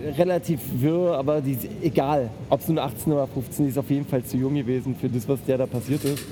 äh, 0.05 0.11
relativ 0.11 0.59
wirr, 0.79 1.15
aber 1.15 1.41
die, 1.41 1.53
ist 1.53 1.67
egal, 1.81 2.29
ob 2.49 2.61
es 2.61 2.67
nun 2.67 2.79
18 2.79 3.13
oder 3.13 3.27
15 3.27 3.69
ist, 3.69 3.77
auf 3.77 3.89
jeden 3.89 4.05
Fall 4.05 4.23
zu 4.23 4.37
jung 4.37 4.55
gewesen 4.55 4.95
für 4.99 5.09
das, 5.09 5.27
was 5.27 5.43
der 5.45 5.57
da 5.57 5.65
passiert 5.65 6.03
ist. 6.03 6.23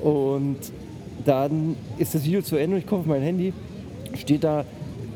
Und 0.00 0.58
dann 1.24 1.76
ist 1.98 2.14
das 2.14 2.24
Video 2.24 2.42
zu 2.42 2.56
Ende 2.56 2.76
und 2.76 2.82
ich 2.82 2.86
komme 2.86 3.00
auf 3.00 3.06
mein 3.06 3.22
Handy, 3.22 3.52
steht 4.14 4.44
da, 4.44 4.64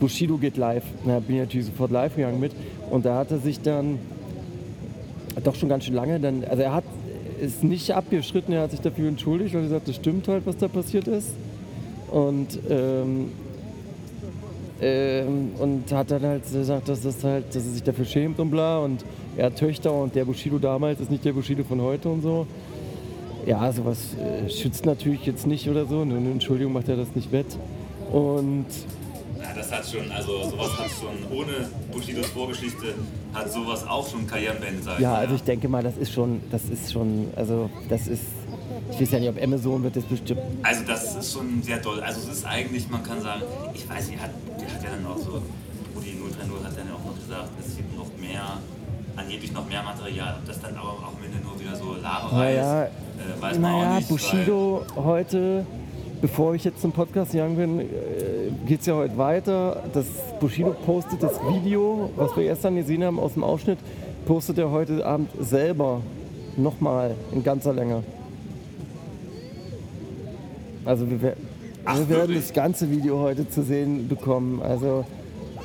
Bushido 0.00 0.36
geht 0.36 0.56
live. 0.56 0.84
Na, 1.04 1.20
bin 1.20 1.36
ich 1.36 1.42
natürlich 1.42 1.66
sofort 1.66 1.90
live 1.90 2.16
gegangen 2.16 2.40
mit. 2.40 2.52
Und 2.90 3.06
da 3.06 3.16
hat 3.18 3.30
er 3.30 3.38
sich 3.38 3.60
dann 3.60 3.98
doch 5.42 5.54
schon 5.54 5.68
ganz 5.68 5.84
schön 5.84 5.94
lange 5.94 6.20
dann, 6.20 6.44
also 6.44 6.62
er 6.62 6.72
hat 6.72 6.84
es 7.40 7.62
nicht 7.62 7.90
abgeschritten, 7.92 8.52
er 8.52 8.62
hat 8.62 8.70
sich 8.70 8.80
dafür 8.80 9.08
entschuldigt, 9.08 9.54
er 9.54 9.62
gesagt, 9.62 9.88
das 9.88 9.96
stimmt 9.96 10.28
halt, 10.28 10.46
was 10.46 10.56
da 10.56 10.68
passiert 10.68 11.08
ist. 11.08 11.30
Und 12.14 12.60
ähm, 12.70 13.30
ähm, 14.80 15.52
und 15.58 15.92
hat 15.92 16.10
dann 16.10 16.22
halt 16.22 16.42
gesagt, 16.50 16.88
dass, 16.88 17.00
das 17.00 17.24
halt, 17.24 17.48
dass 17.48 17.64
er 17.64 17.72
sich 17.72 17.82
dafür 17.82 18.04
schämt 18.04 18.38
und 18.38 18.50
bla. 18.50 18.78
Und 18.78 19.04
er 19.36 19.46
hat 19.46 19.56
Töchter 19.56 19.92
und 19.92 20.14
der 20.14 20.24
Bushido 20.24 20.58
damals 20.58 21.00
ist 21.00 21.10
nicht 21.10 21.24
der 21.24 21.32
Bushido 21.32 21.64
von 21.64 21.80
heute 21.80 22.08
und 22.08 22.22
so. 22.22 22.46
Ja, 23.46 23.72
sowas 23.72 23.98
äh, 24.14 24.48
schützt 24.48 24.86
natürlich 24.86 25.26
jetzt 25.26 25.46
nicht 25.46 25.68
oder 25.68 25.86
so. 25.86 26.02
Eine 26.02 26.16
Entschuldigung 26.16 26.72
macht 26.72 26.88
er 26.88 26.96
das 26.96 27.14
nicht 27.16 27.32
wett. 27.32 27.58
Und 28.12 28.66
Ja, 29.40 29.54
das 29.56 29.72
hat 29.72 29.84
schon, 29.86 30.10
also 30.12 30.50
sowas 30.50 30.78
hat 30.78 30.90
schon, 30.90 31.36
ohne 31.36 31.68
Bushidos 31.92 32.26
Vorgeschichte, 32.26 32.94
hat 33.32 33.50
sowas 33.50 33.86
auch 33.86 34.08
schon 34.08 34.26
Karrieren 34.26 34.60
beendet, 34.60 34.84
sag 34.84 34.94
ich 34.94 35.00
ja, 35.00 35.14
also 35.14 35.34
ich 35.34 35.42
denke 35.42 35.68
mal, 35.68 35.82
das 35.82 35.96
ist 35.96 36.12
schon, 36.12 36.40
das 36.50 36.64
ist 36.64 36.92
schon, 36.92 37.28
also 37.36 37.68
das 37.88 38.06
ist, 38.06 38.22
ich 38.90 39.00
weiß 39.00 39.10
ja 39.12 39.18
nicht, 39.20 39.28
ob 39.30 39.42
Amazon 39.42 39.82
wird 39.82 39.96
das 39.96 40.04
bestimmt. 40.04 40.40
Also 40.62 40.82
das 40.86 41.16
ist 41.16 41.32
schon 41.32 41.62
sehr 41.62 41.80
toll. 41.82 42.00
Also 42.00 42.20
es 42.20 42.38
ist 42.38 42.44
eigentlich, 42.44 42.88
man 42.90 43.02
kann 43.02 43.20
sagen, 43.20 43.42
ich 43.74 43.88
weiß 43.88 44.08
nicht, 44.10 44.20
hat, 44.22 44.30
der 44.60 44.68
hat 44.74 44.82
ja 44.82 44.90
dann 44.90 45.06
auch 45.06 45.18
so, 45.18 45.42
Rudi 45.94 46.16
030 46.18 46.64
hat 46.64 46.78
dann 46.78 46.88
ja 46.88 46.94
auch 46.94 47.04
noch 47.04 47.14
gesagt, 47.14 47.48
es 47.60 47.76
gibt 47.76 47.96
noch 47.96 48.06
mehr, 48.20 48.58
angeblich 49.16 49.52
noch 49.52 49.68
mehr 49.68 49.82
Material. 49.82 50.36
Ob 50.40 50.46
das 50.46 50.60
dann 50.60 50.76
aber 50.76 50.88
auch 50.90 51.08
am 51.08 51.24
Ende 51.24 51.44
nur 51.44 51.58
wieder 51.58 51.76
so 51.76 51.94
Laberei 52.00 52.54
Naja, 52.54 52.84
ist, 52.84 52.90
äh, 52.90 53.42
weiß 53.42 53.58
man 53.58 53.72
auch 53.72 53.78
naja 53.82 53.96
nicht. 53.96 54.08
Bushido 54.08 54.84
heute, 54.96 55.66
bevor 56.20 56.54
ich 56.54 56.64
jetzt 56.64 56.80
zum 56.80 56.92
Podcast 56.92 57.32
gegangen 57.32 57.56
bin, 57.56 57.80
äh, 57.80 57.84
geht 58.66 58.80
es 58.80 58.86
ja 58.86 58.94
heute 58.94 59.16
weiter. 59.16 59.82
Das 59.92 60.06
Bushido 60.40 60.74
postet 60.84 61.22
das 61.22 61.38
Video, 61.52 62.10
was 62.16 62.36
wir 62.36 62.44
gestern 62.44 62.76
gesehen 62.76 63.04
haben 63.04 63.18
aus 63.18 63.34
dem 63.34 63.44
Ausschnitt, 63.44 63.78
postet 64.26 64.58
er 64.58 64.70
heute 64.70 65.04
Abend 65.04 65.30
selber 65.40 66.00
nochmal 66.56 67.14
in 67.32 67.42
ganzer 67.42 67.72
Länge. 67.72 68.02
Also 70.84 71.06
wir, 71.08 71.34
Ach, 71.84 71.98
wir 71.98 72.08
werden 72.08 72.34
das 72.36 72.52
ganze 72.52 72.90
Video 72.90 73.18
heute 73.20 73.48
zu 73.48 73.62
sehen 73.62 74.08
bekommen. 74.08 74.62
Also, 74.62 75.04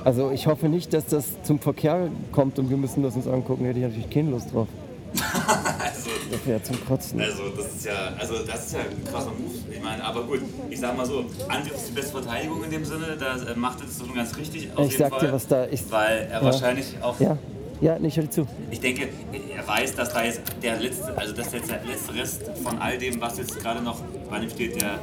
also 0.03 0.31
ich 0.31 0.47
hoffe 0.47 0.67
nicht, 0.69 0.93
dass 0.93 1.05
das 1.07 1.25
zum 1.43 1.59
Verkehr 1.59 2.07
kommt 2.31 2.59
und 2.59 2.69
wir 2.69 2.77
müssen 2.77 3.03
das 3.03 3.15
uns 3.15 3.27
angucken. 3.27 3.65
Hätte 3.65 3.79
ich 3.79 3.85
natürlich 3.85 4.09
keine 4.09 4.31
Lust 4.31 4.53
drauf. 4.53 4.67
Also, 5.13 6.09
Das 6.31 6.45
wäre 6.45 6.61
zum 6.61 6.85
Kotzen. 6.85 7.19
also 7.19 7.49
das 7.57 7.65
ist 7.73 7.85
ja, 7.85 7.93
also 8.19 8.35
das 8.45 8.67
ist 8.67 8.73
ja 8.73 8.79
ein 8.81 9.03
krasser 9.11 9.31
Move. 9.31 9.51
Ich 9.73 9.81
meine, 9.81 10.03
aber 10.03 10.23
gut, 10.25 10.41
ich 10.69 10.79
sag 10.79 10.95
mal 10.95 11.03
so, 11.03 11.25
Angriff 11.47 11.73
ist 11.73 11.87
die 11.89 11.93
beste 11.93 12.11
Verteidigung 12.11 12.63
in 12.63 12.69
dem 12.69 12.85
Sinne, 12.85 13.17
da 13.19 13.35
äh, 13.51 13.55
macht 13.55 13.79
er 13.81 13.87
das 13.87 13.97
schon 13.97 14.13
ganz 14.13 14.37
richtig. 14.37 14.69
Auf 14.75 14.85
Ich 14.85 14.91
jeden 14.91 15.03
sag 15.05 15.09
Fall, 15.19 15.27
dir, 15.27 15.33
was 15.33 15.47
da 15.47 15.63
ist. 15.63 15.91
Weil 15.91 16.27
er 16.31 16.39
Ja. 16.39 16.43
wahrscheinlich 16.45 16.93
auch 17.01 17.19
Ja, 17.19 17.35
ja, 17.81 17.97
nee, 17.97 18.09
ich 18.09 18.17
höre 18.17 18.29
zu. 18.29 18.45
Ich 18.69 18.79
denke, 18.79 19.07
er 19.55 19.67
weiß, 19.67 19.95
dass 19.95 20.09
da 20.13 20.23
jetzt 20.23 20.41
der 20.61 20.79
letzte, 20.79 21.17
also 21.17 21.33
dass 21.33 21.51
jetzt 21.51 21.71
der 21.71 21.83
letzte 21.83 22.13
Rest 22.13 22.43
von 22.63 22.77
all 22.77 22.99
dem, 22.99 23.19
was 23.19 23.39
jetzt 23.39 23.57
gerade 23.59 23.81
noch 23.81 23.99
bei 24.29 24.39
ihm 24.39 24.49
steht, 24.49 24.81
der 24.81 24.99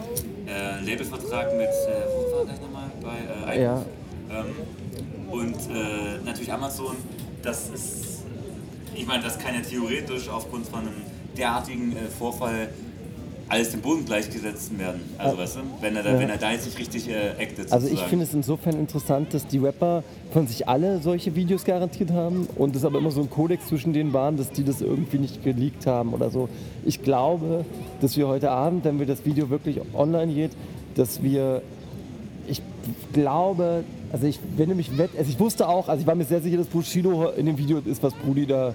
äh, 0.46 0.80
Labelvertrag 0.84 1.52
mit, 1.56 1.68
äh, 1.68 2.06
wo 2.08 2.36
war 2.38 2.46
das 2.46 2.60
nochmal? 2.60 2.90
Bei 3.02 3.54
äh, 3.54 3.62
Ja. 3.62 3.82
Ähm, 4.30 5.30
und 5.30 5.54
äh, 5.54 6.18
natürlich 6.24 6.52
Amazon, 6.52 6.96
das 7.42 7.68
ist, 7.70 8.24
ich 8.94 9.06
meine, 9.06 9.22
das 9.22 9.38
kann 9.38 9.54
ja 9.54 9.60
theoretisch 9.60 10.28
aufgrund 10.28 10.66
von 10.68 10.80
einem 10.80 11.02
derartigen 11.36 11.96
äh, 11.96 12.08
Vorfall 12.08 12.68
alles 13.48 13.70
dem 13.70 13.80
Boden 13.80 14.04
gleichgesetzt 14.04 14.76
werden. 14.78 15.00
Also 15.18 15.38
weißt 15.38 15.56
du, 15.56 15.60
wenn 15.80 15.94
er 15.96 16.02
da, 16.02 16.12
Ja. 16.12 16.18
wenn 16.18 16.28
er 16.30 16.36
da 16.36 16.50
jetzt 16.50 16.66
nicht 16.66 16.78
richtig 16.78 17.08
äh, 17.08 17.30
actet. 17.40 17.72
Also 17.72 17.86
ich 17.86 17.92
sozusagen. 17.92 18.10
finde 18.10 18.24
es 18.24 18.34
insofern 18.34 18.76
interessant, 18.76 19.32
dass 19.34 19.46
die 19.46 19.58
Rapper 19.58 20.02
von 20.32 20.46
sich 20.48 20.68
alle 20.68 21.00
solche 21.00 21.34
Videos 21.36 21.64
garantiert 21.64 22.10
haben 22.10 22.48
und 22.56 22.74
es 22.74 22.84
aber 22.84 22.98
immer 22.98 23.10
so 23.12 23.20
ein 23.20 23.30
Kodex 23.30 23.66
zwischen 23.68 23.92
denen 23.92 24.12
waren, 24.12 24.36
dass 24.36 24.50
die 24.50 24.64
das 24.64 24.80
irgendwie 24.80 25.18
nicht 25.18 25.44
geleakt 25.44 25.86
haben 25.86 26.12
oder 26.12 26.30
so. 26.30 26.48
Ich 26.84 27.02
glaube, 27.02 27.64
dass 28.00 28.16
wir 28.16 28.26
heute 28.26 28.50
Abend, 28.50 28.84
wenn 28.84 28.98
wir 28.98 29.06
das 29.06 29.24
Video 29.24 29.48
wirklich 29.48 29.80
online 29.94 30.32
geht, 30.34 30.50
dass 30.96 31.22
wir, 31.22 31.62
ich 32.48 32.60
glaube, 33.12 33.84
also 34.12 34.26
ich, 34.26 34.38
wenn 34.56 34.68
du 34.68 34.74
mich 34.74 34.96
wett, 34.98 35.10
also 35.16 35.30
ich 35.30 35.38
wusste 35.38 35.68
auch, 35.68 35.88
also 35.88 36.00
ich 36.00 36.06
war 36.06 36.14
mir 36.14 36.24
sehr 36.24 36.40
sicher, 36.40 36.56
dass 36.56 36.66
Bushido 36.66 37.30
in 37.36 37.46
dem 37.46 37.58
Video 37.58 37.78
ist, 37.78 38.02
was 38.02 38.14
Brudi 38.14 38.46
da, 38.46 38.74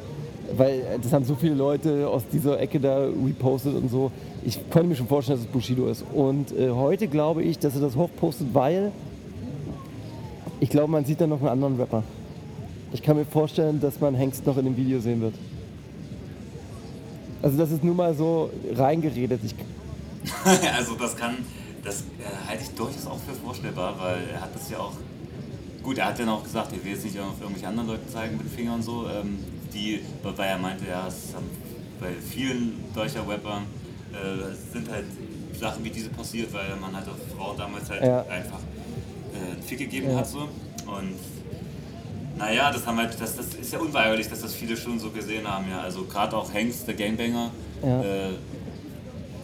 weil 0.57 0.99
das 1.01 1.13
haben 1.13 1.25
so 1.25 1.35
viele 1.35 1.55
Leute 1.55 2.07
aus 2.07 2.23
dieser 2.31 2.59
Ecke 2.59 2.79
da 2.79 3.05
repostet 3.05 3.75
und 3.75 3.89
so. 3.89 4.11
Ich 4.43 4.57
konnte 4.69 4.87
mir 4.87 4.95
schon 4.95 5.07
vorstellen, 5.07 5.39
dass 5.39 5.45
es 5.45 5.51
Bushido 5.51 5.87
ist. 5.87 6.03
Und 6.13 6.51
äh, 6.57 6.69
heute 6.71 7.07
glaube 7.07 7.43
ich, 7.43 7.59
dass 7.59 7.75
er 7.75 7.81
das 7.81 7.95
hochpostet, 7.95 8.47
weil 8.53 8.91
ich 10.59 10.69
glaube, 10.69 10.91
man 10.91 11.05
sieht 11.05 11.19
da 11.19 11.27
noch 11.27 11.39
einen 11.39 11.49
anderen 11.49 11.77
Rapper. 11.77 12.03
Ich 12.93 13.01
kann 13.01 13.17
mir 13.17 13.25
vorstellen, 13.25 13.79
dass 13.79 13.99
man 13.99 14.15
Hengst 14.15 14.45
noch 14.45 14.57
in 14.57 14.65
dem 14.65 14.77
Video 14.77 14.99
sehen 14.99 15.21
wird. 15.21 15.33
Also 17.41 17.57
das 17.57 17.71
ist 17.71 17.83
nur 17.83 17.95
mal 17.95 18.13
so 18.13 18.51
reingeredet. 18.75 19.41
Ich, 19.43 19.55
also 20.77 20.95
das 20.95 21.15
kann, 21.15 21.37
das 21.83 22.01
äh, 22.01 22.47
halte 22.47 22.63
ich 22.63 22.69
durchaus 22.71 23.07
auch 23.07 23.17
für 23.17 23.33
vorstellbar, 23.33 23.95
weil 23.99 24.17
er 24.33 24.41
hat 24.41 24.53
das 24.53 24.69
ja 24.69 24.77
auch, 24.77 24.93
gut, 25.81 25.97
er 25.97 26.07
hat 26.07 26.19
ja 26.19 26.25
noch 26.25 26.43
gesagt, 26.43 26.73
er 26.73 26.83
will 26.83 26.91
jetzt 26.91 27.05
nicht 27.05 27.19
auf 27.19 27.41
irgendwelche 27.41 27.67
anderen 27.67 27.89
Leute 27.89 28.07
zeigen 28.07 28.37
mit 28.37 28.45
dem 28.45 28.51
Finger 28.51 28.75
und 28.75 28.83
so, 28.83 29.07
ähm, 29.07 29.39
die, 29.73 30.01
weil 30.23 30.33
er 30.47 30.57
meinte, 30.57 30.85
ja, 30.87 31.07
es 31.07 31.33
haben 31.35 31.49
bei 31.99 32.09
vielen 32.13 32.83
solcher 32.93 33.27
Rapper 33.27 33.61
äh, 34.13 34.73
sind 34.73 34.89
halt 34.91 35.05
Sachen 35.59 35.83
wie 35.83 35.89
diese 35.89 36.09
passiert, 36.09 36.51
weil 36.53 36.75
man 36.79 36.95
halt 36.95 37.07
auf 37.07 37.15
Frau 37.37 37.53
damals 37.55 37.89
halt 37.89 38.03
Ja. 38.03 38.21
einfach 38.23 38.59
äh, 39.33 39.53
einen 39.53 39.61
Fick 39.63 39.79
gegeben 39.79 40.09
Ja. 40.11 40.17
hat 40.17 40.27
so 40.27 40.39
und 40.87 41.15
naja, 42.37 42.71
das 42.71 42.85
haben 42.87 42.97
halt, 42.97 43.19
das, 43.21 43.35
das 43.35 43.53
ist 43.53 43.71
ja 43.71 43.79
unweigerlich, 43.79 44.27
dass 44.27 44.41
das 44.41 44.53
viele 44.55 44.75
schon 44.75 44.99
so 44.99 45.11
gesehen 45.11 45.47
haben, 45.47 45.65
ja. 45.69 45.81
Also 45.81 46.05
gerade 46.05 46.35
auch 46.35 46.51
Hengst, 46.51 46.87
der 46.87 46.95
Gangbanger, 46.95 47.51
Ja. 47.83 48.01
äh, 48.01 48.29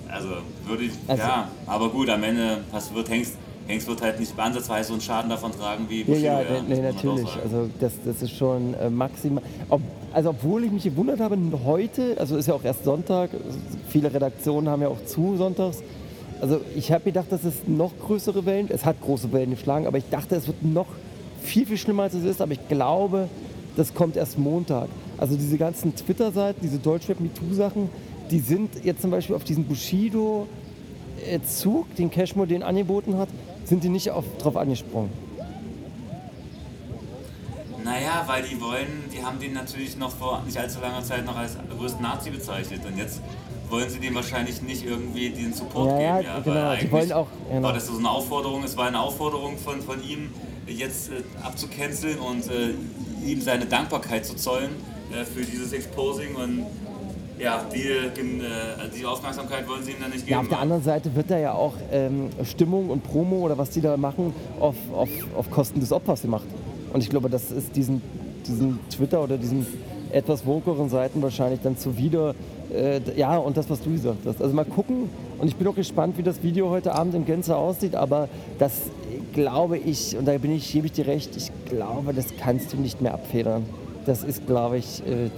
also 0.10 0.30
würde 0.66 0.86
ich, 0.86 0.92
Also- 1.08 1.22
ja, 1.22 1.52
aber 1.68 1.90
gut, 1.90 2.10
am 2.10 2.24
Ende, 2.24 2.64
was 2.72 2.92
wird 2.94 3.10
Hengst, 3.10 3.34
Hengst 3.68 3.88
wird 3.88 4.02
halt 4.02 4.20
nicht 4.20 4.38
ansatzweise 4.40 4.88
so 4.88 4.94
einen 4.94 5.02
Schaden 5.02 5.30
davon 5.30 5.52
tragen 5.52 5.86
wie 5.90 6.00
Ja, 6.02 6.06
Bushido. 6.06 6.26
ja, 6.26 6.42
ja, 6.42 6.48
nee, 6.50 6.60
muss 6.60 6.68
nee, 6.70 6.76
doch 6.76 6.94
natürlich. 7.04 7.30
Also 7.44 7.70
das, 7.80 7.94
das 8.06 8.22
ist 8.22 8.32
schon 8.38 8.74
äh, 8.76 8.90
maximal. 8.90 9.44
Ob, 9.70 9.82
also 10.14 10.30
obwohl 10.30 10.64
ich 10.64 10.72
mich 10.72 10.84
gewundert 10.84 11.20
habe, 11.20 11.38
heute, 11.66 12.16
also 12.20 12.38
ist 12.38 12.48
ja 12.48 12.54
auch 12.54 12.64
erst 12.64 12.84
Sonntag, 12.86 13.30
viele 13.90 14.14
Redaktionen 14.14 14.70
haben 14.70 14.82
ja 14.82 14.88
auch 14.88 15.04
zu 15.06 15.36
sonntags. 15.38 15.84
Also 16.40 16.62
ich 16.76 16.92
habe 16.92 17.04
gedacht, 17.04 17.28
dass 17.32 17.44
es 17.44 17.56
noch 17.68 17.92
größere 18.06 18.46
Wellen, 18.46 18.68
es 18.70 18.86
hat 18.86 19.02
große 19.02 19.32
Wellen 19.34 19.52
geschlagen, 19.52 19.86
aber 19.88 19.98
ich 19.98 20.10
dachte, 20.10 20.36
es 20.36 20.48
wird 20.48 20.64
noch 20.64 20.88
viel, 21.42 21.66
viel 21.66 21.78
schlimmer 21.78 22.04
als 22.04 22.14
es 22.14 22.24
ist. 22.24 22.42
Aber 22.42 22.52
ich 22.54 22.68
glaube, 22.70 23.28
das 23.76 23.94
kommt 23.94 24.16
erst 24.16 24.38
Montag. 24.40 24.88
Also 25.18 25.36
diese 25.36 25.58
ganzen 25.58 25.96
Twitter-Seiten, 25.96 26.60
diese 26.62 26.78
Deutschrap-MeToo-Sachen, 26.78 27.90
die 28.30 28.40
sind 28.40 28.70
jetzt 28.84 29.02
zum 29.02 29.12
Beispiel 29.12 29.36
auf 29.36 29.44
diesen 29.44 29.64
Bushido 29.66 30.48
äh, 31.28 31.40
Zug, 31.42 31.94
den 31.96 32.12
Cashmo 32.12 32.46
den 32.46 32.62
angeboten 32.64 33.18
hat, 33.18 33.30
sind 33.68 33.84
die 33.84 33.90
nicht 33.90 34.10
auf, 34.12 34.24
drauf 34.42 34.56
angesprungen. 34.58 35.10
Naja, 37.84 38.24
weil 38.28 38.44
die 38.44 38.60
wollen, 38.60 39.06
die 39.14 39.24
haben 39.24 39.40
den 39.40 39.54
natürlich 39.54 39.98
noch 39.98 40.12
vor 40.12 40.42
nicht 40.46 40.58
allzu 40.58 40.80
langer 40.82 41.04
Zeit 41.04 41.26
noch 41.26 41.36
als 41.38 41.58
größten 41.78 42.02
Nazi 42.02 42.30
bezeichnet. 42.32 42.82
Und 42.86 42.98
jetzt 42.98 43.22
wollen 43.70 43.90
sie 43.90 44.00
dem 44.00 44.16
wahrscheinlich 44.16 44.62
nicht 44.62 44.86
irgendwie 44.86 45.30
den 45.30 45.54
Support 45.54 46.02
Ja, 46.02 46.18
geben. 46.22 46.34
Ja, 46.34 46.40
genau, 46.40 46.76
die 46.76 46.92
wollen 46.92 47.12
auch- 47.14 47.28
genau. 47.50 47.64
War 47.68 47.74
das 47.74 47.88
so 47.88 47.98
eine 47.98 48.10
Aufforderung, 48.10 48.64
es 48.64 48.76
war 48.76 48.88
eine 48.88 49.00
Aufforderung 49.00 49.58
von, 49.58 49.82
von 49.82 50.04
ihm, 50.04 50.30
jetzt 50.68 51.10
äh, 51.12 51.24
abzucanceln 51.44 52.20
und 52.20 52.50
äh, 52.52 52.74
ihm 53.26 53.42
seine 53.42 53.66
Dankbarkeit 53.66 54.26
zu 54.26 54.36
zollen 54.36 54.72
äh, 55.14 55.24
für 55.24 55.42
dieses 55.46 55.72
Exposing. 55.72 56.36
Und 56.36 56.66
ja, 57.40 57.66
die, 57.74 57.88
äh, 57.88 58.10
die 58.96 59.06
Aufmerksamkeit 59.06 59.68
wollen 59.68 59.84
sie 59.84 59.92
ihm 59.92 59.98
dann 60.02 60.12
nicht 60.12 60.26
geben. 60.26 60.32
Ja, 60.32 60.40
auf 60.40 60.48
der 60.48 60.60
anderen 60.60 60.84
Seite 60.84 61.14
wird 61.16 61.30
da 61.30 61.38
ja 61.38 61.54
auch 61.54 61.74
ähm, 61.92 62.30
Stimmung 62.44 62.90
und 62.90 63.04
Promo 63.04 63.38
oder 63.38 63.58
was 63.58 63.70
die 63.70 63.82
da 63.82 63.96
machen, 63.98 64.34
auf, 64.60 64.76
auf, 64.94 65.10
auf 65.36 65.52
Kosten 65.52 65.80
des 65.80 65.92
Opfers 65.92 66.22
gemacht. 66.22 66.48
Und 66.94 67.04
ich 67.04 67.10
glaube, 67.10 67.30
das 67.30 67.52
ist 67.52 67.76
diesen, 67.76 68.02
diesen 68.46 68.80
Twitter 68.90 69.24
oder 69.24 69.38
diesen 69.38 69.66
etwas 70.12 70.46
wokeren 70.46 70.90
Seiten 70.90 71.22
wahrscheinlich 71.22 71.60
dann 71.62 71.78
zuwider. 71.78 72.34
Äh, 72.74 73.02
ja, 73.16 73.38
und 73.38 73.58
das, 73.58 73.70
was 73.70 73.82
du 73.82 73.92
gesagt 73.92 74.26
hast. 74.26 74.42
Also 74.42 74.54
mal 74.56 74.66
gucken. 74.66 75.10
Und 75.40 75.48
ich 75.48 75.56
bin 75.56 75.68
auch 75.68 75.76
gespannt, 75.76 76.18
wie 76.18 76.24
das 76.24 76.42
Video 76.44 76.70
heute 76.70 76.94
Abend 76.96 77.14
in 77.14 77.26
Gänze 77.26 77.56
aussieht. 77.56 77.96
Aber 77.96 78.30
das 78.58 78.84
glaube 79.34 79.78
ich, 79.78 80.18
und 80.18 80.28
da 80.28 80.38
bin 80.38 80.52
ich, 80.52 80.72
gebe 80.72 80.88
ich 80.88 80.94
dir 80.94 81.06
recht, 81.08 81.36
ich 81.38 81.52
glaube, 81.66 82.14
das 82.14 82.28
kannst 82.40 82.74
du 82.74 82.78
nicht 82.78 83.02
mehr 83.02 83.14
abfedern. 83.14 83.64
Das 84.06 84.24
ist, 84.24 84.48
glaube 84.48 84.78
ich, 84.78 85.06
äh, 85.06 85.30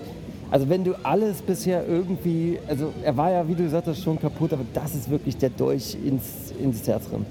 also 0.51 0.67
wenn 0.69 0.83
du 0.83 0.93
alles 1.03 1.41
bisher 1.41 1.87
irgendwie, 1.87 2.59
also 2.67 2.93
er 3.03 3.15
war 3.15 3.31
ja, 3.31 3.47
wie 3.47 3.55
du 3.55 3.63
gesagt 3.63 3.87
hast, 3.87 4.01
schon 4.01 4.19
kaputt, 4.19 4.53
aber 4.53 4.65
das 4.73 4.95
ist 4.95 5.09
wirklich 5.09 5.37
der 5.37 5.49
Dolch 5.49 5.95
ins, 6.03 6.51
ins 6.59 6.87
Herz 6.87 7.07
drin. 7.09 7.25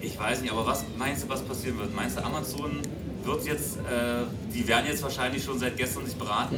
Ich 0.00 0.18
weiß 0.18 0.42
nicht, 0.42 0.52
aber 0.52 0.66
was 0.66 0.84
meinst 0.98 1.24
du, 1.24 1.28
was 1.28 1.42
passieren 1.42 1.78
wird? 1.78 1.94
Meinst 1.94 2.16
du, 2.18 2.24
Amazon 2.24 2.78
wird 3.24 3.44
jetzt, 3.46 3.76
äh, 3.78 4.24
die 4.54 4.66
werden 4.66 4.86
jetzt 4.86 5.02
wahrscheinlich 5.02 5.42
schon 5.44 5.58
seit 5.58 5.76
gestern 5.76 6.06
sich 6.06 6.16
beraten, 6.16 6.56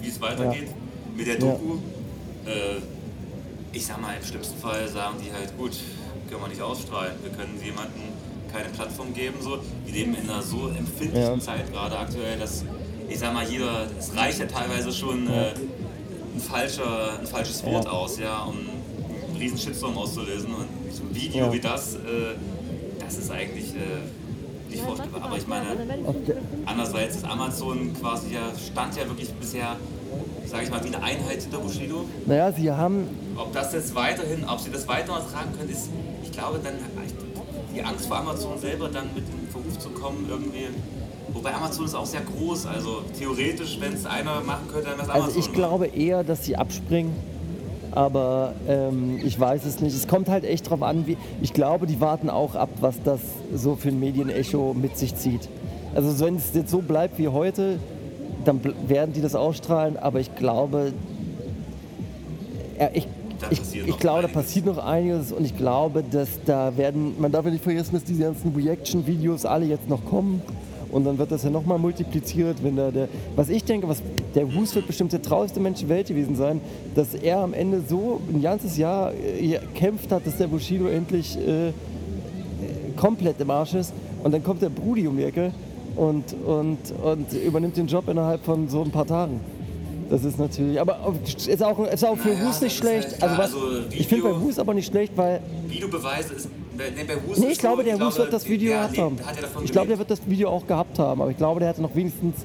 wie 0.00 0.08
es 0.08 0.20
weitergeht 0.20 0.68
mit 1.16 1.26
der 1.26 1.36
Doku? 1.36 1.76
Äh, 2.46 2.80
ich 3.72 3.86
sag 3.86 4.00
mal, 4.00 4.14
im 4.14 4.24
schlimmsten 4.24 4.58
Fall 4.58 4.86
sagen 4.88 5.16
die 5.24 5.32
halt, 5.32 5.56
gut, 5.56 5.72
können 6.28 6.42
wir 6.42 6.48
nicht 6.48 6.60
ausstrahlen, 6.60 7.12
wir 7.22 7.30
können 7.32 7.58
jemandem 7.64 8.02
keine 8.52 8.68
Plattform 8.68 9.14
geben. 9.14 9.36
So. 9.40 9.58
Wir 9.86 9.94
leben 9.94 10.14
in 10.14 10.28
einer 10.28 10.42
so 10.42 10.68
empfindlichen 10.68 11.34
Ja. 11.34 11.40
Zeit 11.40 11.72
gerade 11.72 11.98
aktuell, 11.98 12.38
dass, 12.38 12.64
ich 13.12 13.18
sag 13.18 13.32
mal, 13.34 13.44
jeder, 13.48 13.86
es 13.98 14.14
reicht 14.16 14.38
ja 14.40 14.46
teilweise 14.46 14.92
schon 14.92 15.26
äh, 15.28 15.50
ein, 16.34 16.40
falscher, 16.40 17.18
ein 17.20 17.26
falsches 17.26 17.64
Wort 17.64 17.84
Ja. 17.84 17.90
aus, 17.90 18.18
ja, 18.18 18.42
um 18.44 18.56
einen 18.58 19.36
riesen 19.38 19.58
Shitstorm 19.58 19.96
auszulösen. 19.98 20.54
Und 20.54 20.66
so 20.92 21.02
ein 21.02 21.14
Video 21.14 21.46
Ja. 21.46 21.52
wie 21.52 21.60
das, 21.60 21.94
äh, 21.94 21.98
das 23.04 23.18
ist 23.18 23.30
eigentlich 23.30 23.74
äh, 23.74 24.70
nicht 24.70 24.82
vorstellbar. 24.82 25.22
Aber 25.24 25.36
ich 25.36 25.46
meine, 25.46 25.66
andererseits 26.66 27.16
ist 27.16 27.24
Amazon 27.24 27.92
quasi 28.00 28.32
ja, 28.34 28.50
stand 28.72 28.96
ja 28.96 29.06
wirklich 29.06 29.30
bisher, 29.34 29.76
sage 30.46 30.64
ich 30.64 30.70
mal, 30.70 30.82
wie 30.82 30.88
eine 30.94 31.02
Einheit 31.02 31.42
hinter 31.42 31.58
Bushido. 31.58 32.04
Naja, 32.26 32.50
sie 32.52 32.70
haben, 32.70 33.08
Ob 33.36 33.52
das 33.52 33.72
jetzt 33.74 33.94
weiterhin, 33.94 34.44
ob 34.48 34.60
sie 34.60 34.70
das 34.70 34.88
weiter 34.88 35.14
tragen 35.30 35.52
können, 35.58 35.70
ist, 35.70 35.90
ich 36.22 36.32
glaube, 36.32 36.60
dann 36.62 36.74
die 37.74 37.82
Angst 37.82 38.06
vor 38.06 38.18
Amazon 38.18 38.58
selber 38.58 38.88
dann 38.88 39.06
mit 39.14 39.24
in 39.28 39.48
Verruf 39.50 39.78
zu 39.78 39.88
kommen 39.90 40.26
irgendwie. 40.28 40.68
Wobei 41.34 41.54
Amazon 41.54 41.86
ist 41.86 41.94
auch 41.94 42.06
sehr 42.06 42.20
groß, 42.20 42.66
also 42.66 43.02
theoretisch, 43.18 43.78
wenn 43.80 43.94
es 43.94 44.04
einer 44.06 44.40
machen 44.42 44.68
könnte, 44.70 44.90
dann 44.90 44.98
wäre 44.98 45.02
es 45.02 45.08
Amazon. 45.08 45.26
also 45.28 45.38
ich 45.38 45.48
ne? 45.48 45.54
glaube 45.54 45.86
eher, 45.86 46.24
dass 46.24 46.44
sie 46.44 46.56
abspringen. 46.56 47.12
Aber 47.92 48.54
ähm, 48.66 49.20
ich 49.22 49.38
weiß 49.38 49.66
es 49.66 49.80
nicht. 49.80 49.94
Es 49.94 50.08
kommt 50.08 50.28
halt 50.28 50.44
echt 50.44 50.68
drauf 50.70 50.82
an, 50.82 51.06
wie. 51.06 51.18
Ich 51.42 51.52
glaube, 51.52 51.86
die 51.86 52.00
warten 52.00 52.30
auch 52.30 52.54
ab, 52.54 52.70
was 52.80 53.02
das 53.02 53.20
so 53.54 53.76
für 53.76 53.88
ein 53.88 54.00
Medienecho 54.00 54.74
mit 54.74 54.96
sich 54.96 55.14
zieht. 55.16 55.48
Also 55.94 56.18
wenn 56.24 56.36
es 56.36 56.54
jetzt 56.54 56.70
so 56.70 56.78
bleibt 56.78 57.18
wie 57.18 57.28
heute, 57.28 57.78
dann 58.46 58.60
werden 58.88 59.12
die 59.12 59.20
das 59.20 59.34
ausstrahlen. 59.34 59.98
Aber 59.98 60.20
ich 60.20 60.34
glaube, 60.34 60.94
ja, 62.80 62.88
ich, 62.94 63.06
Da 63.40 63.48
ich, 63.50 63.60
ich 63.74 63.98
glaube, 63.98 64.22
da 64.22 64.28
einiges. 64.28 64.32
passiert 64.32 64.66
noch 64.66 64.78
einiges 64.78 65.30
und 65.30 65.44
ich 65.44 65.56
glaube, 65.56 66.02
dass 66.02 66.28
da 66.46 66.74
werden, 66.78 67.20
man 67.20 67.30
darf 67.30 67.44
ja 67.44 67.50
nicht 67.50 67.62
vergessen, 67.62 67.92
dass 67.92 68.04
diese 68.04 68.22
ganzen 68.22 68.54
Reaction-Videos 68.54 69.44
alle 69.44 69.66
jetzt 69.66 69.88
noch 69.90 70.02
kommen 70.06 70.40
und 70.92 71.04
dann 71.04 71.18
wird 71.18 71.32
das 71.32 71.42
ja 71.42 71.50
nochmal 71.50 71.78
multipliziert, 71.78 72.62
wenn 72.62 72.76
da 72.76 72.90
der, 72.92 73.08
was 73.34 73.48
ich 73.48 73.64
denke, 73.64 73.88
was 73.88 74.00
der 74.34 74.54
Wus 74.54 74.74
wird 74.76 74.86
bestimmt 74.86 75.12
der 75.12 75.22
traurigste 75.22 75.58
Mensch 75.58 75.80
der 75.80 75.88
Welt 75.88 76.06
gewesen 76.06 76.36
sein, 76.36 76.60
dass 76.94 77.14
er 77.14 77.38
am 77.38 77.52
Ende 77.54 77.82
so 77.88 78.20
ein 78.32 78.40
ganzes 78.40 78.76
Jahr 78.76 79.12
äh, 79.14 79.48
gekämpft 79.58 80.12
hat, 80.12 80.24
dass 80.26 80.36
der 80.36 80.46
Bushido 80.46 80.86
endlich 80.86 81.36
äh, 81.38 81.72
komplett 82.96 83.40
im 83.40 83.50
Arsch 83.50 83.74
ist 83.74 83.92
und 84.22 84.32
dann 84.32 84.44
kommt 84.44 84.62
der 84.62 84.68
Brudi 84.68 85.06
um 85.08 85.16
die 85.16 85.24
Ecke 85.24 85.52
und, 85.96 86.24
und, 86.46 86.78
und 87.02 87.32
übernimmt 87.32 87.76
den 87.76 87.86
Job 87.86 88.08
innerhalb 88.08 88.44
von 88.44 88.68
so 88.68 88.82
ein 88.82 88.90
paar 88.90 89.06
Tagen. 89.06 89.40
Das 90.10 90.24
ist 90.24 90.38
natürlich, 90.38 90.78
aber 90.78 90.98
ist 91.26 91.62
auch, 91.62 91.78
ist 91.86 92.04
auch 92.04 92.18
für 92.18 92.28
Naja, 92.28 92.46
Wus 92.46 92.60
nicht 92.60 92.82
halt 92.84 93.02
schlecht. 93.02 93.18
klar, 93.18 93.30
also 93.30 93.42
was, 93.42 93.54
also 93.54 93.66
ich 93.90 94.06
finde 94.06 94.24
bei 94.24 94.30
Video- 94.30 94.42
Wus 94.42 94.58
aber 94.58 94.74
nicht 94.74 94.86
schlecht, 94.90 95.12
weil 95.16 95.40
Videobeweise 95.68 96.34
ist. 96.34 96.48
Nee, 96.76 97.04
bei 97.04 97.28
Wus 97.28 97.38
nee, 97.38 97.48
ich 97.48 97.58
glaube, 97.58 97.84
der 97.84 97.96
glaube, 97.96 98.16
wird 98.16 98.32
das 98.32 98.48
Video 98.48 98.72
gehabt 98.72 98.98
haben. 98.98 99.18
Ich 99.64 99.72
glaube, 99.72 99.88
der 99.88 99.98
wird 99.98 100.10
das 100.10 100.20
Video 100.26 100.48
auch 100.48 100.66
gehabt 100.66 100.98
haben, 100.98 101.20
aber 101.20 101.30
ich 101.30 101.36
glaube, 101.36 101.60
der 101.60 101.68
hatte 101.68 101.82
noch 101.82 101.94
wenigstens, 101.94 102.36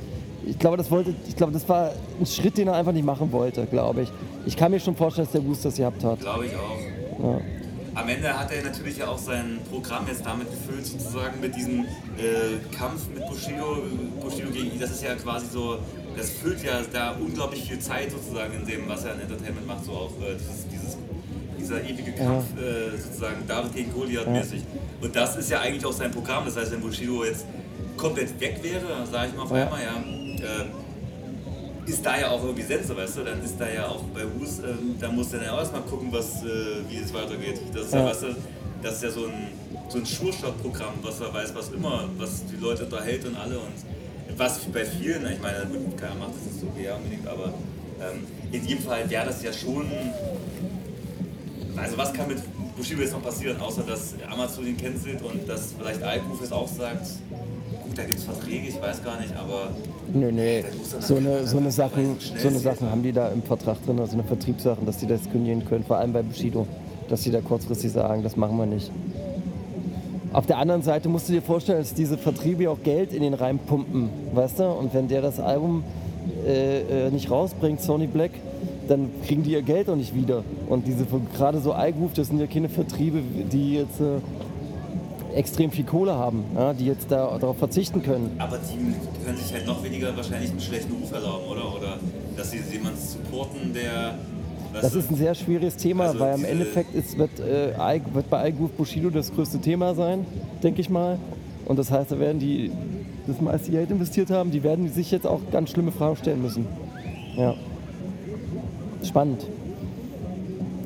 ich 0.46 0.60
glaube, 0.60 0.78
das 0.78 0.92
wollte, 0.92 1.14
ich 1.28 1.36
glaube, 1.36 1.54
das 1.54 1.68
war 1.68 1.92
ein 2.20 2.26
Schritt, 2.26 2.58
den 2.58 2.68
er 2.68 2.76
einfach 2.76 2.92
nicht 2.92 3.06
machen 3.06 3.32
wollte, 3.32 3.66
glaube 3.66 4.04
ich. 4.04 4.12
Ich 4.46 4.56
kann 4.56 4.72
mir 4.72 4.80
schon 4.80 4.96
vorstellen, 4.96 5.26
dass 5.28 5.34
der 5.34 5.46
Wus 5.46 5.62
das 5.62 5.76
gehabt 5.76 6.04
hat. 6.04 6.20
Glaube 6.20 6.46
ich 6.46 6.56
auch. 6.56 7.24
Ja. 7.24 7.42
Am 7.96 8.08
Ende 8.10 8.38
hat 8.38 8.52
er 8.52 8.64
natürlich 8.64 8.98
ja 8.98 9.08
auch 9.08 9.18
sein 9.18 9.60
Programm 9.72 10.06
jetzt 10.08 10.24
damit 10.24 10.48
gefüllt, 10.52 10.86
sozusagen 10.86 11.40
mit 11.42 11.56
diesem 11.56 11.80
äh, 11.80 12.76
Kampf 12.78 13.08
mit 13.12 13.28
Bushido, 13.28 13.78
Bushido 14.22 14.52
gegen 14.52 14.74
ihn. 14.74 14.80
Das 14.80 14.92
ist 14.92 15.04
ja 15.04 15.16
quasi 15.16 15.48
so, 15.48 15.80
das 16.16 16.30
füllt 16.30 16.64
ja 16.64 16.82
da 16.94 17.16
unglaublich 17.20 17.64
viel 17.64 17.80
Zeit 17.80 18.12
sozusagen 18.12 18.54
in 18.54 18.68
dem, 18.68 18.88
was 18.88 19.04
er 19.04 19.14
an 19.14 19.22
Entertainment 19.22 19.66
macht, 19.66 19.86
so 19.86 19.94
auch 19.94 20.12
äh, 20.22 20.36
dieses, 20.36 20.68
dieser 21.68 21.84
ewige 21.84 22.12
Kampf 22.14 22.46
äh, 22.60 22.98
sozusagen 22.98 23.46
David 23.48 23.76
gegen 23.76 23.94
Goliath 23.94 24.28
mäßig. 24.30 24.62
Und 25.02 25.16
das 25.16 25.36
ist 25.36 25.50
ja 25.50 25.60
eigentlich 25.62 25.86
auch 25.86 25.94
sein 25.94 26.12
Programm. 26.12 26.46
Das 26.46 26.56
heißt, 26.58 26.72
wenn 26.72 26.82
Bushido 26.82 27.24
jetzt 27.26 27.46
komplett 27.98 28.40
weg 28.40 28.60
wäre, 28.64 29.06
sage 29.12 29.30
ich 29.30 29.36
mal 29.36 29.44
auf 29.44 29.52
Ja. 29.52 29.64
einmal, 29.64 29.82
ja, 29.82 29.96
äh, 30.66 31.90
ist 31.90 32.06
da 32.06 32.20
ja 32.20 32.30
auch 32.30 32.44
irgendwie 32.44 32.64
Sense, 32.64 32.96
weißt 32.96 33.18
du? 33.18 33.24
Dann 33.24 33.42
ist 33.44 33.56
da 33.60 33.70
ja 33.70 33.88
auch 33.88 34.04
bei 34.14 34.22
Hus, 34.22 34.60
ähm, 34.60 34.96
da 35.00 35.10
muss 35.10 35.30
dann 35.32 35.44
ja 35.44 35.54
auch 35.54 35.60
erstmal 35.60 35.82
gucken, 35.84 36.10
was, 36.12 36.44
äh, 36.44 36.48
wie 36.90 36.98
es 36.98 37.14
weitergeht. 37.14 37.62
Das 37.74 37.86
ist 37.86 37.94
ja, 37.94 38.00
Ja. 38.02 38.06
weißt 38.08 38.24
du, 38.24 38.28
das 38.84 38.96
ist 38.96 39.04
ja 39.04 39.10
so 39.12 39.26
ein, 39.26 39.34
so 39.90 39.98
ein 40.00 40.06
Schurstock-Programm, 40.06 40.96
was 41.02 41.20
er 41.22 41.34
weiß, 41.34 41.56
was 41.56 41.70
immer, 41.70 42.04
was 42.18 42.44
die 42.46 42.58
Leute 42.62 42.84
unterhält 42.86 43.26
und 43.26 43.36
alle 43.38 43.58
und 43.58 44.38
was 44.38 44.60
bei 44.66 44.86
vielen, 44.86 45.26
ich 45.32 45.42
meine, 45.42 45.66
gut, 45.66 45.98
keiner 45.98 46.16
macht 46.16 46.32
das 46.36 46.44
nicht 46.52 46.60
so 46.60 46.68
er 46.80 46.96
unbedingt, 46.98 47.28
aber 47.28 47.46
ähm, 48.00 48.28
in 48.52 48.68
jedem 48.68 48.84
Fall 48.84 49.10
wäre 49.10 49.26
das 49.26 49.42
ja 49.42 49.52
schon, 49.52 49.86
also 51.78 51.98
was 51.98 52.14
kann 52.14 52.28
mit 52.28 52.38
Bushido 52.76 53.02
jetzt 53.02 53.14
noch 53.14 53.24
passieren, 53.24 53.60
außer 53.60 53.84
dass 53.84 54.16
Amazon 54.30 54.68
ihn 54.68 54.78
cancelt 54.78 55.22
und 55.22 55.48
dass 55.48 55.74
vielleicht 55.78 56.04
Alkuf 56.04 56.42
es 56.42 56.52
auch 56.52 56.68
sagt, 56.68 57.08
gut, 57.84 57.98
da 57.98 58.04
gibt 58.04 58.20
es 58.20 58.26
Verträge, 58.26 58.68
ich 58.68 58.82
weiß 58.82 59.04
gar 59.04 59.20
nicht, 59.20 59.36
aber 59.36 59.70
Nö, 60.14 60.32
nee. 60.32 60.64
So 61.00 61.16
eine, 61.16 61.46
so 61.46 61.58
eine 61.58 61.72
Sachen, 61.72 62.18
so 62.20 62.48
eine. 62.48 62.60
Sachen 62.60 62.90
haben 62.90 63.04
die 63.04 63.12
da 63.12 63.28
im 63.30 63.44
Vertrag 63.44 63.84
drin, 63.86 64.00
also 64.00 64.14
eine 64.14 64.24
Vertriebssachen, 64.24 64.86
dass 64.86 64.98
die 64.98 65.08
das 65.08 65.30
kündigen 65.30 65.66
können, 65.66 65.84
vor 65.84 65.98
allem 65.98 66.14
bei 66.14 66.22
Bushido, 66.22 66.66
dass 67.10 67.22
die 67.22 67.32
da 67.32 67.42
kurzfristig 67.42 67.92
sagen, 67.92 68.24
das 68.24 68.38
machen 68.38 68.58
wir 68.58 68.66
nicht. 68.66 68.92
Auf 70.34 70.46
der 70.46 70.58
anderen 70.58 70.82
Seite 70.82 71.10
musst 71.10 71.30
du 71.30 71.34
dir 71.34 71.42
vorstellen, 71.42 71.80
dass 71.80 71.94
diese 71.94 72.18
Vertriebe 72.18 72.64
ja 72.64 72.70
auch 72.70 72.84
Geld 72.84 73.14
in 73.14 73.22
den 73.22 73.34
Reim 73.34 73.60
pumpen, 73.60 74.10
weißt 74.34 74.60
du? 74.60 74.66
Und 74.66 74.94
wenn 74.94 75.08
der 75.08 75.22
das 75.22 75.40
Album 75.40 75.84
äh, 76.46 77.08
äh, 77.08 77.12
nicht 77.12 77.32
rausbringt, 77.32 77.82
Sony 77.82 78.08
Black, 78.08 78.32
dann 78.88 79.10
kriegen 79.26 79.44
die 79.44 79.52
ihr 79.52 79.62
Geld 79.62 79.90
auch 79.90 79.96
nicht 79.96 80.16
wieder. 80.16 80.44
Und 80.70 80.88
diese 80.88 81.06
gerade 81.36 81.60
so 81.60 81.74
iGroove, 81.76 82.14
das 82.14 82.28
sind 82.28 82.40
ja 82.40 82.48
keine 82.48 82.70
Vertriebe, 82.70 83.20
die 83.52 83.76
jetzt 83.76 84.00
äh, 84.00 85.38
extrem 85.38 85.72
viel 85.72 85.84
Kohle 85.86 86.16
haben, 86.16 86.44
ja, 86.56 86.74
die 86.74 86.86
jetzt 86.86 87.12
da, 87.12 87.38
darauf 87.38 87.58
verzichten 87.58 88.02
können. 88.02 88.32
Aber 88.40 88.58
die 88.58 89.26
können 89.26 89.38
sich 89.38 89.54
halt 89.54 89.68
noch 89.68 89.84
weniger 89.84 90.16
wahrscheinlich 90.16 90.50
einen 90.52 90.60
schlechten 90.60 90.94
Ruf 90.94 91.12
erlauben, 91.12 91.46
oder? 91.50 91.76
Oder 91.76 91.98
dass 92.36 92.52
sie 92.52 92.60
jemanden 92.72 92.98
supporten, 93.00 93.74
der 93.74 94.16
Das 94.82 94.94
du? 94.94 95.00
ist 95.00 95.12
ein 95.12 95.16
sehr 95.16 95.36
schwieriges 95.36 95.76
Thema, 95.76 96.06
Also 96.06 96.20
weil 96.20 96.34
am 96.34 96.40
diese- 96.40 96.50
Endeffekt 96.52 96.96
ist, 96.96 97.18
wird, 97.18 97.40
äh, 97.40 97.74
wird 98.14 98.30
bei 98.30 98.50
iGroove 98.50 98.72
Bushido 98.72 99.10
das 99.10 99.34
größte 99.34 99.60
Thema 99.60 99.94
sein, 99.96 100.26
denke 100.64 100.82
ich 100.82 100.90
mal. 100.90 101.20
Und 101.66 101.78
das 101.78 101.92
heißt, 101.92 102.12
da 102.12 102.20
werden 102.20 102.40
die 102.40 102.72
das 103.28 103.42
meiste 103.42 103.72
Geld 103.72 103.92
investiert 103.92 104.30
haben, 104.32 104.52
die 104.52 104.64
werden 104.64 104.90
sich 104.92 105.12
jetzt 105.12 105.28
auch 105.28 105.42
ganz 105.52 105.72
schlimme 105.72 105.92
Fragen 105.92 106.16
stellen 106.16 106.42
müssen. 106.42 106.66
Ja. 107.36 107.56
Spannend. 109.08 109.46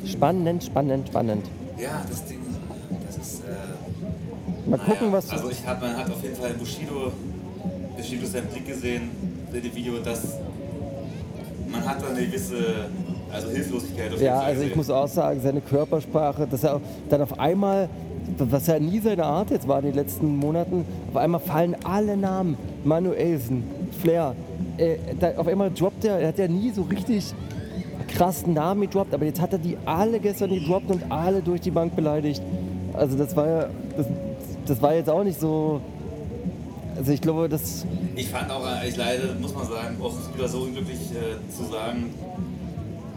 Spannend, 0.06 0.64
spannend, 0.64 1.08
spannend. 1.08 1.46
Ja, 1.78 2.04
das 2.08 2.26
Ding, 2.26 2.40
das 3.06 3.18
ist. 3.18 3.42
Äh, 3.42 4.70
Mal 4.70 4.78
gucken, 4.78 5.12
was. 5.12 5.30
Also, 5.30 5.50
ich 5.50 5.66
hab, 5.66 5.82
man 5.82 5.98
hat 5.98 6.10
auf 6.10 6.22
jeden 6.22 6.36
Fall 6.36 6.54
Bushido, 6.54 7.12
Bushido 7.98 8.26
seinen 8.28 8.48
Blick 8.48 8.68
gesehen 8.68 9.10
in 9.52 9.62
dem 9.62 9.76
Video, 9.76 9.98
dass 10.00 10.38
man 11.70 11.86
hat 11.86 12.02
da 12.02 12.08
eine 12.08 12.26
gewisse 12.26 12.90
also 13.34 13.50
Hilflosigkeit 13.50 14.14
auf 14.14 14.22
Ja, 14.22 14.38
Fall 14.40 14.46
also 14.46 14.64
ich 14.64 14.76
muss 14.76 14.90
auch 14.90 15.08
sagen, 15.08 15.40
seine 15.42 15.62
Körpersprache, 15.62 16.48
dass 16.48 16.64
er 16.64 16.82
dann 17.10 17.22
auf 17.22 17.40
einmal, 17.40 17.90
was 18.38 18.68
ja 18.68 18.78
nie 18.80 19.00
seine 19.00 19.24
Art 19.24 19.52
jetzt 19.52 19.68
war 19.68 19.80
in 19.80 19.86
den 19.86 19.96
letzten 19.96 20.38
Monaten, 20.38 20.86
auf 21.10 21.18
einmal 21.18 21.40
fallen 21.40 21.76
alle 21.84 22.18
Namen. 22.18 22.58
Manuelsen, 22.84 23.64
Flair. 24.02 24.36
Äh, 24.78 24.98
da, 25.20 25.32
auf 25.38 25.48
einmal 25.48 25.72
droppt 25.72 26.06
er, 26.06 26.20
er 26.20 26.30
hat 26.30 26.38
ja 26.38 26.48
nie 26.48 26.72
so 26.72 26.84
richtig 26.84 27.34
krassen 28.12 28.54
Namen 28.54 28.82
gedroppt, 28.82 29.14
aber 29.14 29.26
jetzt 29.26 29.42
hat 29.42 29.54
er 29.54 29.60
die 29.60 29.78
alle 29.86 30.20
gestern 30.20 30.50
gedroppt 30.50 30.90
und 30.92 31.12
alle 31.12 31.42
durch 31.42 31.62
die 31.62 31.72
Bank 31.72 31.96
beleidigt. 31.96 32.42
Also 32.94 33.18
das 33.18 33.36
war 33.36 33.48
ja, 33.48 33.70
das, 33.98 34.06
das 34.66 34.82
war 34.82 34.94
jetzt 34.94 35.10
auch 35.10 35.24
nicht 35.24 35.40
so, 35.40 35.82
also 36.98 37.12
ich 37.12 37.22
glaube, 37.22 37.50
das, 37.50 37.86
Ich 38.16 38.30
fand 38.30 38.52
auch, 38.52 38.66
ich 38.88 38.96
leider, 38.98 39.34
muss 39.40 39.54
man 39.54 39.68
sagen, 39.68 39.98
auch 40.02 40.14
wieder 40.36 40.48
so 40.48 40.60
unglücklich 40.60 41.00
äh, 41.12 41.52
zu 41.52 41.64
sagen, 41.72 42.14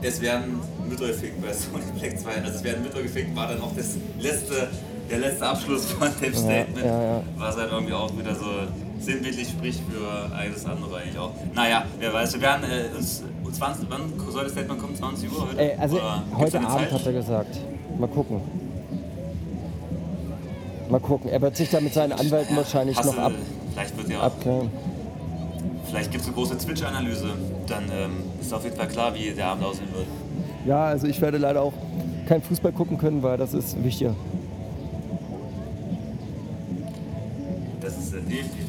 es 0.02 0.20
werden 0.20 0.60
Mütter 0.88 1.08
gefickt 1.08 1.40
bei 1.42 1.52
Sony 1.52 1.84
Black 1.98 2.18
2. 2.18 2.30
Also 2.42 2.56
es 2.56 2.64
werden 2.64 2.82
Mütter 2.82 3.02
gefickt, 3.02 3.34
war 3.34 3.48
dann 3.48 3.60
auch 3.60 3.72
das 3.76 3.96
letzte, 4.20 4.68
der 5.10 5.18
letzte 5.18 5.46
Abschluss 5.46 5.86
von 5.86 6.08
dem 6.22 6.34
Statement. 6.34 6.84
ja, 6.84 7.02
ja. 7.02 7.22
Was 7.36 7.56
halt 7.56 7.72
irgendwie 7.72 7.94
auch 7.94 8.16
wieder 8.16 8.34
so 8.34 8.44
sinnbildlich 9.00 9.48
spricht 9.48 9.80
für 9.90 10.34
eines 10.34 10.64
andere 10.66 10.96
eigentlich 10.98 11.18
auch. 11.18 11.32
Naja, 11.54 11.84
wer 11.98 12.12
weiß, 12.12 12.34
wir 12.34 12.40
werden 12.42 12.64
äh, 12.70 12.96
uns, 12.96 13.22
20, 13.52 13.86
wann 13.88 14.12
soll 14.32 14.42
das 14.44 14.52
Statement 14.52 14.80
kommen? 14.80 14.96
20 14.96 15.30
Uhr 15.32 15.46
heute? 15.48 15.58
Ey, 15.60 15.78
also 15.78 15.96
Oder 15.96 16.22
heute 16.36 16.58
Abend 16.60 16.70
Zeit? 16.72 16.92
hat 16.92 17.06
er 17.06 17.12
gesagt. 17.12 17.56
Mal 17.98 18.08
gucken. 18.08 18.40
Mal 20.90 21.00
gucken. 21.00 21.30
Er 21.30 21.40
wird 21.40 21.56
sich 21.56 21.70
da 21.70 21.80
mit 21.80 21.94
seinen 21.94 22.12
Anwälten 22.12 22.56
wahrscheinlich 22.56 22.96
Hast 22.96 23.06
noch 23.06 23.14
du- 23.14 23.20
ab, 23.20 23.32
Vielleicht 23.72 23.96
wird 23.96 24.08
ja 24.10 24.20
abklären. 24.20 24.70
Vielleicht 25.88 26.10
gibt 26.10 26.22
es 26.22 26.28
eine 26.28 26.34
große 26.36 26.58
Twitch-Analyse. 26.58 27.26
Dann 27.66 27.84
ähm, 27.92 28.10
ist 28.40 28.52
auf 28.52 28.64
jeden 28.64 28.76
Fall 28.76 28.88
klar, 28.88 29.14
wie 29.14 29.30
der 29.30 29.46
Abend 29.46 29.64
aussehen 29.64 29.88
wird. 29.94 30.06
Ja, 30.66 30.86
also 30.86 31.06
ich 31.06 31.20
werde 31.20 31.38
leider 31.38 31.62
auch 31.62 31.72
kein 32.26 32.42
Fußball 32.42 32.72
gucken 32.72 32.98
können, 32.98 33.22
weil 33.22 33.36
das 33.36 33.54
ist 33.54 33.82
wichtiger. 33.84 34.14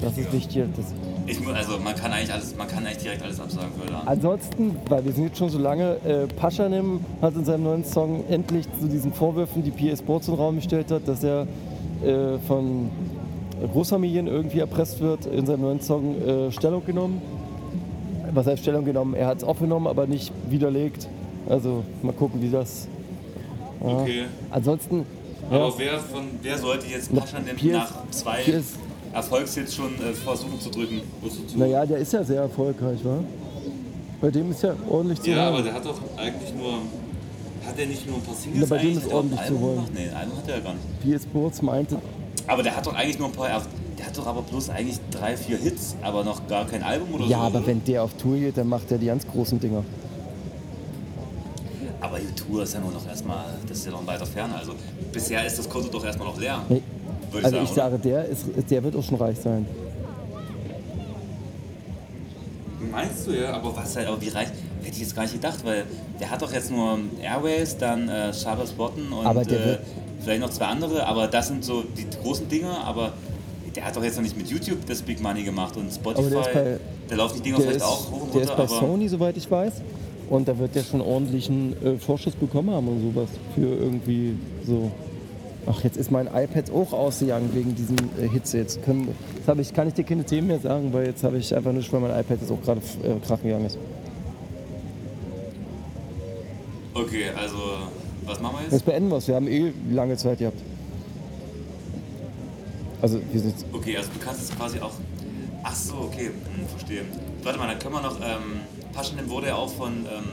Das 0.05 0.17
ist 0.17 0.31
wichtiger. 0.31 0.65
Das 0.75 0.85
Ich, 1.27 1.47
also 1.47 1.79
man 1.79 1.95
kann 1.95 2.11
eigentlich 2.11 2.31
alles, 2.31 2.55
man 2.55 2.67
kann 2.67 2.85
eigentlich 2.85 2.97
direkt 2.99 3.23
alles 3.23 3.39
absagen 3.39 3.67
Abend. 3.93 4.07
Ansonsten, 4.07 4.75
weil 4.87 5.03
wir 5.03 5.11
sind 5.11 5.25
jetzt 5.25 5.37
schon 5.37 5.49
so 5.49 5.57
lange, 5.59 5.97
äh, 6.05 6.27
Paschanim 6.27 7.01
hat 7.21 7.35
in 7.35 7.43
seinem 7.45 7.63
neuen 7.63 7.83
Song 7.83 8.23
endlich 8.29 8.67
zu 8.79 8.87
diesen 8.87 9.11
Vorwürfen, 9.13 9.63
die 9.63 9.71
PA 9.71 9.95
Sports 9.97 10.27
in 10.27 10.35
den 10.35 10.39
Raum 10.41 10.55
gestellt 10.57 10.91
hat, 10.91 11.07
dass 11.07 11.23
er 11.23 11.47
äh, 12.03 12.37
von 12.47 12.89
Großfamilien 13.73 14.27
irgendwie 14.27 14.59
erpresst 14.59 14.99
wird, 15.01 15.25
in 15.25 15.45
seinem 15.45 15.61
neuen 15.61 15.81
Song 15.81 16.21
äh, 16.21 16.51
Stellung 16.51 16.85
genommen. 16.85 17.21
Was 18.33 18.45
heißt 18.47 18.61
Stellung 18.61 18.85
genommen? 18.85 19.13
Er 19.15 19.27
hat 19.27 19.37
es 19.39 19.43
aufgenommen, 19.43 19.87
aber 19.87 20.07
nicht 20.07 20.31
widerlegt. 20.49 21.07
Also 21.49 21.83
mal 22.03 22.11
gucken, 22.13 22.41
wie 22.41 22.49
das. 22.49 22.87
Ja. 23.81 23.87
Okay. 23.87 24.23
Ansonsten, 24.51 25.05
ja, 25.51 25.57
Aber 25.57 25.73
wer, 25.77 25.99
von, 25.99 26.23
wer 26.41 26.57
sollte 26.57 26.87
jetzt 26.87 27.11
Na, 27.13 27.21
Pascha 27.21 27.37
Piers- 27.55 27.73
nach 27.77 27.91
zwei 28.11 28.41
Piers- 28.41 28.73
Erfolgshits 29.15 29.73
schon 29.73 29.95
äh, 29.95 30.13
versuchen 30.13 30.59
zu 30.59 30.69
drücken? 30.69 31.01
Naja, 31.55 31.85
der 31.85 31.97
ist 31.99 32.11
ja 32.13 32.23
sehr 32.23 32.41
erfolgreich, 32.41 32.99
wa? 33.03 33.19
Bei 34.21 34.29
dem 34.29 34.51
ist 34.51 34.61
ja 34.63 34.75
ordentlich 34.89 35.21
zu 35.21 35.29
Ja, 35.29 35.35
hören. 35.37 35.47
aber 35.53 35.61
der 35.63 35.73
hat 35.73 35.85
doch 35.85 35.99
eigentlich 36.17 36.53
nur. 36.53 36.73
Hat 37.65 37.79
er 37.79 37.85
nicht 37.87 38.05
nur 38.07 38.17
ein 38.17 38.21
paar 38.21 38.35
Singles 38.35 38.67
Na, 38.69 38.75
bei 38.75 38.81
dem 38.83 38.97
ist 38.97 39.11
ordentlich 39.11 39.39
zu 39.39 39.45
Album 39.47 39.61
holen. 39.61 39.75
gemacht? 39.77 39.91
Nee, 39.95 40.09
ein 40.09 40.15
Album 40.15 40.37
hat 40.37 40.47
er 40.49 40.55
ja 40.57 40.61
gar 40.61 40.73
nicht. 40.75 41.21
PA 41.23 41.29
Sports 41.29 41.61
meinte, 41.63 41.97
Aber 42.45 42.61
der 42.63 42.75
hat 42.75 42.85
doch 42.85 42.93
eigentlich 42.93 43.17
nur 43.17 43.27
ein 43.29 43.33
paar. 43.33 43.47
Der 43.97 44.05
hat 44.05 44.17
doch 44.17 44.27
aber 44.27 44.41
bloß 44.41 44.69
eigentlich 44.69 44.99
drei, 45.09 45.35
vier 45.37 45.57
Hits, 45.57 45.95
aber 46.01 46.23
noch 46.23 46.45
gar 46.47 46.65
kein 46.67 46.83
Album 46.83 47.13
oder 47.15 47.25
ja, 47.25 47.37
so. 47.39 47.43
aber 47.45 47.57
oder? 47.59 47.67
wenn 47.67 47.83
der 47.85 48.03
auf 48.03 48.13
Tour 48.15 48.35
geht, 48.35 48.57
dann 48.57 48.67
macht 48.67 48.91
er 48.91 48.97
die 48.97 49.05
ganz 49.07 49.25
großen 49.25 49.59
Dinger. 49.59 49.83
Aber 52.01 52.19
die 52.19 52.33
Tour 52.35 52.63
ist 52.63 52.73
ja 52.73 52.81
nur 52.81 52.91
noch 52.91 53.07
erstmal, 53.07 53.45
das 53.67 53.77
ist 53.79 53.85
ja 53.85 53.91
noch 53.91 54.05
weiter 54.05 54.25
fern. 54.25 54.51
Also 54.53 54.73
bisher 55.11 55.45
ist 55.45 55.57
das 55.57 55.67
Konto 55.69 55.87
doch 55.89 56.03
erstmal 56.05 56.27
noch 56.27 56.39
leer. 56.39 56.61
Nee. 56.69 56.81
Würde 57.31 57.45
Also 57.45 57.57
ich 57.57 57.69
sagen. 57.69 57.75
sage, 57.91 57.99
der, 57.99 58.25
ist, 58.25 58.45
der 58.69 58.83
wird 58.83 58.95
auch 58.95 59.03
schon 59.03 59.17
reich 59.17 59.37
sein. 59.39 59.65
Meinst 62.91 63.27
du 63.27 63.31
ja, 63.31 63.53
aber 63.53 63.75
was 63.75 63.95
halt, 63.95 64.07
aber 64.07 64.21
wie 64.21 64.29
reich, 64.29 64.47
hätte 64.83 64.93
ich 64.95 64.99
jetzt 64.99 65.15
gar 65.15 65.23
nicht 65.23 65.33
gedacht, 65.33 65.59
weil 65.65 65.83
der 66.19 66.29
hat 66.29 66.41
doch 66.41 66.51
jetzt 66.53 66.71
nur 66.71 66.99
Airways, 67.21 67.77
dann 67.77 68.07
äh, 68.07 68.31
Chavez 68.33 68.71
Botten 68.71 69.11
und 69.11 69.49
der 69.49 69.73
äh, 69.73 69.77
vielleicht 70.23 70.41
noch 70.41 70.49
zwei 70.49 70.65
andere, 70.65 71.05
aber 71.05 71.27
das 71.27 71.47
sind 71.47 71.63
so 71.65 71.83
die 71.97 72.05
großen 72.21 72.47
Dinge, 72.47 72.69
aber 72.85 73.13
der 73.75 73.85
hat 73.85 73.95
doch 73.95 74.03
jetzt 74.03 74.15
noch 74.15 74.23
nicht 74.23 74.37
mit 74.37 74.47
YouTube 74.49 74.85
das 74.87 75.01
Big 75.01 75.21
Money 75.21 75.43
gemacht 75.43 75.75
und 75.75 75.91
Spotify, 75.91 76.29
der 76.29 76.39
bei- 76.53 76.79
da 77.09 77.15
laufen 77.15 77.35
die 77.37 77.41
Dinger 77.43 77.57
Der 77.57 77.65
vielleicht 77.67 77.81
ist, 77.81 77.85
auch 77.91 78.11
hoch 78.11 78.21
und 78.21 78.33
der 78.35 78.41
ist 78.43 78.49
runter, 78.51 78.63
bei 78.63 78.67
Sony, 78.87 79.07
soweit 79.09 79.37
ich 79.37 79.49
weiß. 79.51 79.73
Und 80.29 80.47
da 80.47 80.57
wird 80.57 80.73
der 80.73 80.83
schon 80.83 81.01
ordentlichen 81.01 81.75
äh, 81.85 81.97
Vorschuss 81.99 82.33
bekommen 82.33 82.71
haben 82.71 82.87
und 82.87 83.13
sowas. 83.13 83.29
Für 83.53 83.61
irgendwie 83.67 84.35
so. 84.65 84.89
Ach, 85.67 85.83
jetzt 85.83 85.97
ist 85.97 86.11
mein 86.11 86.27
iPad 86.27 86.71
auch 86.71 86.93
ausgegangen 86.93 87.49
wegen 87.53 87.75
diesen 87.75 87.97
äh, 88.21 88.27
Hits. 88.27 88.53
Jetzt 88.53 88.83
können, 88.83 89.07
jetzt 89.35 89.47
hab 89.47 89.57
ich, 89.57 89.73
kann 89.73 89.87
ich 89.87 89.95
dir 89.95 90.03
keine 90.03 90.23
Themen 90.23 90.47
mehr 90.47 90.59
sagen, 90.59 90.93
weil 90.93 91.07
jetzt 91.07 91.23
habe 91.23 91.37
ich 91.37 91.55
einfach 91.55 91.71
nicht, 91.71 91.91
weil 91.91 92.01
mein 92.01 92.11
iPad 92.11 92.39
jetzt 92.41 92.51
auch 92.51 92.61
gerade 92.61 92.81
äh, 93.03 93.25
krachen 93.25 93.43
gegangen 93.43 93.65
ist. 93.65 93.77
okay, 97.15 97.29
also 97.39 97.57
was 98.25 98.39
machen 98.39 98.57
wir 98.57 98.63
jetzt? 98.63 98.73
Jetzt 98.73 98.85
beenden 98.85 99.09
wir 99.09 99.17
es. 99.17 99.27
Wir 99.27 99.35
haben 99.35 99.47
eh 99.47 99.71
lange 99.91 100.17
Zeit 100.17 100.39
gehabt. 100.39 100.57
Also, 103.01 103.19
wir 103.31 103.39
sind 103.39 103.51
jetzt 103.51 103.65
Okay, 103.71 103.97
also 103.97 104.09
du 104.11 104.19
kannst 104.19 104.41
es 104.41 104.55
quasi 104.55 104.79
auch. 104.79 104.93
Ach 105.63 105.75
so, 105.75 105.95
okay, 105.95 106.27
hm, 106.27 106.67
verstehe. 106.67 107.01
Warte 107.43 107.59
mal, 107.59 107.67
dann 107.67 107.79
können 107.79 107.93
wir 107.93 108.01
noch. 108.01 108.19
Ähm, 108.19 108.61
Paschanim 108.93 109.29
wurde 109.29 109.47
ja 109.47 109.55
auch 109.55 109.69
von, 109.69 109.91
ähm, 109.91 110.23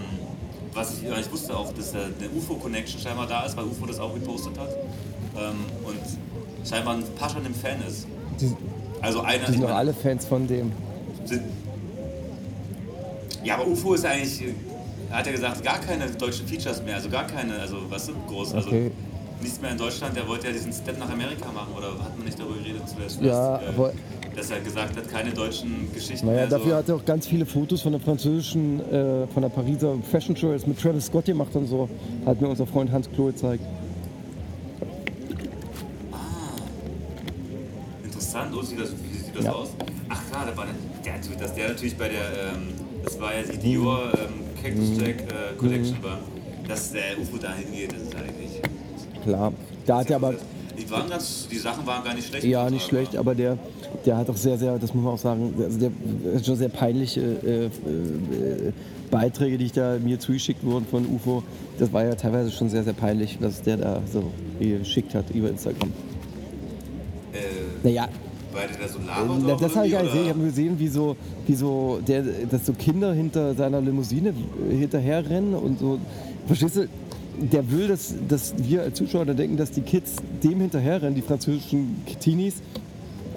was 0.73 0.95
ich 0.95 1.03
nicht 1.03 1.33
wusste, 1.33 1.57
auch, 1.57 1.73
dass 1.73 1.95
äh, 1.95 1.99
eine 1.99 2.31
UFO-Connection 2.37 3.01
scheinbar 3.01 3.27
da 3.27 3.45
ist, 3.45 3.57
weil 3.57 3.65
UFO 3.65 3.87
das 3.87 3.99
auch 3.99 4.15
gepostet 4.15 4.59
hat. 4.59 4.71
Ähm, 5.37 5.65
und 5.85 6.69
scheinbar 6.69 6.95
ein 6.95 7.05
Paschanim-Fan 7.19 7.83
ist. 7.89 8.07
die, 8.41 8.53
Also 9.01 9.21
einer. 9.23 9.45
die 9.47 9.53
sind 9.53 9.63
doch 9.63 9.71
alle 9.71 9.93
Fans 9.95 10.27
von 10.27 10.47
dem. 10.47 10.73
Sind, 11.25 11.43
ja, 13.45 13.55
aber 13.55 13.67
UFO 13.67 13.95
ist 13.95 14.05
eigentlich. 14.05 14.43
Er 15.11 15.19
hat 15.19 15.27
ja 15.27 15.33
gesagt, 15.33 15.63
gar 15.63 15.79
keine 15.79 16.07
deutschen 16.07 16.47
Features 16.47 16.83
mehr, 16.83 16.95
also 16.97 17.11
gar 17.11 17.27
keine, 17.27 17.59
also 17.59 17.77
was 17.91 18.07
sind 18.07 18.17
groß, 18.29 18.55
also 18.55 18.69
Okay. 18.69 18.91
nichts 19.43 19.61
mehr 19.61 19.73
in 19.73 19.77
Deutschland. 19.79 20.17
Der 20.17 20.27
wollte 20.27 20.47
ja 20.47 20.53
diesen 20.55 20.73
Step 20.73 20.99
nach 20.99 21.11
Amerika 21.11 21.53
machen, 21.53 21.75
oder 21.77 21.89
hat 22.03 22.17
man 22.17 22.25
nicht 22.25 22.39
darüber 22.39 22.55
geredet 22.57 22.81
zuletzt? 22.89 23.21
Ja, 23.21 23.59
dass, 23.59 23.63
äh, 23.63 23.69
aber- 23.69 23.93
dass 24.35 24.51
er 24.51 24.61
gesagt 24.61 24.97
hat, 24.97 25.09
keine 25.11 25.31
deutschen 25.33 25.93
Geschichten 25.93 26.25
Naja, 26.27 26.39
mehr. 26.41 26.47
dafür 26.49 26.71
so. 26.71 26.77
hat 26.77 26.89
er 26.89 26.95
auch 26.97 27.05
ganz 27.05 27.27
viele 27.27 27.45
Fotos 27.45 27.83
von 27.83 27.93
der 27.93 28.01
französischen, 28.01 28.81
äh, 28.91 29.27
von 29.27 29.43
der 29.43 29.51
Pariser 29.51 29.95
Fashion 30.11 30.35
Show 30.35 30.53
jetzt 30.53 30.67
mit 30.67 30.81
Travis 30.81 31.07
Scott 31.07 31.27
gemacht 31.27 31.55
und 31.55 31.67
so. 31.67 31.91
Hat 32.25 32.41
mir 32.41 32.49
unser 32.49 32.67
Freund 32.67 32.91
Hans 32.91 33.11
Klo 33.11 33.27
gezeigt. 33.27 33.63
Sieht 38.73 38.81
das, 38.81 38.91
wie 38.93 39.19
sieht 39.19 39.37
das 39.37 39.45
Ja. 39.45 39.53
aus? 39.53 39.69
Ach 40.09 40.21
klar, 40.31 40.47
da 40.51 40.57
war 40.57 40.67
der, 40.67 41.37
dass 41.39 41.55
der 41.55 41.69
natürlich 41.69 41.97
bei 41.97 42.09
der, 42.09 42.21
ähm, 42.55 42.69
das 43.05 43.21
war 43.21 43.35
ja 43.35 43.43
die 43.43 43.59
Dior 43.59 44.13
ähm, 44.15 44.63
Cactus 44.63 44.91
Jack 45.01 45.21
äh, 45.23 45.57
Collection 45.59 45.97
war, 46.03 46.19
dass 46.69 46.93
der 46.93 47.19
UFO 47.21 47.37
da 47.39 47.53
hingeht, 47.55 47.93
das 47.93 48.03
ist 48.03 48.15
eigentlich. 48.15 48.61
Klar. 49.25 49.53
Da 49.87 49.99
hat 49.99 50.11
er 50.11 50.17
aber, 50.17 50.35
Die, 50.79 50.91
waren 50.91 51.09
ganz, 51.09 51.49
die 51.51 51.57
Sachen 51.59 51.87
waren 51.87 52.05
gar 52.05 52.15
nicht 52.15 52.29
schlecht. 52.29 52.45
ja, 52.45 52.69
nicht 52.71 52.87
schlecht, 52.87 53.17
aber 53.17 53.35
der, 53.35 53.59
der 54.07 54.17
hat 54.17 54.31
auch 54.31 54.37
sehr, 54.37 54.57
sehr, 54.59 54.79
das 54.79 54.95
muss 54.95 55.05
man 55.05 55.15
auch 55.15 55.19
sagen, 55.19 55.55
also 55.59 55.79
der 55.79 55.91
hat 56.35 56.47
schon 56.47 56.57
sehr 56.57 56.69
peinliche 56.69 57.21
äh, 57.21 57.65
äh, 57.67 58.73
Beiträge, 59.11 59.59
die 59.59 59.67
ich 59.67 59.73
da 59.73 59.99
mir 60.03 60.19
zugeschickt 60.19 60.65
wurden 60.65 60.87
von 60.87 61.05
UFO. 61.07 61.43
Das 61.79 61.93
war 61.93 62.05
ja 62.05 62.15
teilweise 62.15 62.51
schon 62.51 62.69
sehr, 62.71 62.83
sehr 62.85 62.93
peinlich, 62.95 63.37
was 63.41 63.61
der 63.63 63.77
da 63.77 64.01
so 64.11 64.31
geschickt 64.59 65.15
hat 65.15 65.31
über 65.31 65.51
Instagram. 65.51 65.91
Äh, 67.33 67.39
Naja, 67.83 68.09
weil 68.53 68.69
der 68.69 68.79
da 68.79 68.89
so 68.89 68.99
Na, 69.05 69.21
labert 69.21 69.61
Äh, 69.61 69.65
das 69.65 69.77
habe 69.77 69.87
ich 69.87 69.93
gar 69.93 70.03
nicht 70.03 70.13
gesehen. 70.13 70.25
Ich 70.25 70.35
habe 70.35 70.45
gesehen, 70.45 70.79
wie 70.79 70.89
so, 70.89 71.17
wie 71.47 71.55
so 71.55 72.01
der, 72.07 72.23
dass 72.51 72.67
so 72.67 72.73
Kinder 72.73 73.13
hinter 73.13 73.55
seiner 73.55 73.81
Limousine 73.81 74.35
hinterherrennen 74.71 75.55
und 75.55 75.79
so. 75.79 75.99
Verstehst 76.47 76.77
du? 76.77 76.89
Der 77.41 77.71
will, 77.71 77.89
dass, 77.89 78.15
dass 78.29 78.55
wir 78.59 78.83
als 78.83 78.99
Zuschauer 78.99 79.25
dann 79.25 79.37
denken, 79.37 79.57
dass 79.57 79.71
die 79.71 79.81
Kids 79.81 80.17
dem 80.43 80.61
hinterherrennen, 80.61 81.15
die 81.15 81.23
französischen 81.23 82.03
Teenies. 82.21 82.57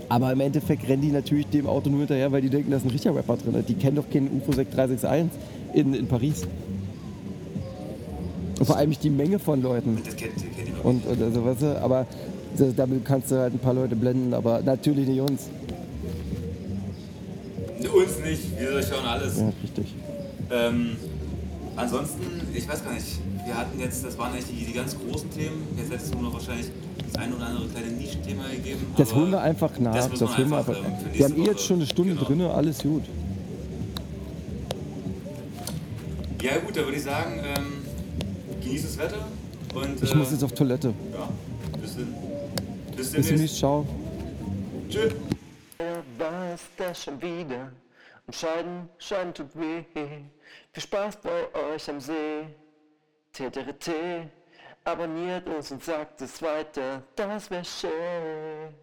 Aber 0.09 0.31
im 0.31 0.39
Endeffekt 0.41 0.87
rennen 0.87 1.01
die 1.01 1.11
natürlich 1.11 1.47
dem 1.47 1.65
Auto 1.65 1.89
nur 1.89 1.99
hinterher, 1.99 2.31
weil 2.31 2.41
die 2.41 2.49
denken, 2.49 2.71
da 2.71 2.77
ist 2.77 2.85
ein 2.85 2.91
richtiger 2.91 3.15
Rapper 3.15 3.37
drin. 3.37 3.63
Die 3.67 3.73
kennen 3.73 3.95
doch 3.95 4.09
keinen 4.09 4.27
UFO 4.37 4.51
6361 4.51 5.39
in, 5.73 5.93
in 5.93 6.07
Paris. 6.07 6.43
Und 8.59 8.65
vor 8.65 8.77
allem 8.77 8.89
nicht 8.89 9.03
die 9.03 9.09
Menge 9.09 9.39
von 9.39 9.61
Leuten. 9.61 9.97
Das 10.05 10.15
kennt, 10.15 10.35
kennt. 10.35 10.83
Und, 10.83 11.05
und 11.05 11.21
also, 11.21 11.45
weißt 11.45 11.61
du, 11.61 11.81
aber 11.81 12.05
das, 12.57 12.75
damit 12.75 13.05
kannst 13.05 13.31
du 13.31 13.35
halt 13.37 13.53
ein 13.53 13.59
paar 13.59 13.73
Leute 13.73 13.95
blenden, 13.95 14.33
aber 14.33 14.61
natürlich 14.61 15.07
nicht 15.07 15.19
uns. 15.21 15.43
Uns 17.93 18.19
nicht, 18.25 18.59
wir 18.59 18.81
schauen 18.83 19.05
alles. 19.05 19.37
Ja, 19.39 19.51
richtig. 19.61 19.93
Ähm, 20.51 20.95
ansonsten, 21.75 22.23
ich 22.53 22.67
weiß 22.67 22.83
gar 22.83 22.93
nicht, 22.93 23.19
wir 23.45 23.55
hatten 23.57 23.79
jetzt, 23.79 24.03
das 24.03 24.17
waren 24.17 24.33
eigentlich 24.33 24.45
die, 24.45 24.65
die 24.65 24.73
ganz 24.73 24.95
großen 24.97 25.29
Themen. 25.31 25.67
Jetzt 25.77 25.91
hättest 25.91 26.13
du 26.13 26.19
noch 26.19 26.33
wahrscheinlich 26.33 26.67
das 27.05 27.15
ein 27.21 27.33
oder 27.33 27.45
andere 27.45 27.67
kleine 27.67 27.87
Nischenthema 27.91 28.43
gegeben. 28.49 28.79
Das 28.97 29.13
holen 29.13 29.31
wir 29.31 29.41
einfach 29.41 29.77
nach. 29.79 29.93
Das, 29.93 30.09
Das, 30.19 30.37
holen 30.37 30.49
wir 30.49 30.57
einfach. 30.57 30.75
ähm, 30.77 30.83
wir 31.13 31.25
haben 31.25 31.37
eh 31.37 31.45
jetzt 31.45 31.63
schon 31.63 31.77
eine 31.77 31.85
Stunde 31.85 32.15
genau. 32.15 32.25
drin, 32.27 32.41
alles 32.41 32.79
gut. 32.79 33.03
Ja 36.41 36.57
gut, 36.57 36.75
da 36.77 36.81
würde 36.83 36.97
ich 36.97 37.03
sagen, 37.03 37.41
ähm, 37.43 38.61
genieß 38.61 38.83
das 38.83 38.97
Wetter 38.97 39.25
und 39.73 40.01
Ich 40.03 40.11
äh, 40.11 40.15
muss 40.15 40.31
jetzt 40.31 40.43
auf 40.43 40.51
Toilette. 40.53 40.93
ja, 41.13 41.29
bis, 41.81 41.95
denn, 41.95 42.07
bis 42.95 43.11
Bis 43.11 43.27
demnächst. 43.27 43.31
demnächst, 43.31 43.57
ciao. 43.57 43.85
Tschüss. 44.89 45.13
war 46.17 46.53
es 46.53 46.61
das 46.77 47.03
schon 47.03 47.21
wieder? 47.21 47.71
Und 48.27 48.35
Scheiden, 48.35 48.89
Scheiden 48.97 49.33
tut 49.33 49.55
weh. 49.55 49.83
Viel 49.93 50.83
Spaß 50.83 51.17
bei 51.21 51.53
euch 51.73 51.89
am 51.89 51.99
See. 51.99 52.47
TTRT, 53.33 53.91
abonniert 54.85 55.47
uns 55.49 55.71
und 55.71 55.83
sagt 55.83 56.21
es 56.21 56.41
weiter, 56.41 57.03
das 57.15 57.51
wär 57.51 57.63
schön. 57.65 58.73